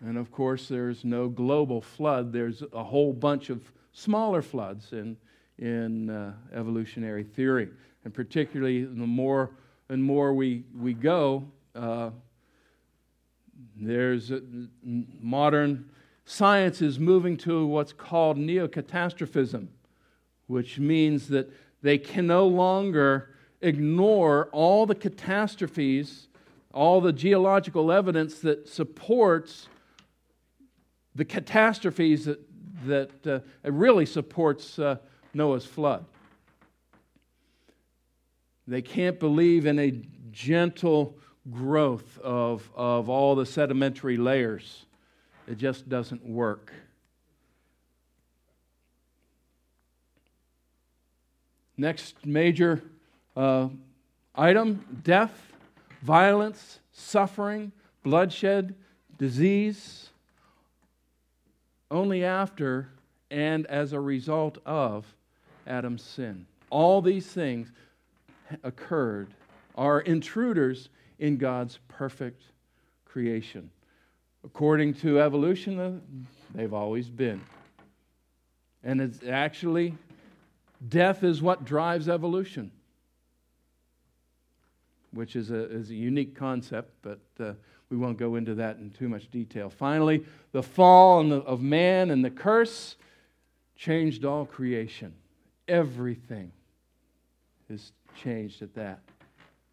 And 0.06 0.18
of 0.18 0.32
course, 0.32 0.68
there's 0.68 1.04
no 1.04 1.28
global 1.28 1.82
flood, 1.82 2.32
there's 2.32 2.64
a 2.74 2.84
whole 2.84 3.14
bunch 3.14 3.50
of 3.50 3.72
smaller 3.94 4.42
floods 4.42 4.94
in, 4.94 5.18
in 5.58 6.10
uh, 6.10 6.34
evolutionary 6.54 7.24
theory. 7.24 7.70
And 8.04 8.14
particularly, 8.14 8.84
the 8.86 9.08
more 9.08 9.52
and 9.90 10.04
more 10.04 10.34
we, 10.34 10.64
we 10.78 10.94
go, 10.94 11.46
uh, 11.76 12.12
there's 13.76 14.32
a, 14.32 14.42
modern 14.84 15.90
science 16.26 16.82
is 16.82 17.00
moving 17.00 17.38
to 17.38 17.66
what's 17.66 17.94
called 17.94 18.38
neocatastrophism, 18.38 19.68
which 20.48 20.78
means 20.78 21.28
that 21.30 21.50
they 21.82 21.98
can 21.98 22.28
no 22.28 22.46
longer 22.48 23.34
ignore 23.62 24.50
all 24.52 24.86
the 24.86 24.96
catastrophes, 24.96 26.28
all 26.74 27.02
the 27.02 27.14
geological 27.14 27.92
evidence 27.92 28.40
that 28.40 28.68
supports 28.68 29.70
the 31.18 31.26
catastrophes 31.26 32.26
that, 32.26 32.40
that 32.86 33.28
uh, 33.28 33.72
really 33.72 34.06
supports 34.06 34.78
uh, 34.78 34.98
Noah's 35.34 35.66
flood. 35.66 36.06
They 38.68 38.84
can't 38.84 39.20
believe 39.20 39.66
in 39.66 39.80
a 39.80 40.00
gentle 40.32 41.18
growth 41.50 42.20
of, 42.20 42.70
of 42.76 43.10
all 43.10 43.36
the 43.36 43.48
sedimentary 43.48 44.18
layers. 44.18 44.86
It 45.48 45.58
just 45.58 45.90
doesn't 45.90 46.24
work. 46.24 46.72
Next 51.78 52.26
major 52.26 52.84
uh, 53.36 53.70
item 54.36 55.02
death, 55.04 55.54
violence, 56.04 56.80
suffering, 56.92 57.72
bloodshed, 58.04 58.76
disease. 59.18 60.10
Only 61.90 62.24
after 62.24 62.90
and 63.32 63.66
as 63.68 63.94
a 63.94 64.00
result 64.00 64.58
of 64.66 65.06
Adam's 65.66 66.02
sin. 66.02 66.46
All 66.70 67.02
these 67.02 67.28
things 67.28 67.72
occurred, 68.64 69.28
are 69.76 70.02
intruders 70.02 70.90
in 71.20 71.38
God's 71.38 71.80
perfect 71.88 72.44
creation. 73.06 73.70
According 74.44 74.96
to 74.96 75.20
evolution, 75.20 75.80
uh, 75.80 75.94
they've 76.54 76.74
always 76.74 77.10
been. 77.10 77.42
And 78.84 79.02
it's 79.02 79.20
actually, 79.28 79.96
death 80.88 81.24
is 81.24 81.42
what 81.42 81.66
drives 81.66 82.08
evolution 82.08 82.72
which 85.18 85.36
is 85.36 85.52
a, 85.52 85.70
is 85.72 85.90
a 85.90 85.96
unique 85.96 86.36
concept, 86.36 86.94
but 87.02 87.20
uh, 87.40 87.54
we 87.90 87.98
won't 87.98 88.18
go 88.18 88.36
into 88.36 88.56
that 88.56 88.78
in 88.78 88.90
too 88.90 89.08
much 89.08 89.32
detail. 89.32 89.70
Finally, 89.70 90.26
the 90.52 90.64
fall 90.64 91.32
of 91.32 91.62
man 91.62 92.12
and 92.12 92.24
the 92.24 92.30
curse 92.30 92.96
changed 93.76 94.26
all 94.26 94.46
creation. 94.46 95.14
Everything 95.68 96.52
is 97.70 97.92
changed 98.22 98.62
at 98.62 98.74
that. 98.76 99.00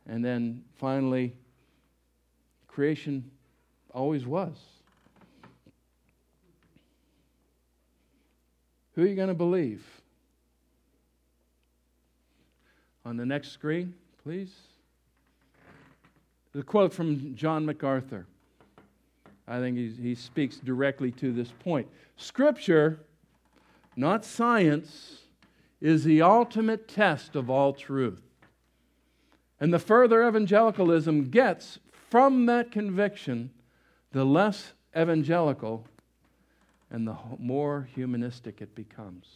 And 0.07 0.25
then 0.25 0.63
finally, 0.77 1.35
creation 2.69 3.31
always 3.93 4.27
was. 4.27 4.57
Who 8.95 9.03
are 9.03 9.07
you 9.07 9.17
going 9.17 9.29
to 9.29 9.35
believe? 9.35 9.85
On 13.05 13.17
the 13.17 13.27
next 13.27 13.51
screen, 13.51 13.95
please. 14.23 14.53
The 16.55 16.63
quote 16.63 16.93
from 16.93 17.35
John 17.35 17.67
MacArthur. 17.67 18.27
I 19.47 19.59
think 19.59 19.77
he 19.77 20.15
speaks 20.15 20.57
directly 20.57 21.11
to 21.13 21.33
this 21.33 21.51
point. 21.51 21.89
Scripture, 22.17 23.01
not 23.97 24.25
science, 24.25 25.23
is 25.81 26.05
the 26.05 26.23
ultimate 26.23 26.89
test 26.89 27.37
of 27.37 27.51
all 27.51 27.73
truth. 27.73 28.23
And 29.61 29.75
the 29.75 29.79
further 29.79 30.27
evangelicalism 30.27 31.31
gets 31.31 31.79
from 32.09 32.47
that 32.47 32.71
conviction, 32.71 33.51
the 34.13 34.25
less 34.25 34.73
evangelical 34.97 35.87
and 36.91 37.07
the 37.09 37.17
more 37.39 37.89
humanistic 37.95 38.63
it 38.63 38.75
becomes. 38.75 39.27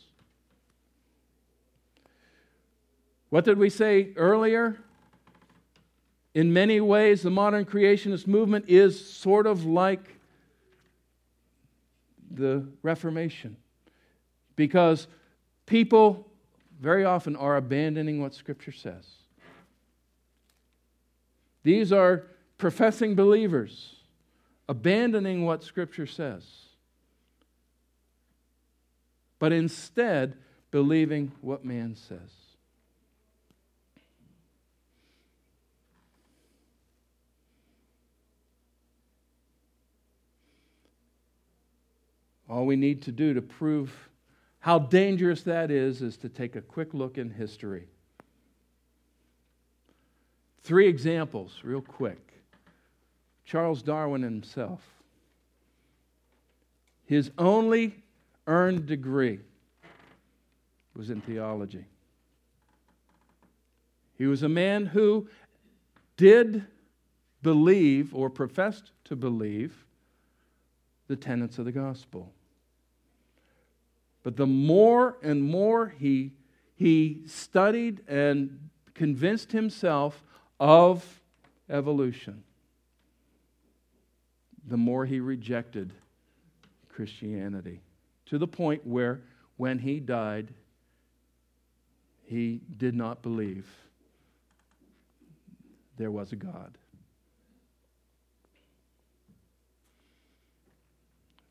What 3.30 3.44
did 3.44 3.58
we 3.58 3.68
say 3.68 4.12
earlier? 4.16 4.78
In 6.34 6.52
many 6.52 6.80
ways, 6.80 7.22
the 7.22 7.30
modern 7.30 7.64
creationist 7.64 8.26
movement 8.26 8.66
is 8.68 9.12
sort 9.12 9.46
of 9.46 9.64
like 9.64 10.18
the 12.30 12.66
Reformation 12.82 13.56
because 14.54 15.08
people 15.66 16.26
very 16.80 17.04
often 17.04 17.34
are 17.34 17.56
abandoning 17.56 18.20
what 18.20 18.34
Scripture 18.34 18.72
says. 18.72 19.06
These 21.62 21.92
are 21.92 22.24
professing 22.56 23.14
believers 23.14 23.94
abandoning 24.68 25.46
what 25.46 25.62
Scripture 25.62 26.06
says, 26.06 26.44
but 29.38 29.52
instead 29.52 30.36
believing 30.70 31.32
what 31.40 31.64
man 31.64 31.94
says. 31.94 32.47
All 42.48 42.64
we 42.64 42.76
need 42.76 43.02
to 43.02 43.12
do 43.12 43.34
to 43.34 43.42
prove 43.42 43.92
how 44.60 44.78
dangerous 44.78 45.42
that 45.42 45.70
is 45.70 46.02
is 46.02 46.16
to 46.18 46.28
take 46.28 46.56
a 46.56 46.60
quick 46.60 46.94
look 46.94 47.18
in 47.18 47.30
history. 47.30 47.88
Three 50.62 50.88
examples, 50.88 51.60
real 51.62 51.80
quick. 51.80 52.42
Charles 53.44 53.82
Darwin 53.82 54.22
himself. 54.22 54.82
His 57.06 57.30
only 57.38 58.02
earned 58.46 58.86
degree 58.86 59.40
was 60.94 61.10
in 61.10 61.20
theology. 61.20 61.86
He 64.16 64.26
was 64.26 64.42
a 64.42 64.48
man 64.48 64.84
who 64.84 65.28
did 66.16 66.64
believe 67.42 68.14
or 68.14 68.28
professed 68.28 68.90
to 69.04 69.16
believe 69.16 69.86
the 71.06 71.16
tenets 71.16 71.58
of 71.58 71.64
the 71.64 71.72
gospel. 71.72 72.32
But 74.28 74.36
the 74.36 74.46
more 74.46 75.16
and 75.22 75.42
more 75.42 75.88
he, 75.88 76.32
he 76.76 77.22
studied 77.24 78.02
and 78.06 78.68
convinced 78.92 79.52
himself 79.52 80.22
of 80.60 81.22
evolution, 81.70 82.42
the 84.66 84.76
more 84.76 85.06
he 85.06 85.18
rejected 85.18 85.94
Christianity. 86.90 87.80
To 88.26 88.36
the 88.36 88.46
point 88.46 88.86
where, 88.86 89.22
when 89.56 89.78
he 89.78 89.98
died, 89.98 90.52
he 92.26 92.60
did 92.76 92.94
not 92.94 93.22
believe 93.22 93.66
there 95.96 96.10
was 96.10 96.32
a 96.32 96.36
God. 96.36 96.76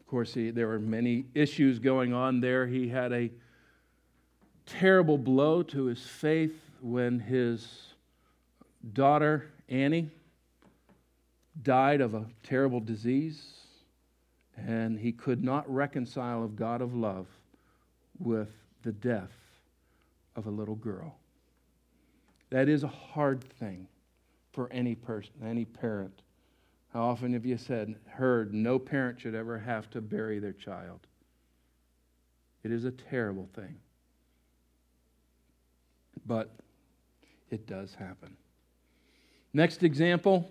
Of 0.07 0.11
course, 0.11 0.35
he, 0.35 0.51
there 0.51 0.69
were 0.69 0.79
many 0.79 1.25
issues 1.35 1.79
going 1.79 2.13
on 2.13 2.39
there. 2.39 2.65
He 2.65 2.87
had 2.87 3.11
a 3.11 3.29
terrible 4.65 5.17
blow 5.17 5.61
to 5.63 5.83
his 5.83 6.01
faith 6.01 6.55
when 6.79 7.19
his 7.19 7.67
daughter, 8.93 9.49
Annie, 9.67 10.09
died 11.61 11.99
of 11.99 12.13
a 12.13 12.25
terrible 12.41 12.79
disease, 12.79 13.51
and 14.55 14.97
he 14.97 15.11
could 15.11 15.43
not 15.43 15.69
reconcile 15.69 16.45
a 16.45 16.47
God 16.47 16.81
of 16.81 16.95
love 16.95 17.27
with 18.17 18.55
the 18.83 18.93
death 18.93 19.35
of 20.37 20.47
a 20.47 20.49
little 20.49 20.75
girl. 20.75 21.17
That 22.49 22.69
is 22.69 22.85
a 22.85 22.87
hard 22.87 23.43
thing 23.43 23.89
for 24.53 24.71
any 24.71 24.95
person, 24.95 25.33
any 25.43 25.65
parent. 25.65 26.21
How 26.97 27.09
often 27.09 27.33
have 27.33 27.45
you 27.45 27.57
said, 27.57 27.93
heard, 28.07 28.55
no 28.55 28.79
parent 28.79 29.19
should 29.19 29.35
ever 29.35 29.59
have 29.59 29.87
to 29.91 30.01
bury 30.01 30.39
their 30.39 30.51
child? 30.51 31.01
It 32.63 32.71
is 32.71 32.85
a 32.85 32.91
terrible 32.91 33.47
thing. 33.53 33.75
But 36.25 36.55
it 37.51 37.67
does 37.67 37.93
happen. 37.93 38.35
Next 39.53 39.83
example 39.83 40.49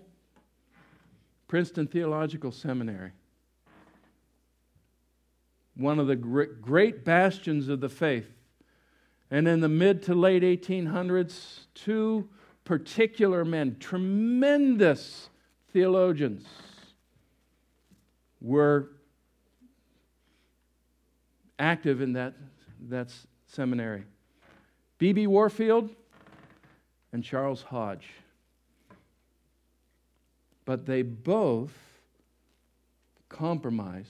Princeton 1.49 1.85
Theological 1.85 2.53
Seminary. 2.53 3.11
One 5.75 5.99
of 5.99 6.07
the 6.07 6.15
great 6.15 7.03
bastions 7.03 7.67
of 7.67 7.81
the 7.81 7.89
faith. 7.89 8.31
And 9.29 9.49
in 9.49 9.59
the 9.59 9.67
mid 9.67 10.01
to 10.03 10.15
late 10.15 10.43
1800s, 10.43 11.65
two 11.75 12.29
particular 12.63 13.43
men, 13.43 13.75
tremendous 13.81 15.27
theologians, 15.71 16.45
were 18.41 18.89
active 21.59 22.01
in 22.01 22.13
that, 22.13 22.33
that 22.89 23.11
seminary. 23.47 24.03
B.B. 24.97 25.27
Warfield 25.27 25.89
and 27.11 27.23
Charles 27.23 27.61
Hodge. 27.61 28.07
But 30.65 30.85
they 30.85 31.01
both 31.01 31.73
compromised 33.29 34.09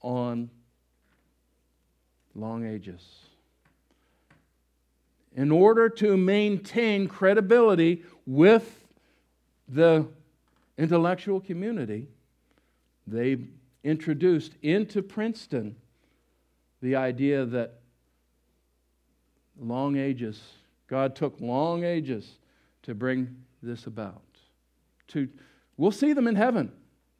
on 0.00 0.50
long 2.34 2.66
ages. 2.66 3.02
In 5.34 5.50
order 5.50 5.88
to 5.88 6.16
maintain 6.16 7.08
credibility 7.08 8.04
with 8.26 8.84
the 9.68 10.06
intellectual 10.76 11.40
community, 11.40 12.08
they 13.06 13.38
introduced 13.82 14.54
into 14.62 15.02
Princeton 15.02 15.76
the 16.80 16.96
idea 16.96 17.44
that 17.44 17.80
long 19.58 19.96
ages, 19.96 20.42
God 20.88 21.14
took 21.14 21.40
long 21.40 21.84
ages 21.84 22.38
to 22.82 22.94
bring 22.94 23.36
this 23.62 23.86
about 23.86 24.24
to 25.08 25.28
we'll 25.76 25.90
see 25.90 26.12
them 26.12 26.26
in 26.26 26.36
heaven. 26.36 26.72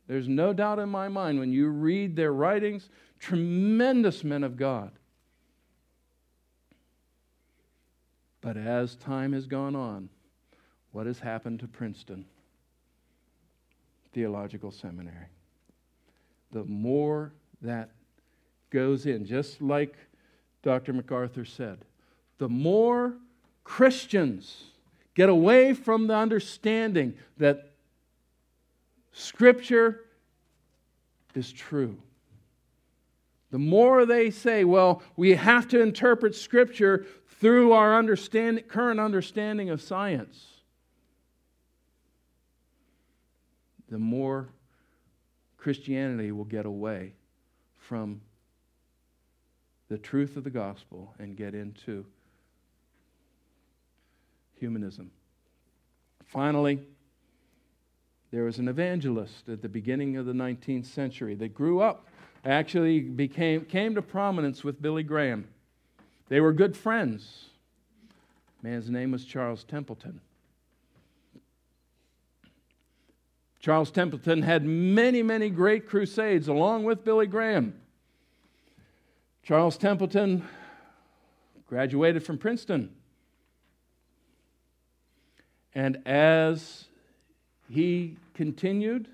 There's 0.06 0.28
no 0.28 0.52
doubt 0.52 0.78
in 0.78 0.88
my 0.88 1.08
mind 1.08 1.38
when 1.38 1.52
you 1.52 1.68
read 1.68 2.14
their 2.16 2.32
writings, 2.32 2.88
tremendous 3.18 4.22
men 4.22 4.44
of 4.44 4.56
God. 4.56 4.90
But 8.40 8.56
as 8.56 8.96
time 8.96 9.32
has 9.32 9.46
gone 9.46 9.74
on, 9.74 10.10
what 10.92 11.06
has 11.06 11.20
happened 11.20 11.60
to 11.60 11.68
Princeton 11.68 12.26
Theological 14.14 14.70
Seminary? 14.70 15.26
The 16.52 16.64
more 16.64 17.32
that 17.60 17.90
goes 18.70 19.06
in, 19.06 19.26
just 19.26 19.60
like 19.60 19.96
Dr. 20.62 20.92
MacArthur 20.92 21.44
said, 21.44 21.84
the 22.38 22.48
more 22.48 23.14
Christians 23.64 24.64
get 25.14 25.28
away 25.28 25.74
from 25.74 26.06
the 26.06 26.14
understanding 26.14 27.14
that 27.36 27.72
Scripture 29.12 30.04
is 31.34 31.52
true. 31.52 31.96
The 33.50 33.58
more 33.58 34.04
they 34.04 34.30
say, 34.30 34.64
well, 34.64 35.02
we 35.16 35.34
have 35.34 35.68
to 35.68 35.80
interpret 35.80 36.34
Scripture 36.34 37.06
through 37.40 37.72
our 37.72 37.96
understand, 37.96 38.66
current 38.68 38.98
understanding 38.98 39.70
of 39.70 39.80
science, 39.80 40.53
the 43.94 43.98
more 44.00 44.48
Christianity 45.56 46.32
will 46.32 46.44
get 46.44 46.66
away 46.66 47.12
from 47.78 48.20
the 49.88 49.96
truth 49.96 50.36
of 50.36 50.42
the 50.42 50.50
gospel 50.50 51.14
and 51.20 51.36
get 51.36 51.54
into 51.54 52.04
humanism. 54.58 55.12
Finally, 56.26 56.80
there 58.32 58.42
was 58.42 58.58
an 58.58 58.66
evangelist 58.66 59.48
at 59.48 59.62
the 59.62 59.68
beginning 59.68 60.16
of 60.16 60.26
the 60.26 60.32
19th 60.32 60.86
century 60.86 61.36
that 61.36 61.54
grew 61.54 61.80
up, 61.80 62.08
actually 62.44 62.98
became, 62.98 63.64
came 63.64 63.94
to 63.94 64.02
prominence 64.02 64.64
with 64.64 64.82
Billy 64.82 65.04
Graham. 65.04 65.46
They 66.28 66.40
were 66.40 66.52
good 66.52 66.76
friends. 66.76 67.44
Man's 68.60 68.90
name 68.90 69.12
was 69.12 69.24
Charles 69.24 69.62
Templeton. 69.62 70.20
Charles 73.64 73.90
Templeton 73.90 74.42
had 74.42 74.62
many, 74.62 75.22
many 75.22 75.48
great 75.48 75.88
crusades 75.88 76.48
along 76.48 76.84
with 76.84 77.02
Billy 77.02 77.26
Graham. 77.26 77.80
Charles 79.42 79.78
Templeton 79.78 80.46
graduated 81.66 82.22
from 82.22 82.36
Princeton. 82.36 82.94
And 85.74 86.06
as 86.06 86.88
he 87.70 88.18
continued, 88.34 89.08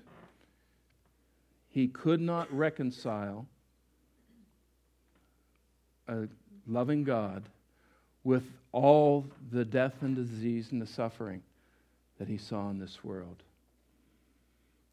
he 1.69 1.87
could 1.87 2.19
not 2.19 2.53
reconcile 2.53 3.47
a 6.09 6.27
loving 6.67 7.05
God 7.05 7.43
with 8.25 8.43
all 8.73 9.25
the 9.49 9.63
death 9.63 9.93
and 10.01 10.13
disease 10.13 10.73
and 10.73 10.81
the 10.81 10.87
suffering 10.87 11.41
that 12.19 12.27
he 12.27 12.37
saw 12.37 12.69
in 12.69 12.79
this 12.79 13.01
world. 13.01 13.43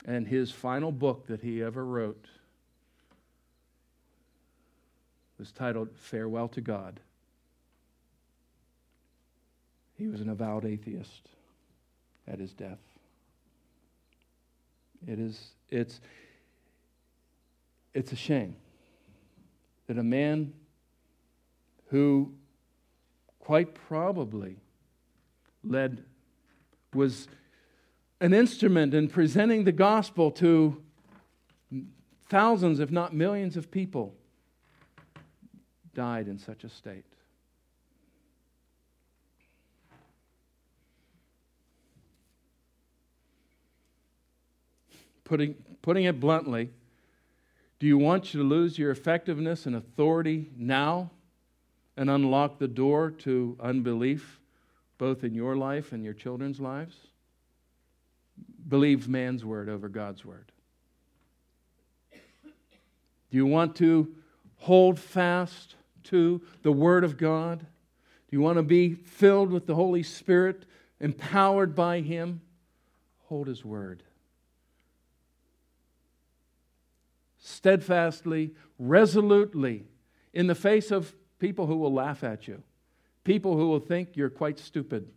And 0.08 0.26
his 0.26 0.50
final 0.50 0.90
book 0.90 1.26
that 1.26 1.42
he 1.42 1.62
ever 1.62 1.84
wrote 1.84 2.24
was 5.38 5.52
titled 5.52 5.90
Farewell 5.94 6.48
to 6.48 6.62
God. 6.62 6.98
He 9.98 10.08
was 10.08 10.22
an 10.22 10.30
avowed 10.30 10.64
atheist 10.64 11.28
at 12.26 12.38
his 12.38 12.54
death. 12.54 12.78
It 15.06 15.18
is, 15.18 15.50
it's, 15.68 16.00
it's 17.92 18.10
a 18.10 18.16
shame 18.16 18.56
that 19.88 19.98
a 19.98 20.02
man 20.02 20.54
who 21.88 22.32
quite 23.40 23.74
probably 23.74 24.56
led, 25.62 26.02
was 26.94 27.28
an 28.20 28.34
instrument 28.34 28.94
in 28.94 29.08
presenting 29.08 29.64
the 29.64 29.72
gospel 29.72 30.30
to 30.32 30.82
thousands, 32.28 32.80
if 32.80 32.90
not 32.90 33.14
millions, 33.14 33.56
of 33.56 33.70
people, 33.70 34.14
died 35.94 36.28
in 36.28 36.38
such 36.38 36.64
a 36.64 36.68
state. 36.68 37.04
Putting, 45.24 45.54
putting 45.82 46.04
it 46.04 46.18
bluntly, 46.18 46.70
do 47.78 47.86
you 47.86 47.98
want 47.98 48.32
you 48.32 48.40
to 48.40 48.46
lose 48.46 48.78
your 48.78 48.90
effectiveness 48.90 49.66
and 49.66 49.76
authority 49.76 50.50
now 50.56 51.10
and 51.96 52.10
unlock 52.10 52.58
the 52.58 52.68
door 52.68 53.10
to 53.10 53.56
unbelief, 53.60 54.40
both 54.96 55.22
in 55.22 55.34
your 55.34 55.56
life 55.56 55.92
and 55.92 56.02
your 56.02 56.14
children's 56.14 56.58
lives? 56.58 56.96
Believe 58.66 59.08
man's 59.08 59.44
word 59.44 59.68
over 59.68 59.88
God's 59.88 60.24
word. 60.24 60.50
Do 62.12 63.36
you 63.36 63.46
want 63.46 63.76
to 63.76 64.14
hold 64.56 64.98
fast 64.98 65.74
to 66.04 66.40
the 66.62 66.72
Word 66.72 67.04
of 67.04 67.18
God? 67.18 67.60
Do 67.60 68.36
you 68.36 68.40
want 68.40 68.56
to 68.56 68.62
be 68.62 68.94
filled 68.94 69.50
with 69.50 69.66
the 69.66 69.74
Holy 69.74 70.02
Spirit, 70.02 70.64
empowered 70.98 71.74
by 71.74 72.00
Him? 72.00 72.40
Hold 73.26 73.48
His 73.48 73.64
Word. 73.64 74.02
steadfastly, 77.48 78.52
resolutely, 78.78 79.84
in 80.32 80.46
the 80.46 80.54
face 80.54 80.90
of 80.90 81.14
people 81.38 81.66
who 81.66 81.76
will 81.76 81.92
laugh 81.92 82.22
at 82.22 82.46
you, 82.46 82.62
people 83.24 83.56
who 83.56 83.68
will 83.68 83.80
think 83.80 84.16
you're 84.16 84.30
quite 84.30 84.58
stupid, 84.58 85.08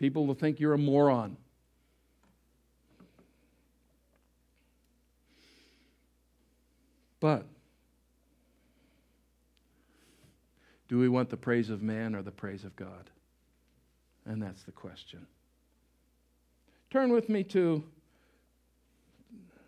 people 0.00 0.26
will 0.26 0.34
think 0.34 0.58
you're 0.58 0.72
a 0.72 0.78
moron. 0.78 1.36
But 7.20 7.44
do 10.88 10.98
we 10.98 11.10
want 11.10 11.28
the 11.28 11.36
praise 11.36 11.68
of 11.68 11.82
man 11.82 12.14
or 12.14 12.22
the 12.22 12.30
praise 12.30 12.64
of 12.64 12.74
God? 12.76 13.10
And 14.24 14.42
that's 14.42 14.62
the 14.62 14.72
question. 14.72 15.26
Turn 16.90 17.12
with 17.12 17.28
me 17.28 17.44
to 17.44 17.84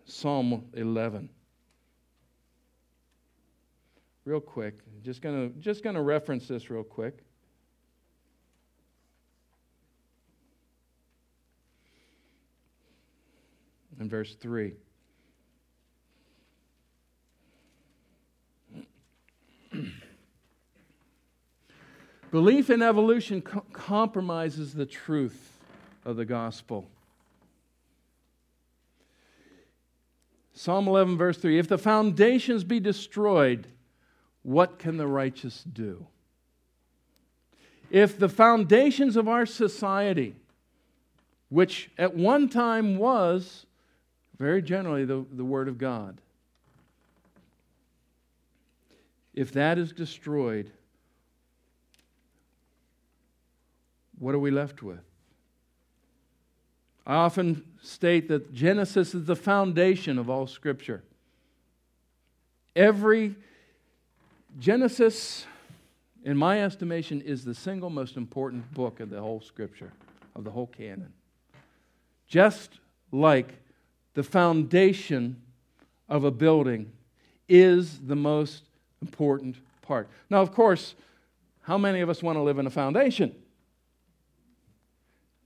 Psalm 0.06 0.64
11. 0.72 1.28
Real 4.24 4.40
quick. 4.40 4.78
Just 5.02 5.20
to 5.20 5.60
just 5.60 5.82
to 5.96 6.00
reference 6.00 6.48
this 6.48 6.70
real 6.70 6.84
quick. 6.84 7.18
In 14.02 14.08
verse 14.08 14.34
3. 14.34 14.72
Belief 22.32 22.68
in 22.68 22.82
evolution 22.82 23.42
co- 23.42 23.64
compromises 23.72 24.74
the 24.74 24.86
truth 24.86 25.60
of 26.04 26.16
the 26.16 26.24
gospel. 26.24 26.90
Psalm 30.52 30.88
11, 30.88 31.16
verse 31.16 31.38
3 31.38 31.60
If 31.60 31.68
the 31.68 31.78
foundations 31.78 32.64
be 32.64 32.80
destroyed, 32.80 33.68
what 34.42 34.80
can 34.80 34.96
the 34.96 35.06
righteous 35.06 35.62
do? 35.62 36.08
If 37.88 38.18
the 38.18 38.28
foundations 38.28 39.14
of 39.14 39.28
our 39.28 39.46
society, 39.46 40.34
which 41.50 41.92
at 41.96 42.16
one 42.16 42.48
time 42.48 42.96
was 42.96 43.64
very 44.42 44.60
generally 44.60 45.04
the, 45.04 45.24
the 45.32 45.44
Word 45.44 45.68
of 45.68 45.78
God, 45.78 46.20
if 49.34 49.52
that 49.52 49.78
is 49.78 49.92
destroyed, 49.92 50.68
what 54.18 54.34
are 54.34 54.40
we 54.40 54.50
left 54.50 54.82
with? 54.82 54.98
I 57.06 57.14
often 57.14 57.64
state 57.82 58.26
that 58.28 58.52
Genesis 58.52 59.14
is 59.14 59.26
the 59.26 59.36
foundation 59.36 60.18
of 60.18 60.28
all 60.28 60.48
Scripture. 60.48 61.04
Every 62.74 63.36
Genesis, 64.58 65.46
in 66.24 66.36
my 66.36 66.64
estimation, 66.64 67.20
is 67.20 67.44
the 67.44 67.54
single 67.54 67.90
most 67.90 68.16
important 68.16 68.74
book 68.74 68.98
of 68.98 69.08
the 69.08 69.20
whole 69.20 69.40
Scripture, 69.40 69.92
of 70.34 70.42
the 70.42 70.50
whole 70.50 70.66
canon. 70.66 71.12
Just 72.26 72.80
like 73.12 73.61
the 74.14 74.22
foundation 74.22 75.40
of 76.08 76.24
a 76.24 76.30
building 76.30 76.92
is 77.48 78.00
the 78.00 78.16
most 78.16 78.64
important 79.00 79.56
part. 79.82 80.08
Now, 80.30 80.42
of 80.42 80.52
course, 80.52 80.94
how 81.62 81.78
many 81.78 82.00
of 82.00 82.08
us 82.08 82.22
want 82.22 82.36
to 82.36 82.42
live 82.42 82.58
in 82.58 82.66
a 82.66 82.70
foundation? 82.70 83.34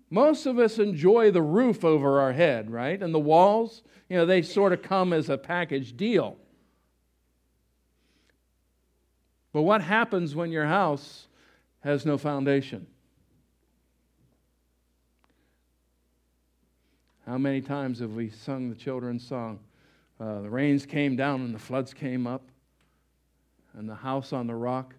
Most 0.09 0.47
of 0.47 0.59
us 0.59 0.79
enjoy 0.79 1.31
the 1.31 1.43
roof 1.43 1.85
over 1.85 2.21
our 2.21 2.33
head, 2.33 2.71
right? 2.71 3.03
And 3.03 3.13
the 3.13 3.19
walls, 3.19 3.83
you 4.09 4.17
know, 4.17 4.27
they 4.27 4.43
sort 4.43 4.73
of 4.73 4.83
come 4.83 5.13
as 5.13 5.29
a 5.29 5.37
package 5.37 5.97
deal. 5.97 6.37
But 9.53 9.63
what 9.63 9.83
happens 9.83 10.35
when 10.35 10.53
your 10.53 10.67
house 10.67 11.27
has 11.81 12.07
no 12.07 12.19
foundation? 12.19 12.87
How 17.27 17.39
many 17.39 17.61
times 17.61 17.99
have 17.99 18.15
we 18.15 18.31
sung 18.31 18.69
the 18.69 18.77
children's 18.77 19.27
song? 19.27 19.59
Uh, 20.21 20.43
the 20.43 20.51
rains 20.51 20.87
came 20.87 21.17
down 21.17 21.41
and 21.41 21.55
the 21.55 21.59
floods 21.59 21.93
came 21.93 22.27
up, 22.27 22.43
and 23.75 23.89
the 23.89 23.95
house 23.97 24.33
on 24.33 24.47
the 24.47 24.55
rock 24.55 24.95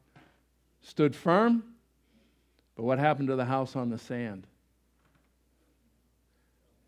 stood 0.82 1.16
firm. 1.16 1.64
But 2.76 2.84
what 2.84 3.00
happened 3.00 3.30
to 3.30 3.36
the 3.36 3.46
house 3.46 3.76
on 3.76 3.90
the 3.90 3.98
sand? 3.98 4.46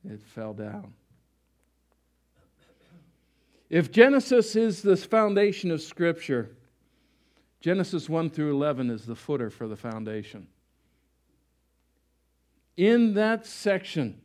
it 0.07 0.21
fell 0.21 0.53
down. 0.53 0.93
If 3.69 3.91
Genesis 3.91 4.55
is 4.55 4.81
the 4.81 4.95
foundation 4.97 5.71
of 5.71 5.81
Scripture, 5.81 6.55
Genesis 7.59 8.09
1 8.09 8.29
through 8.29 8.55
11 8.55 8.89
is 8.89 9.05
the 9.05 9.15
footer 9.15 9.49
for 9.49 9.67
the 9.67 9.75
foundation. 9.75 10.47
In 12.77 13.13
that 13.15 13.45
section, 13.45 14.21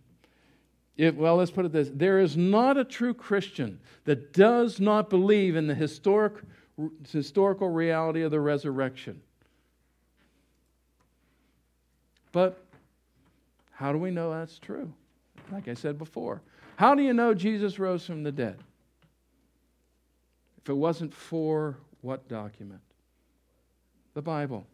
if, 0.97 1.15
well, 1.15 1.37
let's 1.37 1.51
put 1.51 1.65
it 1.65 1.73
this 1.73 1.91
there 1.93 2.21
is 2.21 2.37
not 2.37 2.77
a 2.77 2.85
true 2.85 3.15
Christian 3.15 3.81
that 4.05 4.33
does 4.33 4.81
not 4.81 5.11
believe 5.11 5.57
in 5.57 5.67
the 5.67 5.75
historic, 5.75 6.35
historical 7.11 7.69
reality 7.69 8.23
of 8.23 8.31
the 8.31 8.41
resurrection. 8.41 9.21
But 12.33 12.65
how 13.73 13.93
do 13.93 13.99
we 13.99 14.11
know 14.11 14.31
that's 14.31 14.59
true? 14.59 14.93
like 15.53 15.69
I 15.69 15.75
said 15.75 15.99
before. 15.99 16.43
How 16.77 16.95
do 16.95 17.03
you 17.03 17.13
know 17.13 17.35
Jesus 17.35 17.79
rose 17.79 18.05
from 18.05 18.23
the 18.23 18.33
dead? 18.33 18.59
If 20.63 20.69
it 20.69 20.75
wasn't 20.75 21.15
for 21.15 21.77
what 22.01 22.29
document? 22.29 22.81
The 24.15 24.23
Bible. 24.23 24.67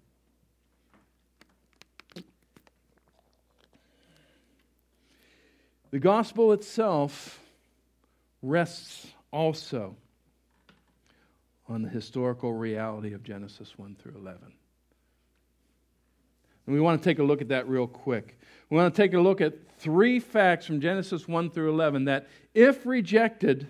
The 5.91 5.99
gospel 5.99 6.53
itself 6.53 7.41
rests 8.43 9.09
also 9.33 9.97
on 11.69 11.83
the 11.83 11.89
historical 11.89 12.53
reality 12.53 13.13
of 13.13 13.23
Genesis 13.23 13.77
1 13.77 13.97
through 14.01 14.17
11. 14.17 14.53
And 16.67 16.75
we 16.75 16.81
want 16.81 17.03
to 17.03 17.09
take 17.09 17.19
a 17.19 17.23
look 17.23 17.41
at 17.41 17.49
that 17.49 17.69
real 17.69 17.87
quick. 17.87 18.39
We 18.69 18.77
want 18.77 18.95
to 18.95 19.03
take 19.03 19.15
a 19.15 19.21
look 19.21 19.41
at 19.41 19.55
three 19.79 20.21
facts 20.21 20.67
from 20.67 20.81
Genesis 20.81 21.27
1 21.27 21.51
through 21.51 21.71
11 21.71 22.05
that, 22.05 22.29
if 22.55 22.87
rejected, 22.87 23.69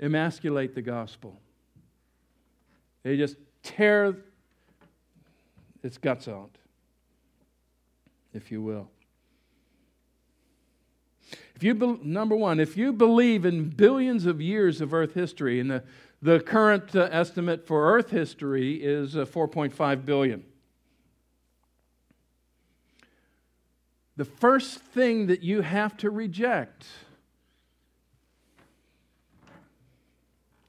emasculate 0.00 0.74
the 0.74 0.82
gospel. 0.82 1.40
They 3.02 3.16
just 3.16 3.36
tear 3.62 4.16
its 5.82 5.96
guts 5.96 6.28
out, 6.28 6.50
if 8.34 8.52
you 8.52 8.60
will. 8.60 8.90
If 11.58 11.64
you 11.64 11.74
be, 11.74 11.98
number 12.02 12.34
one, 12.34 12.58
if 12.58 12.76
you 12.76 12.94
believe 12.94 13.44
in 13.44 13.68
billions 13.68 14.24
of 14.24 14.40
years 14.40 14.80
of 14.80 14.94
Earth 14.94 15.12
history, 15.12 15.60
and 15.60 15.70
the, 15.70 15.82
the 16.22 16.40
current 16.40 16.96
uh, 16.96 17.08
estimate 17.12 17.66
for 17.66 17.92
Earth 17.92 18.10
history 18.10 18.74
is 18.74 19.14
uh, 19.14 19.26
4.5 19.26 20.04
billion. 20.06 20.44
the 24.18 24.24
first 24.24 24.80
thing 24.80 25.28
that 25.28 25.44
you 25.44 25.62
have 25.62 25.96
to 25.96 26.10
reject, 26.10 26.86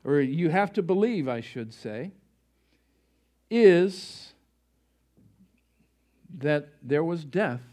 or 0.04 0.20
you 0.22 0.50
have 0.50 0.72
to 0.74 0.84
believe, 0.84 1.28
I 1.28 1.42
should 1.42 1.74
say, 1.74 2.12
is 3.50 4.34
that 6.38 6.70
there 6.84 7.04
was 7.04 7.26
death 7.26 7.64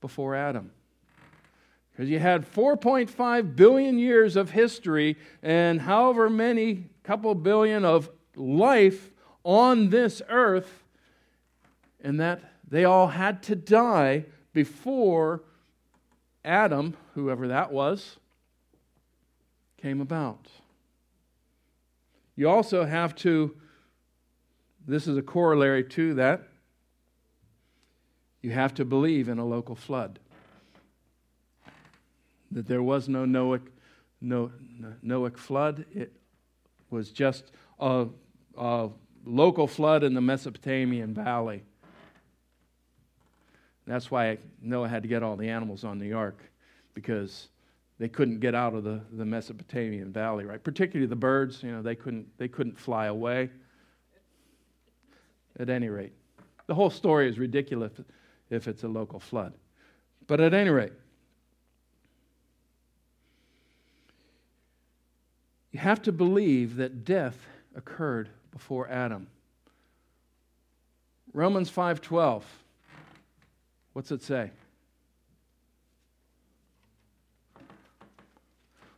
before 0.00 0.36
Adam. 0.36 0.70
Because 1.92 2.08
you 2.08 2.18
had 2.18 2.50
4.5 2.50 3.54
billion 3.54 3.98
years 3.98 4.36
of 4.36 4.50
history 4.50 5.16
and 5.42 5.82
however 5.82 6.30
many 6.30 6.86
couple 7.02 7.34
billion 7.34 7.84
of 7.84 8.10
life 8.34 9.10
on 9.44 9.90
this 9.90 10.22
earth, 10.28 10.84
and 12.02 12.18
that 12.20 12.40
they 12.66 12.84
all 12.84 13.08
had 13.08 13.42
to 13.42 13.56
die 13.56 14.24
before 14.52 15.42
Adam, 16.44 16.96
whoever 17.14 17.48
that 17.48 17.72
was, 17.72 18.16
came 19.76 20.00
about. 20.00 20.48
You 22.36 22.48
also 22.48 22.84
have 22.84 23.14
to, 23.16 23.54
this 24.86 25.06
is 25.06 25.16
a 25.16 25.22
corollary 25.22 25.84
to 25.84 26.14
that, 26.14 26.48
you 28.40 28.50
have 28.50 28.74
to 28.74 28.84
believe 28.84 29.28
in 29.28 29.38
a 29.38 29.44
local 29.44 29.74
flood. 29.74 30.18
That 32.52 32.66
there 32.66 32.82
was 32.82 33.08
no 33.08 33.24
Noahic, 33.24 33.62
no, 34.20 34.52
Noahic 35.04 35.38
flood. 35.38 35.84
It 35.92 36.12
was 36.90 37.10
just 37.10 37.52
a, 37.80 38.06
a 38.56 38.88
local 39.24 39.66
flood 39.66 40.04
in 40.04 40.14
the 40.14 40.20
Mesopotamian 40.20 41.14
valley. 41.14 41.62
That's 43.86 44.10
why 44.10 44.38
Noah 44.60 44.88
had 44.88 45.02
to 45.02 45.08
get 45.08 45.22
all 45.22 45.36
the 45.36 45.48
animals 45.48 45.82
on 45.82 45.98
the 45.98 46.12
ark, 46.12 46.38
because 46.94 47.48
they 47.98 48.08
couldn't 48.08 48.40
get 48.40 48.54
out 48.54 48.74
of 48.74 48.84
the, 48.84 49.00
the 49.12 49.24
Mesopotamian 49.24 50.12
valley, 50.12 50.44
right? 50.44 50.62
Particularly 50.62 51.06
the 51.06 51.16
birds, 51.16 51.62
you 51.62 51.72
know, 51.72 51.82
they 51.82 51.94
couldn't, 51.94 52.26
they 52.38 52.48
couldn't 52.48 52.78
fly 52.78 53.06
away. 53.06 53.50
At 55.58 55.68
any 55.68 55.88
rate, 55.88 56.12
the 56.66 56.74
whole 56.74 56.90
story 56.90 57.28
is 57.28 57.38
ridiculous 57.38 57.92
if 58.50 58.68
it's 58.68 58.84
a 58.84 58.88
local 58.88 59.20
flood. 59.20 59.52
But 60.26 60.40
at 60.40 60.54
any 60.54 60.70
rate, 60.70 60.92
you 65.72 65.80
have 65.80 66.02
to 66.02 66.12
believe 66.12 66.76
that 66.76 67.04
death 67.04 67.46
occurred 67.74 68.28
before 68.52 68.88
Adam. 68.88 69.26
Romans 71.32 71.70
5:12. 71.70 72.44
What's 73.94 74.12
it 74.12 74.22
say? 74.22 74.50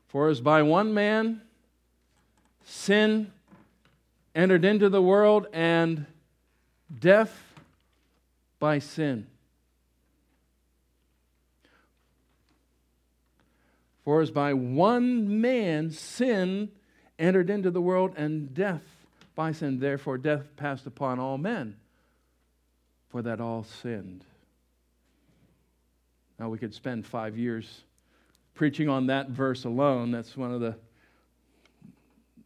For 0.09 0.29
as 0.29 0.41
by 0.41 0.62
one 0.62 0.93
man 0.95 1.43
sin 2.64 3.33
entered 4.35 4.64
into 4.64 4.89
the 4.89 5.03
world, 5.03 5.47
and 5.53 6.07
death 6.99 7.55
by 8.59 8.79
sin. 8.79 9.27
For 14.05 14.20
as 14.20 14.30
by 14.30 14.52
one 14.52 15.40
man 15.40 15.90
sin 15.90 16.70
entered 17.18 17.48
into 17.48 17.70
the 17.70 17.80
world, 17.80 18.14
and 18.16 18.52
death 18.52 18.82
by 19.34 19.52
sin. 19.52 19.78
Therefore, 19.78 20.18
death 20.18 20.57
passed 20.57 20.86
upon 20.86 21.18
all 21.18 21.38
men, 21.38 21.76
for 23.09 23.22
that 23.22 23.40
all 23.40 23.64
sinned. 23.64 24.24
Now, 26.38 26.48
we 26.48 26.59
could 26.59 26.74
spend 26.74 27.07
five 27.07 27.38
years 27.38 27.82
preaching 28.55 28.88
on 28.88 29.07
that 29.07 29.30
verse 29.30 29.64
alone. 29.64 30.11
That's 30.11 30.36
one 30.36 30.52
of 30.52 30.61
the 30.61 30.76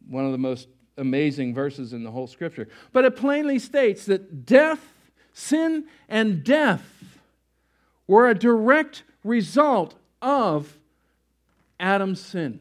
one 0.07 0.25
of 0.25 0.31
the 0.31 0.37
most 0.39 0.67
amazing 0.97 1.53
verses 1.53 1.93
in 1.93 2.03
the 2.03 2.09
whole 2.09 2.25
scripture. 2.25 2.67
But 2.91 3.05
it 3.05 3.15
plainly 3.15 3.59
states 3.59 4.05
that 4.05 4.45
death, 4.45 4.83
sin, 5.33 5.85
and 6.07 6.43
death 6.43 7.19
were 8.07 8.27
a 8.27 8.33
direct 8.33 9.03
result 9.23 9.93
of 10.21 10.78
Adam's 11.79 12.19
sin. 12.19 12.59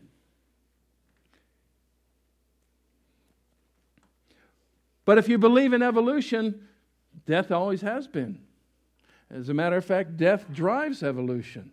But 5.05 5.17
if 5.19 5.29
you 5.29 5.39
believe 5.39 5.73
in 5.73 5.83
evolution, 5.83 6.69
death 7.27 7.51
always 7.51 7.81
has 7.81 8.07
been. 8.07 8.41
As 9.31 9.49
a 9.49 9.55
matter 9.55 9.77
of 9.77 9.85
fact, 9.85 10.17
death 10.17 10.45
drives 10.53 11.03
evolution. 11.03 11.73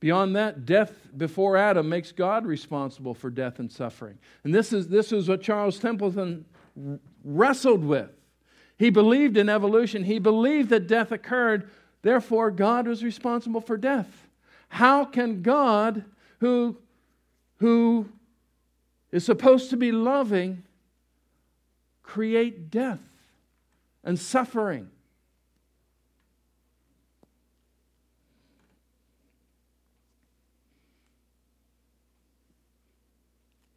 Beyond 0.00 0.36
that, 0.36 0.64
death 0.64 0.92
before 1.16 1.56
Adam 1.56 1.88
makes 1.88 2.12
God 2.12 2.46
responsible 2.46 3.14
for 3.14 3.30
death 3.30 3.58
and 3.58 3.70
suffering. 3.70 4.18
And 4.44 4.54
this 4.54 4.72
is, 4.72 4.88
this 4.88 5.12
is 5.12 5.28
what 5.28 5.42
Charles 5.42 5.78
Templeton 5.78 6.44
wrestled 7.24 7.84
with. 7.84 8.10
He 8.78 8.90
believed 8.90 9.36
in 9.36 9.48
evolution, 9.48 10.04
he 10.04 10.20
believed 10.20 10.70
that 10.70 10.86
death 10.86 11.10
occurred, 11.10 11.68
therefore, 12.02 12.50
God 12.50 12.86
was 12.86 13.02
responsible 13.04 13.60
for 13.60 13.76
death. 13.76 14.26
How 14.68 15.04
can 15.04 15.42
God, 15.42 16.04
who, 16.40 16.76
who 17.58 18.08
is 19.10 19.24
supposed 19.24 19.70
to 19.70 19.76
be 19.76 19.92
loving, 19.92 20.62
create 22.02 22.70
death 22.70 23.00
and 24.04 24.18
suffering? 24.18 24.90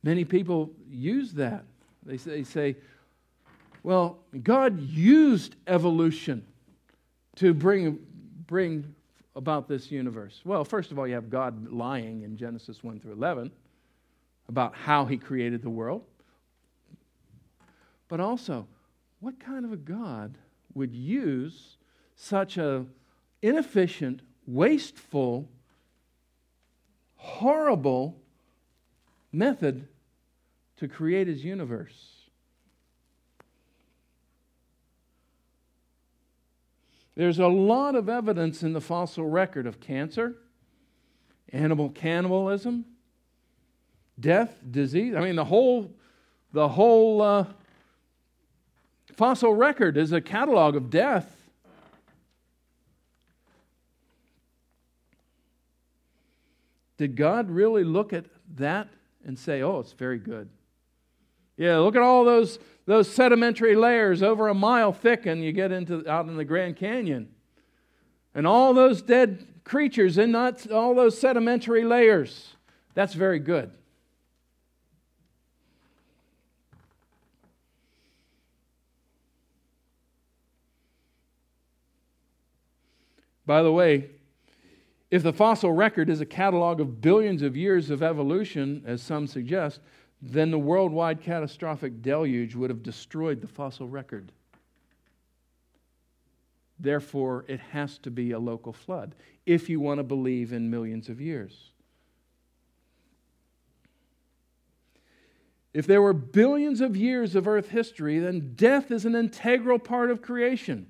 Many 0.04 0.26
people 0.26 0.72
use 0.90 1.34
that. 1.34 1.64
They 2.04 2.18
say, 2.18 2.32
they 2.32 2.44
say, 2.44 2.76
well, 3.84 4.20
God 4.44 4.80
used 4.80 5.56
evolution 5.68 6.46
to 7.36 7.54
bring, 7.54 8.00
bring 8.52 8.94
about 9.38 9.70
this 9.70 9.90
universe. 9.90 10.42
Well, 10.44 10.66
first 10.66 10.92
of 10.92 11.00
all, 11.00 11.08
you 11.08 11.14
have 11.14 11.30
God 11.30 11.72
lying 11.72 12.24
in 12.24 12.36
Genesis 12.36 12.84
1 12.84 13.00
through 13.00 13.14
11 13.14 13.50
about 14.50 14.76
how 14.76 15.06
he 15.06 15.18
created 15.18 15.62
the 15.62 15.70
world. 15.70 16.04
But 18.10 18.20
also, 18.20 18.68
what 19.22 19.40
kind 19.40 19.64
of 19.64 19.72
a 19.72 19.78
God 19.78 20.38
would 20.74 20.94
use 20.94 21.78
such 22.18 22.58
an 22.58 22.90
inefficient, 23.42 24.20
wasteful, 24.46 25.48
horrible 27.16 28.18
method 29.32 29.88
to 30.76 30.90
create 30.90 31.28
his 31.28 31.46
universe. 31.46 32.11
There's 37.16 37.40
a 37.40 37.48
lot 37.48 37.96
of 37.96 38.08
evidence 38.08 38.64
in 38.64 38.74
the 38.74 38.82
fossil 38.82 39.28
record 39.28 39.68
of 39.68 39.80
cancer, 39.80 40.36
animal 41.52 41.90
cannibalism, 41.90 42.86
death, 44.20 44.60
disease. 44.70 45.16
I 45.16 45.22
mean, 45.22 45.36
the 45.36 45.46
whole, 45.46 45.92
the 46.54 46.70
whole 46.70 47.22
uh, 47.22 47.46
fossil 49.18 49.54
record 49.54 49.98
is 49.98 50.14
a 50.14 50.22
catalog 50.22 50.76
of 50.76 50.90
death. 50.90 51.36
Did 56.98 57.16
God 57.16 57.50
really 57.50 57.84
look 57.84 58.14
at 58.14 58.26
that 58.56 58.88
and 59.26 59.38
say, 59.38 59.64
oh, 59.64 59.80
it's 59.80 59.94
very 59.94 60.20
good. 60.20 60.50
Yeah, 61.62 61.78
look 61.78 61.96
at 61.96 62.02
all 62.02 62.26
those, 62.26 62.58
those 62.88 63.08
sedimentary 63.08 63.76
layers 63.76 64.24
over 64.24 64.48
a 64.48 64.54
mile 64.56 64.92
thick, 64.92 65.28
and 65.28 65.44
you 65.44 65.52
get 65.52 65.72
into 65.72 66.10
out 66.10 66.26
in 66.26 66.36
the 66.36 66.44
Grand 66.44 66.76
Canyon. 66.76 67.30
And 68.34 68.48
all 68.48 68.74
those 68.74 69.04
dead 69.04 69.46
creatures 69.64 70.18
in 70.18 70.34
all 70.36 70.96
those 70.96 71.20
sedimentary 71.20 71.84
layers. 71.84 72.56
That's 72.96 73.14
very 73.14 73.38
good. 73.38 73.70
By 83.46 83.62
the 83.62 83.72
way, 83.72 84.10
if 85.12 85.22
the 85.22 85.34
fossil 85.34 85.72
record 85.74 86.10
is 86.10 86.22
a 86.22 86.26
catalog 86.26 86.82
of 86.82 87.02
billions 87.02 87.44
of 87.44 87.56
years 87.56 87.92
of 87.92 88.02
evolution, 88.02 88.82
as 88.88 89.04
some 89.04 89.28
suggest, 89.28 89.80
then 90.22 90.52
the 90.52 90.60
worldwide 90.60 91.22
catastrophic 91.22 92.02
deluge 92.02 92.54
would 92.56 92.70
have 92.70 92.84
destroyed 92.84 93.42
the 93.42 93.48
fossil 93.48 93.88
record. 93.88 94.32
Therefore, 96.80 97.46
it 97.48 97.60
has 97.60 97.98
to 98.00 98.12
be 98.12 98.32
a 98.32 98.40
local 98.40 98.74
flood 98.74 99.16
if 99.46 99.70
you 99.70 99.80
want 99.80 100.00
to 100.00 100.04
believe 100.04 100.54
in 100.54 100.70
millions 100.70 101.10
of 101.10 101.20
years. 101.20 101.72
If 105.74 105.88
there 105.88 106.02
were 106.02 106.14
billions 106.14 106.82
of 106.82 106.98
years 106.98 107.36
of 107.36 107.48
Earth 107.48 107.70
history, 107.70 108.20
then 108.20 108.54
death 108.56 108.92
is 108.92 109.06
an 109.06 109.16
integral 109.16 109.80
part 109.80 110.12
of 110.12 110.22
creation. 110.22 110.88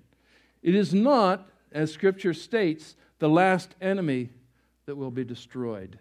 It 0.64 0.76
is 0.76 0.94
not, 0.94 1.50
as 1.72 1.92
Scripture 1.92 2.34
states, 2.34 2.96
the 3.20 3.30
last 3.30 3.76
enemy 3.80 4.30
that 4.88 4.96
will 4.96 5.12
be 5.12 5.24
destroyed. 5.24 6.00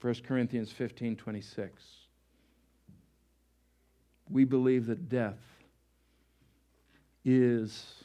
1 0.00 0.14
Corinthians 0.26 0.70
15 0.70 1.16
26. 1.16 1.82
We 4.30 4.44
believe 4.44 4.86
that 4.86 5.08
death 5.08 5.38
is 7.24 8.04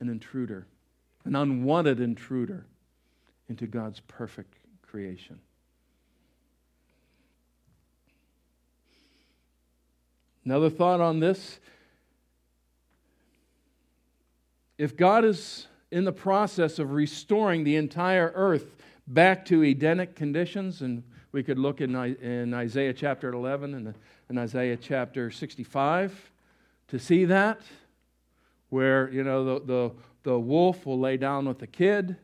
an 0.00 0.08
intruder, 0.08 0.66
an 1.24 1.34
unwanted 1.34 2.00
intruder 2.00 2.66
into 3.48 3.66
God's 3.66 4.00
perfect 4.00 4.54
creation. 4.82 5.40
Another 10.44 10.70
thought 10.70 11.00
on 11.00 11.20
this 11.20 11.58
if 14.78 14.96
God 14.96 15.24
is 15.24 15.66
in 15.90 16.04
the 16.04 16.12
process 16.12 16.78
of 16.78 16.92
restoring 16.92 17.64
the 17.64 17.76
entire 17.76 18.32
earth 18.34 18.76
back 19.06 19.44
to 19.46 19.62
Edenic 19.62 20.14
conditions, 20.14 20.82
and 20.82 21.02
we 21.32 21.42
could 21.42 21.58
look 21.58 21.80
in, 21.80 21.94
in 21.94 22.52
Isaiah 22.52 22.92
chapter 22.92 23.32
11 23.32 23.74
and 23.74 23.94
in 24.28 24.38
Isaiah 24.38 24.76
chapter 24.76 25.30
65 25.30 26.30
to 26.88 26.98
see 26.98 27.24
that, 27.26 27.60
where, 28.68 29.10
you 29.10 29.24
know, 29.24 29.44
the, 29.44 29.64
the, 29.64 29.92
the 30.24 30.38
wolf 30.38 30.84
will 30.84 30.98
lay 30.98 31.16
down 31.16 31.48
with 31.48 31.58
the 31.58 31.66
kid. 31.66 32.16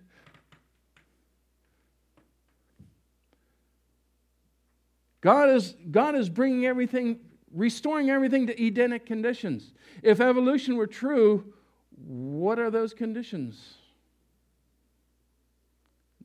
God 5.23 5.49
is, 5.49 5.75
God 5.91 6.15
is 6.15 6.29
bringing 6.29 6.67
everything 6.67 7.21
restoring 7.55 8.11
everything 8.11 8.49
to 8.49 8.67
Edenic 8.67 9.07
conditions. 9.07 9.73
If 10.03 10.21
evolution 10.21 10.77
were 10.77 10.89
true, 10.89 11.55
what 11.97 12.59
are 12.59 12.71
those 12.71 12.95
conditions? 12.95 13.75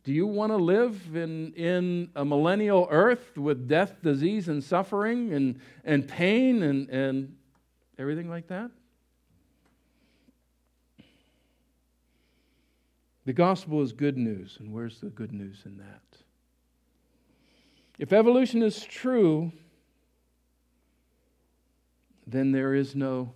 Do 0.04 0.14
you 0.14 0.26
want 0.26 0.52
to 0.52 0.58
live 0.58 1.16
in, 1.16 1.54
in 1.54 2.10
a 2.16 2.24
millennial 2.24 2.88
earth 2.90 3.38
with 3.38 3.68
death, 3.68 4.02
disease, 4.02 4.48
and 4.48 4.64
suffering 4.64 5.34
and, 5.34 5.60
and 5.84 6.08
pain 6.08 6.64
and, 6.64 6.90
and 6.90 7.36
everything 7.98 8.30
like 8.30 8.48
that? 8.48 8.72
The 13.26 13.34
gospel 13.34 13.82
is 13.84 13.92
good 13.92 14.18
news, 14.18 14.58
and 14.60 14.74
where's 14.74 15.00
the 15.02 15.10
good 15.10 15.32
news 15.32 15.62
in 15.66 15.78
that? 15.78 16.02
If 18.00 18.14
evolution 18.14 18.64
is 18.64 18.84
true, 18.84 19.52
then 22.26 22.52
there 22.52 22.74
is 22.74 22.96
no 22.96 23.34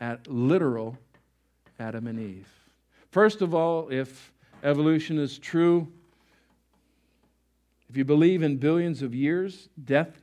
at 0.00 0.26
literal 0.26 0.98
Adam 1.78 2.06
and 2.06 2.18
Eve. 2.18 2.48
First 3.10 3.42
of 3.42 3.54
all, 3.54 3.88
if 3.90 4.32
evolution 4.62 5.18
is 5.18 5.38
true, 5.38 5.88
if 7.88 7.96
you 7.96 8.04
believe 8.04 8.42
in 8.42 8.56
billions 8.56 9.02
of 9.02 9.14
years, 9.14 9.68
death 9.84 10.20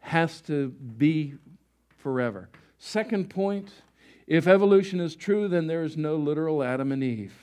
has 0.00 0.40
to 0.42 0.68
be 0.68 1.34
forever. 1.98 2.48
Second 2.78 3.30
point, 3.30 3.70
if 4.26 4.46
evolution 4.46 5.00
is 5.00 5.16
true, 5.16 5.48
then 5.48 5.66
there 5.66 5.82
is 5.82 5.96
no 5.96 6.16
literal 6.16 6.62
Adam 6.62 6.92
and 6.92 7.02
Eve. 7.02 7.34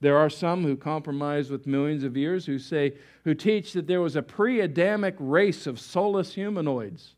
There 0.00 0.18
are 0.18 0.28
some 0.28 0.64
who 0.64 0.76
compromise 0.76 1.50
with 1.50 1.66
millions 1.66 2.04
of 2.04 2.16
years 2.16 2.44
who 2.44 2.58
say, 2.58 2.92
who 3.24 3.32
teach 3.32 3.72
that 3.72 3.86
there 3.86 4.02
was 4.02 4.16
a 4.16 4.22
pre 4.22 4.60
Adamic 4.60 5.14
race 5.18 5.66
of 5.66 5.80
soulless 5.80 6.34
humanoids. 6.34 7.14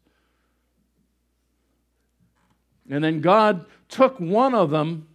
And 2.88 3.02
then 3.02 3.20
God 3.20 3.66
took 3.88 4.18
one 4.18 4.54
of 4.54 4.70
them 4.70 5.06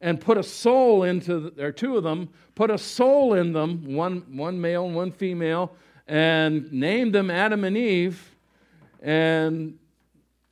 and 0.00 0.20
put 0.20 0.36
a 0.36 0.42
soul 0.42 1.04
into, 1.04 1.52
or 1.58 1.72
two 1.72 1.96
of 1.96 2.04
them, 2.04 2.28
put 2.54 2.70
a 2.70 2.78
soul 2.78 3.34
in 3.34 3.52
them, 3.52 3.94
one, 3.94 4.22
one 4.36 4.60
male 4.60 4.86
and 4.86 4.94
one 4.94 5.10
female, 5.10 5.72
and 6.06 6.70
named 6.72 7.14
them 7.14 7.30
Adam 7.30 7.64
and 7.64 7.76
Eve. 7.76 8.36
And 9.00 9.78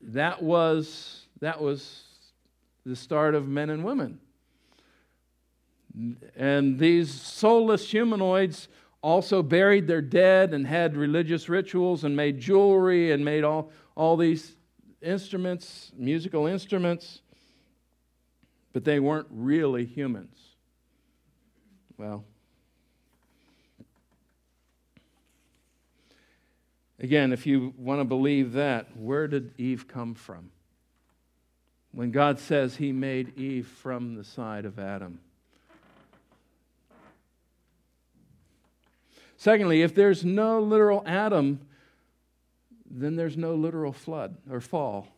that 0.00 0.42
was, 0.42 1.26
that 1.40 1.60
was 1.60 2.04
the 2.86 2.96
start 2.96 3.34
of 3.34 3.46
men 3.46 3.70
and 3.70 3.84
women. 3.84 4.18
And 6.36 6.78
these 6.78 7.12
soulless 7.12 7.90
humanoids 7.90 8.68
also 9.02 9.42
buried 9.42 9.86
their 9.86 10.00
dead 10.00 10.54
and 10.54 10.66
had 10.66 10.96
religious 10.96 11.48
rituals 11.48 12.04
and 12.04 12.16
made 12.16 12.40
jewelry 12.40 13.12
and 13.12 13.24
made 13.24 13.44
all, 13.44 13.70
all 13.96 14.16
these 14.16 14.56
instruments, 15.02 15.92
musical 15.96 16.46
instruments, 16.46 17.20
but 18.72 18.84
they 18.84 19.00
weren't 19.00 19.26
really 19.30 19.84
humans. 19.84 20.38
Well, 21.98 22.24
again, 26.98 27.32
if 27.32 27.46
you 27.46 27.74
want 27.76 28.00
to 28.00 28.04
believe 28.04 28.52
that, 28.52 28.96
where 28.96 29.28
did 29.28 29.52
Eve 29.58 29.86
come 29.86 30.14
from? 30.14 30.50
When 31.92 32.10
God 32.10 32.38
says 32.38 32.76
he 32.76 32.90
made 32.90 33.38
Eve 33.38 33.66
from 33.66 34.14
the 34.14 34.24
side 34.24 34.64
of 34.64 34.78
Adam. 34.78 35.20
Secondly, 39.36 39.82
if 39.82 39.94
there's 39.94 40.24
no 40.24 40.60
literal 40.60 41.02
Adam, 41.04 41.60
then 42.88 43.16
there's 43.16 43.36
no 43.36 43.54
literal 43.54 43.92
flood 43.92 44.36
or 44.50 44.60
fall. 44.60 45.08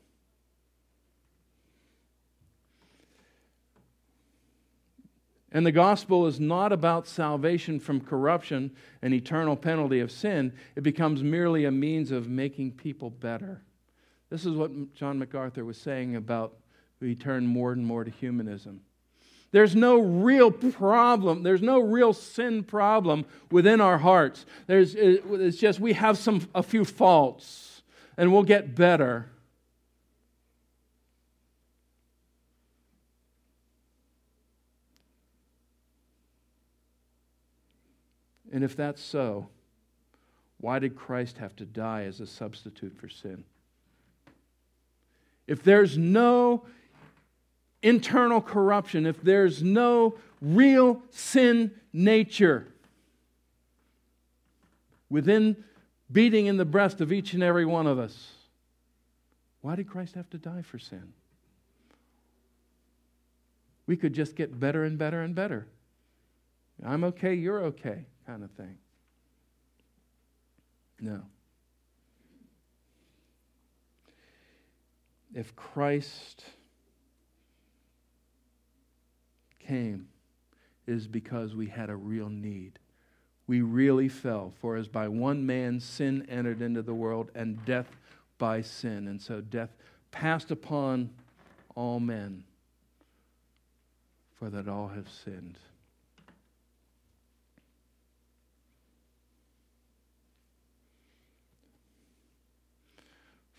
And 5.55 5.65
the 5.65 5.73
gospel 5.73 6.27
is 6.27 6.41
not 6.41 6.73
about 6.73 7.07
salvation 7.07 7.79
from 7.79 8.01
corruption 8.01 8.73
and 9.01 9.15
eternal 9.15 9.57
penalty 9.57 10.01
of 10.01 10.11
sin. 10.11 10.53
It 10.75 10.83
becomes 10.83 11.23
merely 11.23 11.65
a 11.65 11.71
means 11.71 12.11
of 12.11 12.29
making 12.29 12.73
people 12.73 13.09
better. 13.09 13.63
This 14.31 14.45
is 14.45 14.57
what 14.57 14.95
John 14.95 15.21
MacArthur 15.21 15.65
was 15.65 15.79
saying 15.79 16.17
about 16.17 16.57
we 17.01 17.15
turn 17.15 17.47
more 17.47 17.71
and 17.73 17.87
more 17.87 18.03
to 18.03 18.11
humanism. 18.11 18.81
There's 19.53 19.77
no 19.77 20.01
real 20.01 20.51
problem. 20.51 21.45
There's 21.45 21.63
no 21.63 21.79
real 21.79 22.13
sin 22.13 22.65
problem 22.65 23.25
within 23.53 23.81
our 23.81 23.99
hearts. 23.99 24.47
There's, 24.67 24.97
it's 24.97 25.59
just 25.59 25.79
we 25.79 25.93
have 25.93 26.19
some, 26.19 26.49
a 26.55 26.63
few 26.65 26.85
faults 26.85 27.83
and 28.17 28.33
we'll 28.33 28.43
get 28.43 28.75
better. 28.75 29.31
And 38.55 38.63
if 38.63 38.77
that's 38.77 39.03
so, 39.03 39.49
why 40.59 40.79
did 40.79 40.95
Christ 40.95 41.39
have 41.39 41.57
to 41.57 41.65
die 41.67 42.05
as 42.05 42.21
a 42.21 42.27
substitute 42.27 42.97
for 42.97 43.09
sin? 43.09 43.43
If 45.49 45.65
there's 45.65 45.99
no 45.99 46.65
internal 47.83 48.41
corruption, 48.41 49.07
if 49.07 49.21
there's 49.21 49.61
no 49.61 50.15
real 50.41 51.03
sin 51.11 51.73
nature 51.93 52.69
within 55.11 55.57
beating 56.13 56.47
in 56.47 56.57
the 56.57 56.65
breast 56.65 57.01
of 57.01 57.13
each 57.13 57.35
and 57.35 57.43
every 57.43 57.67
one 57.67 57.89
of 57.89 57.99
us, 57.99 58.35
why 59.63 59.75
did 59.75 59.89
Christ 59.89 60.15
have 60.15 60.31
to 60.31 60.39
die 60.39 60.63
for 60.63 60.79
sin? 60.79 61.13
We 63.89 63.97
could 63.97 64.13
just 64.13 64.37
get 64.37 64.61
better 64.61 64.85
and 64.85 64.97
better 64.97 65.23
and 65.23 65.35
better. 65.35 65.67
I'm 66.87 67.03
okay, 67.03 67.35
you're 67.35 67.61
okay, 67.65 68.05
kind 68.27 68.43
of 68.43 68.51
thing. 68.53 68.79
No. 71.01 71.23
If 75.35 75.55
Christ 75.57 76.45
came 79.59 80.09
is 80.87 81.07
because 81.07 81.55
we 81.55 81.67
had 81.67 81.91
a 81.91 81.97
real 81.97 82.29
need. 82.29 82.79
We 83.47 83.61
really 83.61 84.09
fell, 84.09 84.53
for 84.61 84.77
as 84.77 84.89
by 84.89 85.09
one 85.09 85.45
man 85.45 85.81
sin 85.81 86.27
entered 86.29 86.63
into 86.63 86.83
the 86.83 86.95
world, 86.95 87.31
and 87.35 87.65
death 87.65 87.89
by 88.39 88.63
sin. 88.63 89.09
And 89.09 89.21
so 89.21 89.41
death 89.41 89.71
passed 90.11 90.51
upon 90.51 91.11
all 91.75 92.01
men, 92.01 92.45
for 94.39 94.51
that 94.51 94.69
all 94.69 94.89
have 94.89 95.09
sinned. 95.09 95.59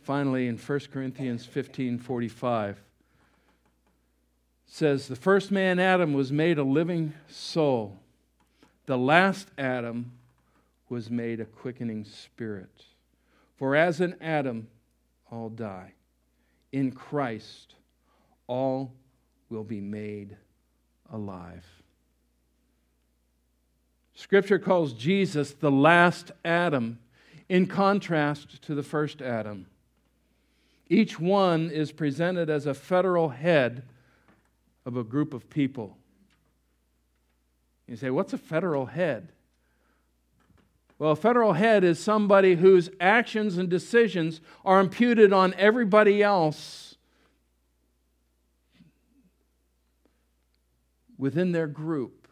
Finally, 0.06 0.48
in 0.48 0.56
1 0.56 0.80
Corinthians 0.94 1.48
15 1.48 1.98
45, 1.98 2.80
says 4.68 5.08
the 5.08 5.16
first 5.16 5.52
man, 5.52 5.80
Adam, 5.80 6.14
was 6.14 6.32
made 6.32 6.60
a 6.60 6.64
living 6.64 7.12
soul. 7.28 7.98
The 8.86 9.00
last 9.00 9.48
Adam 9.58 10.12
was 10.90 11.10
made 11.10 11.40
a 11.40 11.46
quickening 11.46 12.06
spirit. 12.06 12.84
For 13.56 13.76
as 13.76 14.00
in 14.00 14.16
Adam, 14.22 14.68
all 15.32 15.50
die. 15.50 15.94
In 16.72 16.92
Christ, 16.92 17.74
all 18.46 18.94
will 19.50 19.64
be 19.64 19.82
made 19.82 20.38
alive. 21.12 21.66
Scripture 24.14 24.60
calls 24.60 24.94
Jesus 24.94 25.54
the 25.54 25.72
last 25.72 26.32
Adam 26.46 27.00
in 27.50 27.66
contrast 27.66 28.62
to 28.62 28.76
the 28.76 28.84
first 28.84 29.20
Adam. 29.24 29.66
Each 30.88 31.20
one 31.20 31.72
is 31.72 31.92
presented 31.92 32.50
as 32.50 32.66
a 32.66 32.74
federal 32.74 33.30
head 33.30 33.84
of 34.86 34.98
a 34.98 35.04
group 35.04 35.34
of 35.34 35.50
people. 35.50 35.98
You 37.88 37.96
say, 37.96 38.10
what's 38.10 38.34
a 38.34 38.38
federal 38.38 38.86
head? 38.86 39.30
Well, 40.98 41.12
a 41.12 41.16
federal 41.16 41.54
head 41.54 41.84
is 41.84 42.00
somebody 42.00 42.56
whose 42.56 42.90
actions 43.00 43.58
and 43.58 43.70
decisions 43.70 44.42
are 44.64 44.80
imputed 44.80 45.34
on 45.34 45.54
everybody 45.56 46.24
else 46.24 46.96
within 51.18 51.52
their 51.52 51.68
group. 51.68 52.28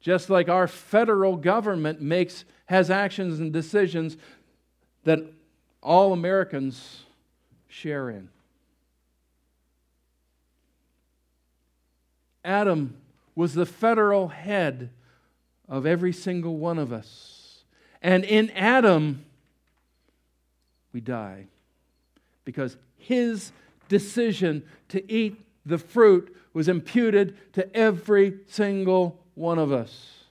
Just 0.00 0.30
like 0.30 0.48
our 0.48 0.66
federal 0.66 1.36
government 1.36 2.00
makes 2.00 2.44
has 2.66 2.90
actions 2.90 3.40
and 3.40 3.52
decisions 3.52 4.16
that 5.04 5.20
all 5.82 6.12
Americans 6.12 7.04
share 7.68 8.10
in. 8.10 8.28
Adam 12.44 12.96
was 13.34 13.54
the 13.54 13.66
federal 13.66 14.28
head 14.28 14.90
of 15.68 15.86
every 15.86 16.12
single 16.12 16.56
one 16.56 16.78
of 16.78 16.92
us. 16.92 17.62
And 18.02 18.24
in 18.24 18.50
Adam, 18.50 19.24
we 20.92 21.00
die. 21.00 21.46
Because 22.44 22.76
his 22.96 23.52
decision 23.88 24.64
to 24.88 25.12
eat 25.12 25.40
the 25.64 25.78
fruit 25.78 26.34
was 26.52 26.68
imputed 26.68 27.36
to 27.52 27.76
every 27.76 28.38
single 28.48 29.20
one 29.34 29.58
of 29.58 29.70
us. 29.70 30.24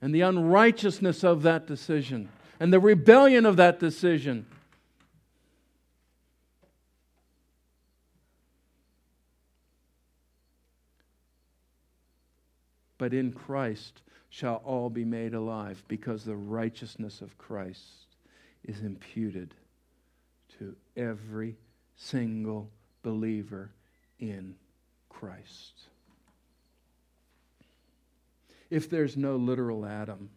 And 0.00 0.14
the 0.14 0.22
unrighteousness 0.22 1.22
of 1.22 1.42
that 1.42 1.66
decision 1.66 2.30
and 2.60 2.72
the 2.72 2.78
rebellion 2.78 3.46
of 3.46 3.56
that 3.56 3.80
decision. 3.80 4.46
But 12.98 13.14
in 13.14 13.32
Christ 13.32 14.02
shall 14.28 14.56
all 14.56 14.90
be 14.90 15.06
made 15.06 15.32
alive, 15.32 15.82
because 15.88 16.22
the 16.22 16.36
righteousness 16.36 17.22
of 17.22 17.38
Christ 17.38 18.14
is 18.62 18.82
imputed 18.82 19.54
to 20.58 20.76
every 20.96 21.56
single 21.96 22.70
believer 23.02 23.70
in 24.18 24.54
Christ. 25.08 25.88
If 28.68 28.90
there's 28.90 29.16
no 29.16 29.36
literal 29.36 29.86
Adam, 29.86 30.28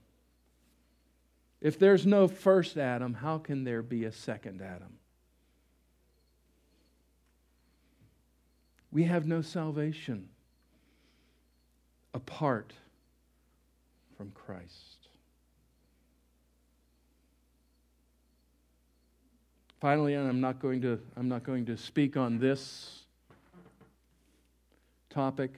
if 1.64 1.80
there's 1.80 2.06
no 2.06 2.28
first 2.28 2.78
Adam, 2.78 3.14
how 3.14 3.38
can 3.38 3.64
there 3.64 3.82
be 3.82 4.04
a 4.04 4.12
second 4.12 4.62
Adam? 4.62 5.00
We 8.92 9.06
have 9.06 9.26
no 9.26 9.42
salvation 9.42 10.28
apart 12.14 12.74
from 14.18 14.32
Christ. 14.32 15.08
Finally, 19.80 20.16
and 20.16 20.28
I'm 20.28 20.42
not 20.42 20.60
going 20.60 20.82
to, 20.82 21.00
I'm 21.16 21.30
not 21.30 21.44
going 21.44 21.66
to 21.68 21.78
speak 21.78 22.18
on 22.18 22.40
this 22.40 23.04
topic 25.10 25.54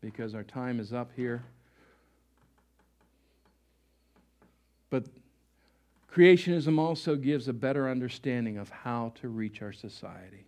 because 0.00 0.34
our 0.34 0.44
time 0.44 0.78
is 0.78 0.92
up 0.92 1.10
here. 1.16 1.42
But 4.90 5.06
creationism 6.14 6.78
also 6.78 7.16
gives 7.16 7.48
a 7.48 7.52
better 7.52 7.88
understanding 7.88 8.56
of 8.56 8.70
how 8.70 9.12
to 9.20 9.28
reach 9.28 9.62
our 9.62 9.72
society. 9.72 10.46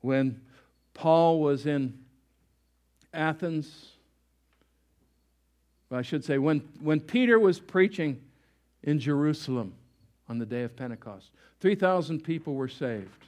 When 0.00 0.40
Paul 0.94 1.40
was 1.40 1.66
in 1.66 1.98
Athens, 3.12 3.88
I 5.90 6.02
should 6.02 6.24
say, 6.24 6.38
when, 6.38 6.60
when 6.80 7.00
Peter 7.00 7.38
was 7.38 7.60
preaching 7.60 8.20
in 8.82 8.98
Jerusalem 8.98 9.74
on 10.28 10.38
the 10.38 10.46
day 10.46 10.62
of 10.62 10.74
Pentecost, 10.74 11.30
3,000 11.60 12.22
people 12.22 12.54
were 12.54 12.68
saved. 12.68 13.26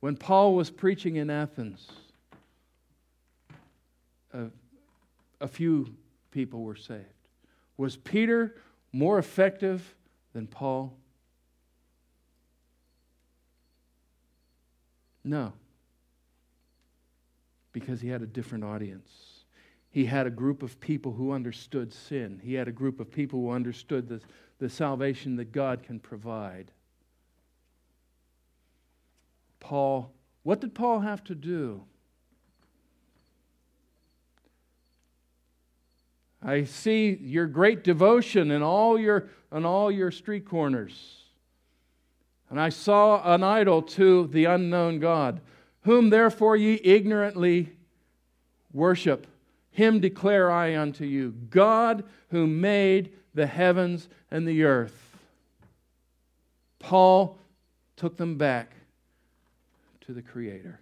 When 0.00 0.16
Paul 0.16 0.54
was 0.54 0.70
preaching 0.70 1.16
in 1.16 1.30
Athens, 1.30 1.88
a, 4.32 4.46
a 5.40 5.48
few 5.48 5.94
people 6.30 6.62
were 6.62 6.76
saved. 6.76 7.04
Was 7.76 7.96
Peter 7.96 8.56
more 8.92 9.18
effective 9.18 9.94
than 10.32 10.46
Paul? 10.46 10.96
No, 15.24 15.52
because 17.72 18.00
he 18.00 18.08
had 18.08 18.22
a 18.22 18.26
different 18.26 18.64
audience. 18.64 19.10
He 19.90 20.04
had 20.04 20.26
a 20.26 20.30
group 20.30 20.62
of 20.62 20.78
people 20.80 21.12
who 21.12 21.32
understood 21.32 21.92
sin. 21.92 22.40
He 22.42 22.54
had 22.54 22.68
a 22.68 22.72
group 22.72 23.00
of 23.00 23.10
people 23.10 23.40
who 23.40 23.50
understood 23.50 24.08
the, 24.08 24.20
the 24.58 24.68
salvation 24.68 25.36
that 25.36 25.52
God 25.52 25.82
can 25.82 25.98
provide. 25.98 26.70
Paul, 29.60 30.12
what 30.42 30.60
did 30.60 30.74
Paul 30.74 31.00
have 31.00 31.24
to 31.24 31.34
do? 31.34 31.82
I 36.42 36.64
see 36.64 37.18
your 37.20 37.46
great 37.46 37.82
devotion 37.82 38.50
in 38.50 38.62
all 38.62 38.98
your, 38.98 39.28
on 39.50 39.64
all 39.64 39.90
your 39.90 40.10
street 40.10 40.44
corners. 40.46 41.16
And 42.50 42.60
I 42.60 42.68
saw 42.68 43.34
an 43.34 43.42
idol 43.42 43.82
to 43.82 44.26
the 44.28 44.46
unknown 44.46 45.00
God, 45.00 45.40
whom 45.82 46.10
therefore 46.10 46.56
ye 46.56 46.80
ignorantly 46.82 47.72
worship. 48.72 49.26
Him 49.70 50.00
declare 50.00 50.50
I 50.50 50.76
unto 50.76 51.04
you 51.04 51.34
God 51.50 52.04
who 52.30 52.46
made 52.46 53.12
the 53.34 53.46
heavens 53.46 54.08
and 54.30 54.46
the 54.46 54.64
earth. 54.64 55.16
Paul 56.78 57.38
took 57.96 58.16
them 58.16 58.36
back 58.36 58.72
to 60.02 60.12
the 60.12 60.22
Creator. 60.22 60.80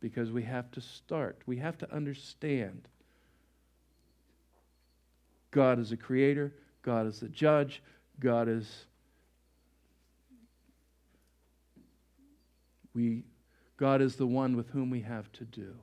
Because 0.00 0.30
we 0.30 0.44
have 0.44 0.70
to 0.72 0.80
start, 0.80 1.42
we 1.46 1.56
have 1.56 1.76
to 1.78 1.92
understand 1.92 2.88
God 5.50 5.78
is 5.78 5.92
a 5.92 5.96
creator, 5.96 6.52
God 6.82 7.06
is 7.06 7.20
the 7.20 7.28
judge, 7.28 7.82
God 8.20 8.48
is. 8.48 8.86
We, 12.94 13.24
God 13.76 14.02
is 14.02 14.16
the 14.16 14.26
one 14.26 14.56
with 14.56 14.70
whom 14.70 14.90
we 14.90 15.00
have 15.00 15.30
to 15.32 15.44
do. 15.44 15.74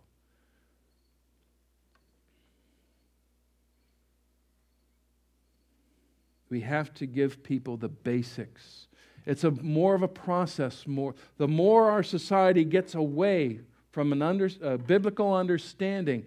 We 6.49 6.61
have 6.61 6.93
to 6.95 7.05
give 7.05 7.43
people 7.43 7.77
the 7.77 7.89
basics. 7.89 8.87
It's 9.25 9.43
a 9.43 9.51
more 9.51 9.95
of 9.95 10.03
a 10.03 10.07
process. 10.07 10.85
More 10.85 11.15
the 11.37 11.47
more 11.47 11.89
our 11.89 12.03
society 12.03 12.63
gets 12.63 12.93
away 12.93 13.61
from 13.95 14.11
an 14.11 14.21
under, 14.21 14.49
a 14.61 14.77
biblical 14.77 15.33
understanding 15.33 16.25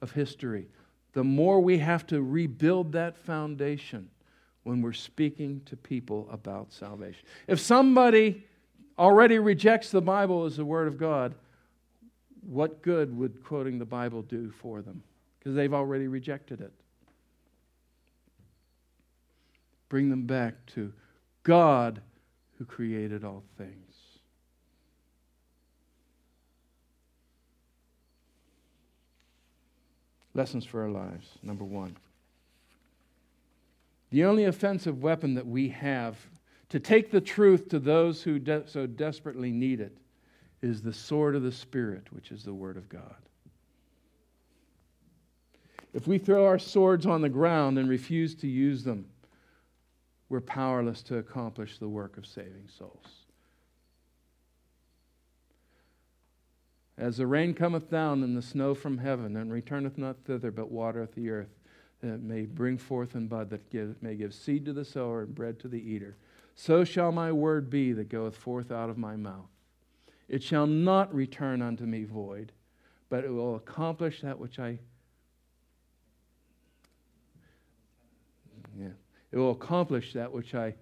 of 0.00 0.10
history, 0.12 0.66
the 1.12 1.22
more 1.22 1.60
we 1.60 1.76
have 1.76 2.06
to 2.06 2.22
rebuild 2.22 2.92
that 2.92 3.14
foundation 3.14 4.08
when 4.62 4.80
we're 4.80 4.94
speaking 4.94 5.60
to 5.66 5.76
people 5.76 6.26
about 6.32 6.72
salvation. 6.72 7.22
If 7.46 7.60
somebody 7.60 8.46
already 8.98 9.38
rejects 9.38 9.90
the 9.90 10.00
Bible 10.00 10.46
as 10.46 10.56
the 10.56 10.64
Word 10.64 10.88
of 10.88 10.96
God, 10.96 11.34
what 12.40 12.80
good 12.80 13.14
would 13.14 13.44
quoting 13.44 13.78
the 13.78 13.84
Bible 13.84 14.22
do 14.22 14.50
for 14.50 14.80
them? 14.80 15.02
Because 15.38 15.54
they've 15.54 15.74
already 15.74 16.08
rejected 16.08 16.62
it 16.62 16.72
bring 19.90 20.08
them 20.08 20.22
back 20.22 20.54
to 20.64 20.92
God 21.42 22.00
who 22.56 22.64
created 22.64 23.24
all 23.24 23.42
things. 23.58 23.89
Lessons 30.34 30.64
for 30.64 30.82
our 30.82 30.90
lives. 30.90 31.28
Number 31.42 31.64
one. 31.64 31.96
The 34.10 34.24
only 34.24 34.44
offensive 34.44 35.02
weapon 35.02 35.34
that 35.34 35.46
we 35.46 35.68
have 35.68 36.16
to 36.68 36.80
take 36.80 37.10
the 37.10 37.20
truth 37.20 37.68
to 37.68 37.78
those 37.78 38.22
who 38.22 38.38
de- 38.38 38.66
so 38.66 38.86
desperately 38.86 39.50
need 39.50 39.80
it 39.80 39.96
is 40.62 40.82
the 40.82 40.92
sword 40.92 41.34
of 41.34 41.42
the 41.42 41.52
Spirit, 41.52 42.12
which 42.12 42.30
is 42.30 42.44
the 42.44 42.54
Word 42.54 42.76
of 42.76 42.88
God. 42.88 43.16
If 45.92 46.06
we 46.06 46.18
throw 46.18 46.46
our 46.46 46.58
swords 46.58 47.06
on 47.06 47.20
the 47.20 47.28
ground 47.28 47.78
and 47.78 47.88
refuse 47.88 48.34
to 48.36 48.46
use 48.46 48.84
them, 48.84 49.06
we're 50.28 50.40
powerless 50.40 51.02
to 51.04 51.16
accomplish 51.16 51.78
the 51.78 51.88
work 51.88 52.16
of 52.16 52.26
saving 52.26 52.68
souls. 52.68 53.19
As 57.00 57.16
the 57.16 57.26
rain 57.26 57.54
cometh 57.54 57.90
down 57.90 58.22
and 58.22 58.36
the 58.36 58.42
snow 58.42 58.74
from 58.74 58.98
heaven, 58.98 59.34
and 59.34 59.50
returneth 59.50 59.96
not 59.96 60.22
thither, 60.26 60.50
but 60.50 60.70
watereth 60.70 61.14
the 61.14 61.30
earth, 61.30 61.48
that 62.02 62.12
it 62.12 62.22
may 62.22 62.42
bring 62.42 62.76
forth 62.76 63.14
and 63.14 63.26
bud, 63.26 63.48
that 63.48 63.70
give, 63.70 63.96
may 64.02 64.14
give 64.16 64.34
seed 64.34 64.66
to 64.66 64.74
the 64.74 64.84
sower 64.84 65.22
and 65.22 65.34
bread 65.34 65.58
to 65.60 65.68
the 65.68 65.80
eater, 65.80 66.18
so 66.54 66.84
shall 66.84 67.10
my 67.10 67.32
word 67.32 67.70
be 67.70 67.94
that 67.94 68.10
goeth 68.10 68.36
forth 68.36 68.70
out 68.70 68.90
of 68.90 68.98
my 68.98 69.16
mouth. 69.16 69.48
It 70.28 70.42
shall 70.42 70.66
not 70.66 71.12
return 71.14 71.62
unto 71.62 71.84
me 71.84 72.04
void, 72.04 72.52
but 73.08 73.24
it 73.24 73.30
will 73.30 73.56
accomplish 73.56 74.20
that 74.20 74.38
which 74.38 74.58
I. 74.58 74.78
Yeah. 78.78 78.88
It 79.32 79.38
will 79.38 79.52
accomplish 79.52 80.12
that 80.12 80.30
which 80.30 80.54
I 80.54 80.74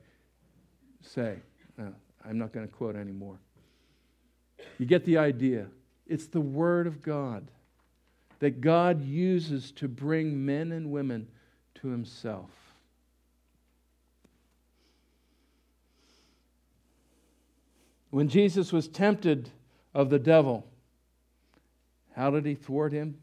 say. 1.00 1.36
No, 1.76 1.94
I'm 2.28 2.38
not 2.38 2.52
going 2.52 2.66
to 2.66 2.72
quote 2.72 2.96
anymore. 2.96 3.38
You 4.78 4.86
get 4.86 5.04
the 5.04 5.16
idea. 5.18 5.68
It's 6.08 6.26
the 6.26 6.40
Word 6.40 6.86
of 6.86 7.02
God 7.02 7.50
that 8.38 8.60
God 8.60 9.04
uses 9.04 9.72
to 9.72 9.88
bring 9.88 10.44
men 10.46 10.72
and 10.72 10.90
women 10.90 11.28
to 11.76 11.88
Himself. 11.88 12.50
When 18.10 18.28
Jesus 18.28 18.72
was 18.72 18.88
tempted 18.88 19.50
of 19.94 20.08
the 20.08 20.18
devil, 20.18 20.66
How 22.18 22.30
did 22.30 22.44
he 22.44 22.56
thwart 22.56 22.92
him? 22.92 23.16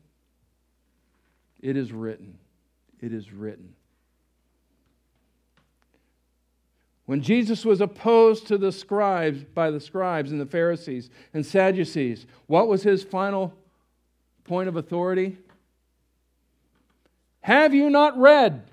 It 1.60 1.76
is 1.76 1.92
written. 1.92 2.38
It 3.02 3.12
is 3.12 3.34
written. 3.34 3.76
When 7.06 7.22
Jesus 7.22 7.64
was 7.64 7.82
opposed 7.82 8.48
to 8.48 8.58
the 8.58 8.72
scribes 8.72 9.44
by 9.44 9.70
the 9.70 9.80
scribes 9.80 10.32
and 10.32 10.42
the 10.42 10.46
Pharisees 10.46 11.10
and 11.34 11.46
Sadducees, 11.46 12.26
what 12.48 12.68
was 12.68 12.84
his 12.84 13.04
final 13.04 13.54
point 14.44 14.70
of 14.70 14.76
authority? 14.76 15.38
Have 17.42 17.76
you 17.76 17.92
not 17.92 18.18
read? 18.18 18.64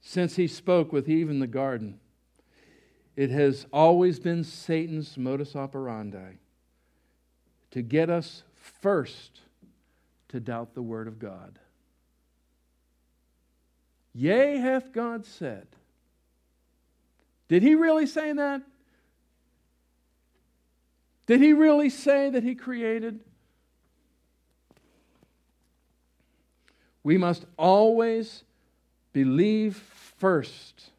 Since 0.00 0.36
he 0.36 0.46
spoke 0.46 0.92
with 0.92 1.08
Eve 1.08 1.28
in 1.28 1.40
the 1.40 1.46
garden, 1.46 1.98
it 3.16 3.30
has 3.30 3.66
always 3.72 4.20
been 4.20 4.44
Satan's 4.44 5.18
modus 5.18 5.56
operandi 5.56 6.38
to 7.72 7.82
get 7.82 8.08
us 8.08 8.44
first 8.54 9.40
to 10.28 10.40
doubt 10.40 10.74
the 10.74 10.82
word 10.82 11.08
of 11.08 11.18
God. 11.18 11.58
Yea, 14.14 14.58
hath 14.58 14.92
God 14.92 15.24
said. 15.24 15.66
Did 17.48 17.62
he 17.62 17.74
really 17.74 18.06
say 18.06 18.32
that? 18.32 18.62
Did 21.26 21.40
he 21.40 21.52
really 21.52 21.90
say 21.90 22.30
that 22.30 22.42
he 22.42 22.54
created? 22.54 23.20
We 27.02 27.16
must 27.16 27.44
always 27.56 28.44
believe 29.12 29.76
first 30.18 30.90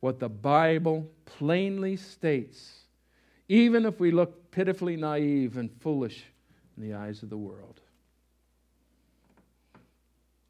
what 0.00 0.20
the 0.20 0.28
Bible 0.28 1.10
plainly 1.24 1.96
states, 1.96 2.80
even 3.48 3.84
if 3.84 3.98
we 3.98 4.10
look 4.10 4.50
pitifully 4.50 4.96
naive 4.96 5.56
and 5.56 5.70
foolish 5.80 6.24
in 6.76 6.82
the 6.82 6.94
eyes 6.94 7.22
of 7.22 7.30
the 7.30 7.36
world. 7.36 7.80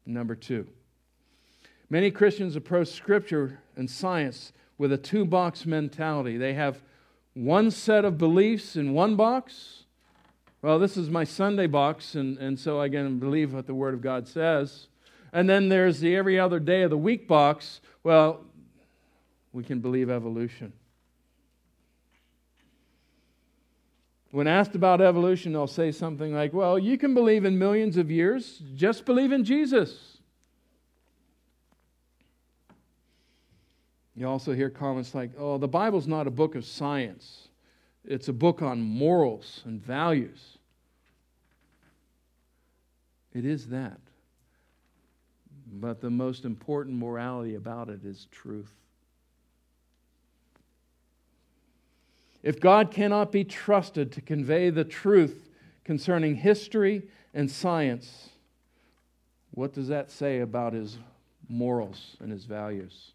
Number 0.05 0.35
two, 0.35 0.67
many 1.89 2.11
Christians 2.11 2.55
approach 2.55 2.89
Scripture 2.89 3.59
and 3.75 3.89
science 3.89 4.53
with 4.77 4.91
a 4.91 4.97
two 4.97 5.25
box 5.25 5.65
mentality. 5.65 6.37
They 6.37 6.53
have 6.53 6.81
one 7.33 7.71
set 7.71 8.05
of 8.05 8.17
beliefs 8.17 8.75
in 8.75 8.93
one 8.93 9.15
box. 9.15 9.83
Well, 10.61 10.79
this 10.79 10.97
is 10.97 11.09
my 11.09 11.23
Sunday 11.23 11.67
box, 11.67 12.15
and, 12.15 12.37
and 12.37 12.59
so 12.59 12.79
I 12.81 12.89
can 12.89 13.19
believe 13.19 13.53
what 13.53 13.67
the 13.67 13.75
Word 13.75 13.93
of 13.93 14.01
God 14.01 14.27
says. 14.27 14.87
And 15.31 15.49
then 15.49 15.69
there's 15.69 15.99
the 15.99 16.15
every 16.15 16.39
other 16.39 16.59
day 16.59 16.83
of 16.83 16.89
the 16.89 16.97
week 16.97 17.27
box. 17.27 17.81
Well, 18.03 18.45
we 19.53 19.63
can 19.63 19.79
believe 19.79 20.09
evolution. 20.09 20.73
When 24.35 24.47
asked 24.47 24.75
about 24.75 24.99
evolution, 24.99 25.53
they'll 25.53 25.65
say 25.65 25.93
something 25.93 26.33
like, 26.33 26.51
Well, 26.51 26.77
you 26.77 26.97
can 26.97 27.13
believe 27.13 27.45
in 27.45 27.57
millions 27.57 27.95
of 27.95 28.11
years, 28.11 28.61
just 28.75 29.05
believe 29.05 29.31
in 29.31 29.45
Jesus. 29.45 30.17
You 34.13 34.27
also 34.27 34.51
hear 34.51 34.69
comments 34.69 35.15
like, 35.15 35.29
Oh, 35.37 35.57
the 35.57 35.69
Bible's 35.69 36.05
not 36.05 36.27
a 36.27 36.31
book 36.31 36.55
of 36.55 36.65
science, 36.65 37.47
it's 38.03 38.27
a 38.27 38.33
book 38.33 38.61
on 38.61 38.81
morals 38.81 39.61
and 39.63 39.81
values. 39.81 40.57
It 43.33 43.45
is 43.45 43.67
that. 43.67 44.01
But 45.65 46.01
the 46.01 46.09
most 46.09 46.43
important 46.43 46.97
morality 46.97 47.55
about 47.55 47.87
it 47.87 48.03
is 48.03 48.27
truth. 48.31 48.73
If 52.45 52.59
God 52.59 52.91
cannot 52.91 53.31
be 53.31 53.43
trusted 53.43 54.11
to 54.11 54.21
convey 54.21 54.69
the 54.69 54.83
truth 54.83 55.49
concerning 55.83 56.35
history 56.35 57.01
and 57.33 57.49
science, 57.49 58.29
what 59.49 59.73
does 59.73 59.87
that 59.87 60.11
say 60.11 60.41
about 60.41 60.73
his 60.73 60.99
morals 61.49 62.15
and 62.19 62.31
his 62.31 62.45
values? 62.45 63.13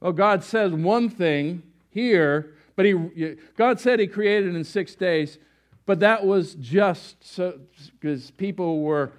Well, 0.00 0.10
God 0.10 0.42
says 0.42 0.72
one 0.72 1.08
thing 1.08 1.62
here, 1.88 2.54
but 2.74 2.84
he, 2.84 3.36
God 3.56 3.78
said 3.78 4.00
he 4.00 4.08
created 4.08 4.56
in 4.56 4.64
six 4.64 4.96
days, 4.96 5.38
but 5.86 6.00
that 6.00 6.26
was 6.26 6.56
just 6.56 7.38
because 8.00 8.32
people 8.32 8.80
were 8.80 9.12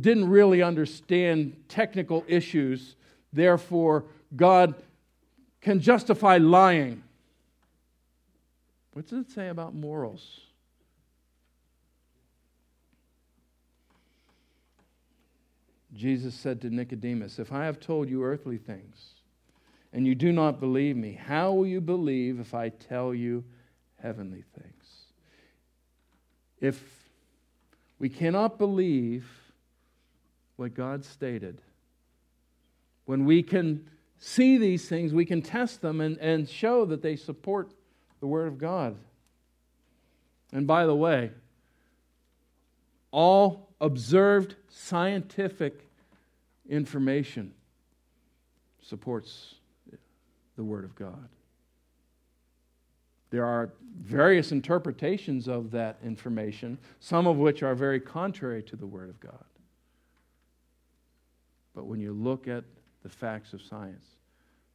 didn't 0.00 0.28
really 0.28 0.62
understand 0.62 1.54
technical 1.68 2.24
issues. 2.26 2.96
Therefore, 3.32 4.06
God 4.34 4.74
can 5.60 5.78
justify 5.78 6.38
lying. 6.38 7.04
What 8.96 9.06
does 9.08 9.26
it 9.26 9.30
say 9.30 9.48
about 9.48 9.74
morals? 9.74 10.40
Jesus 15.92 16.34
said 16.34 16.62
to 16.62 16.70
Nicodemus, 16.70 17.38
If 17.38 17.52
I 17.52 17.66
have 17.66 17.78
told 17.78 18.08
you 18.08 18.24
earthly 18.24 18.56
things 18.56 19.10
and 19.92 20.06
you 20.06 20.14
do 20.14 20.32
not 20.32 20.60
believe 20.60 20.96
me, 20.96 21.12
how 21.12 21.52
will 21.52 21.66
you 21.66 21.82
believe 21.82 22.40
if 22.40 22.54
I 22.54 22.70
tell 22.70 23.12
you 23.12 23.44
heavenly 24.00 24.44
things? 24.58 24.86
If 26.58 26.82
we 27.98 28.08
cannot 28.08 28.56
believe 28.56 29.28
what 30.56 30.72
God 30.72 31.04
stated, 31.04 31.60
when 33.04 33.26
we 33.26 33.42
can 33.42 33.90
see 34.16 34.56
these 34.56 34.88
things, 34.88 35.12
we 35.12 35.26
can 35.26 35.42
test 35.42 35.82
them 35.82 36.00
and, 36.00 36.16
and 36.16 36.48
show 36.48 36.86
that 36.86 37.02
they 37.02 37.16
support 37.16 37.74
the 38.26 38.30
Word 38.30 38.48
of 38.48 38.58
God. 38.58 38.96
And 40.52 40.66
by 40.66 40.84
the 40.84 40.96
way, 40.96 41.30
all 43.12 43.68
observed 43.80 44.56
scientific 44.68 45.86
information 46.68 47.54
supports 48.82 49.54
the 50.56 50.64
Word 50.64 50.82
of 50.82 50.96
God. 50.96 51.28
There 53.30 53.44
are 53.44 53.70
various 54.02 54.50
interpretations 54.50 55.46
of 55.46 55.70
that 55.70 55.98
information, 56.04 56.78
some 56.98 57.28
of 57.28 57.36
which 57.36 57.62
are 57.62 57.76
very 57.76 58.00
contrary 58.00 58.64
to 58.64 58.74
the 58.74 58.86
Word 58.86 59.08
of 59.08 59.20
God. 59.20 59.44
But 61.76 61.86
when 61.86 62.00
you 62.00 62.12
look 62.12 62.48
at 62.48 62.64
the 63.04 63.08
facts 63.08 63.52
of 63.52 63.62
science, 63.62 64.06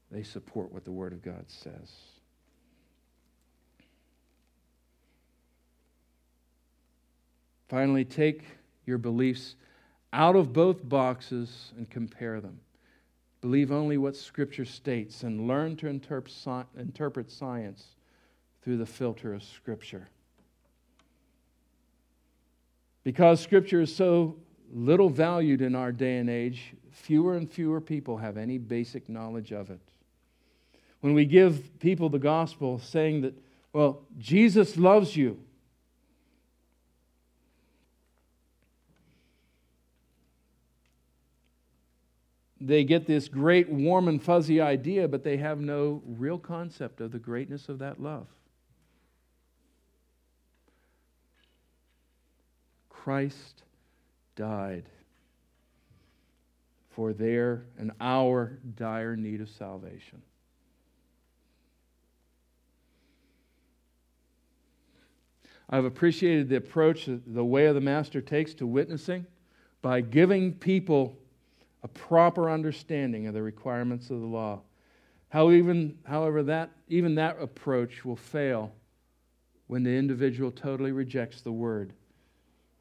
they 0.10 0.24
support 0.24 0.72
what 0.72 0.86
the 0.86 0.92
Word 0.94 1.12
of 1.12 1.22
God 1.22 1.44
says. 1.48 1.92
Finally, 7.72 8.04
take 8.04 8.44
your 8.86 8.98
beliefs 8.98 9.56
out 10.12 10.36
of 10.36 10.52
both 10.52 10.90
boxes 10.90 11.72
and 11.78 11.90
compare 11.90 12.42
them. 12.42 12.60
Believe 13.40 13.72
only 13.72 13.98
what 13.98 14.18
Scripture 14.18 14.66
states 14.66 15.24
and 15.24 15.48
learn 15.48 15.78
to 15.78 15.88
interpret 15.88 17.32
science 17.32 17.86
through 18.62 18.76
the 18.76 18.86
filter 18.86 19.34
of 19.34 19.42
Scripture. 19.42 20.10
Because 23.06 23.40
Scripture 23.40 23.80
is 23.80 23.96
so 23.96 24.36
little 24.74 25.10
valued 25.10 25.62
in 25.62 25.74
our 25.74 25.94
day 25.94 26.18
and 26.18 26.30
age, 26.30 26.74
fewer 26.92 27.38
and 27.38 27.50
fewer 27.50 27.80
people 27.80 28.18
have 28.18 28.36
any 28.36 28.58
basic 28.58 29.08
knowledge 29.08 29.54
of 29.54 29.70
it. 29.70 29.80
When 31.00 31.14
we 31.14 31.24
give 31.24 31.80
people 31.80 32.10
the 32.10 32.20
gospel 32.20 32.80
saying 32.80 33.22
that, 33.22 33.34
well, 33.72 34.02
Jesus 34.20 34.76
loves 34.76 35.16
you, 35.16 35.40
they 42.62 42.84
get 42.84 43.08
this 43.08 43.28
great, 43.28 43.70
warm, 43.70 44.08
and 44.08 44.22
fuzzy 44.22 44.62
idea, 44.62 45.08
but 45.08 45.24
they 45.24 45.38
have 45.38 45.60
no 45.60 46.02
real 46.06 46.38
concept 46.38 47.02
of 47.02 47.12
the 47.12 47.20
greatness 47.20 47.70
of 47.70 47.80
that 47.80 48.02
love. 48.02 48.28
Christ 52.90 53.64
died 54.36 54.86
for 56.92 57.14
their 57.14 57.66
and 57.80 57.92
our 58.00 58.60
dire 58.76 59.16
need 59.16 59.42
of 59.42 59.50
salvation. 59.50 60.22
I've 65.70 65.86
appreciated 65.86 66.50
the 66.50 66.58
approach 66.58 67.08
the 67.08 67.46
way 67.46 67.66
of 67.66 67.76
the 67.76 67.82
Master 67.82 68.22
takes 68.22 68.54
to 68.56 68.68
witnessing 68.68 69.26
by 69.82 70.02
giving 70.02 70.54
people 70.54 71.18
a 71.84 71.88
proper 71.88 72.50
understanding 72.50 73.28
of 73.28 73.34
the 73.34 73.42
requirements 73.42 74.10
of 74.10 74.20
the 74.20 74.26
law. 74.26 74.62
How 75.30 75.52
even, 75.52 75.98
however, 76.04 76.44
that, 76.44 76.72
even 76.88 77.16
that 77.16 77.38
approach 77.40 78.06
will 78.06 78.16
fail 78.16 78.74
when 79.68 79.84
the 79.84 79.92
individual 79.92 80.52
totally 80.52 80.92
rejects 80.92 81.42
the 81.42 81.52
word, 81.52 81.94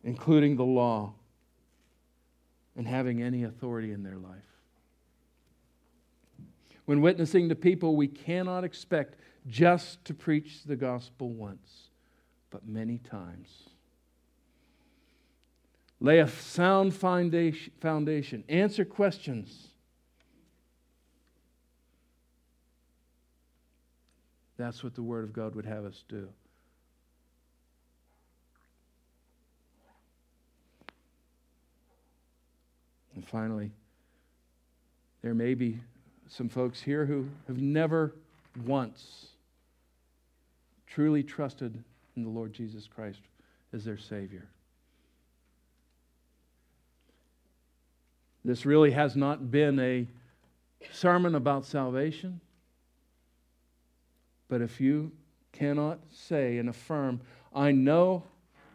including 0.02 0.56
the 0.56 0.64
law, 0.64 1.14
and 2.76 2.86
having 2.86 3.22
any 3.22 3.44
authority 3.44 3.92
in 3.92 4.02
their 4.02 4.16
life. 4.16 4.42
When 6.86 7.00
witnessing 7.00 7.48
to 7.48 7.54
people, 7.54 7.94
we 7.94 8.08
cannot 8.08 8.64
expect 8.64 9.14
just 9.46 10.04
to 10.06 10.14
preach 10.14 10.64
the 10.64 10.76
gospel 10.76 11.30
once, 11.30 11.90
but 12.50 12.66
many 12.66 12.98
times. 12.98 13.68
Lay 16.00 16.20
a 16.20 16.28
sound 16.28 16.94
foundation, 16.94 18.44
answer 18.48 18.84
questions. 18.86 19.68
That's 24.56 24.82
what 24.82 24.94
the 24.94 25.02
Word 25.02 25.24
of 25.24 25.32
God 25.32 25.54
would 25.54 25.66
have 25.66 25.84
us 25.84 26.04
do. 26.08 26.28
And 33.14 33.26
finally, 33.26 33.70
there 35.20 35.34
may 35.34 35.52
be 35.52 35.78
some 36.28 36.48
folks 36.48 36.80
here 36.80 37.04
who 37.04 37.28
have 37.46 37.60
never 37.60 38.14
once 38.64 39.26
truly 40.86 41.22
trusted 41.22 41.82
in 42.16 42.22
the 42.22 42.30
Lord 42.30 42.54
Jesus 42.54 42.86
Christ 42.86 43.20
as 43.74 43.84
their 43.84 43.98
Savior. 43.98 44.48
This 48.44 48.64
really 48.64 48.92
has 48.92 49.16
not 49.16 49.50
been 49.50 49.78
a 49.78 50.06
sermon 50.92 51.34
about 51.34 51.66
salvation. 51.66 52.40
But 54.48 54.62
if 54.62 54.80
you 54.80 55.12
cannot 55.52 56.00
say 56.10 56.58
and 56.58 56.68
affirm, 56.68 57.20
I 57.54 57.72
know 57.72 58.24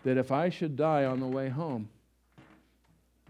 that 0.04 0.18
if 0.18 0.32
I 0.32 0.50
should 0.50 0.76
die 0.76 1.06
on 1.06 1.20
the 1.20 1.28
way 1.28 1.50
home, 1.50 1.90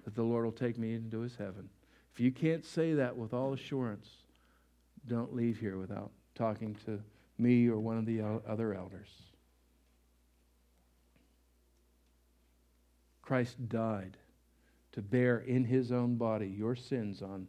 that 0.04 0.16
the 0.16 0.24
Lord 0.24 0.46
will 0.46 0.52
take 0.52 0.78
me 0.78 0.94
into 0.94 1.22
his 1.22 1.36
heaven. 1.36 1.70
If 2.14 2.20
you 2.20 2.32
can't 2.32 2.64
say 2.64 2.94
that 2.94 3.16
with 3.16 3.34
all 3.34 3.54
assurance, 3.54 4.10
don't 5.08 5.36
leave 5.36 5.58
here 5.58 5.78
without 5.78 6.12
talking 6.36 6.76
to 6.86 7.00
me 7.38 7.68
or 7.68 7.80
one 7.80 7.98
of 7.98 8.06
the 8.06 8.22
other 8.48 8.74
elders. 8.74 9.10
Christ 13.22 13.70
died 13.70 14.18
to 14.96 15.02
bear 15.02 15.40
in 15.40 15.66
his 15.66 15.92
own 15.92 16.16
body 16.16 16.48
your 16.48 16.76
sins 16.76 17.22
on 17.22 17.48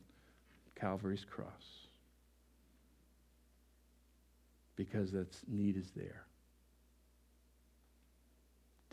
Calvary's 0.74 1.24
cross 1.24 1.86
because 4.74 5.12
that 5.12 5.34
need 5.48 5.76
is 5.76 5.90
there. 5.96 6.26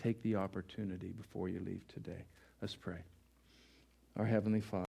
Take 0.01 0.21
the 0.21 0.35
opportunity 0.35 1.11
before 1.11 1.49
you 1.49 1.59
leave 1.59 1.87
today. 1.87 2.25
Let's 2.61 2.75
pray. 2.75 3.03
Our 4.17 4.25
Heavenly 4.25 4.61
Father. 4.61 4.85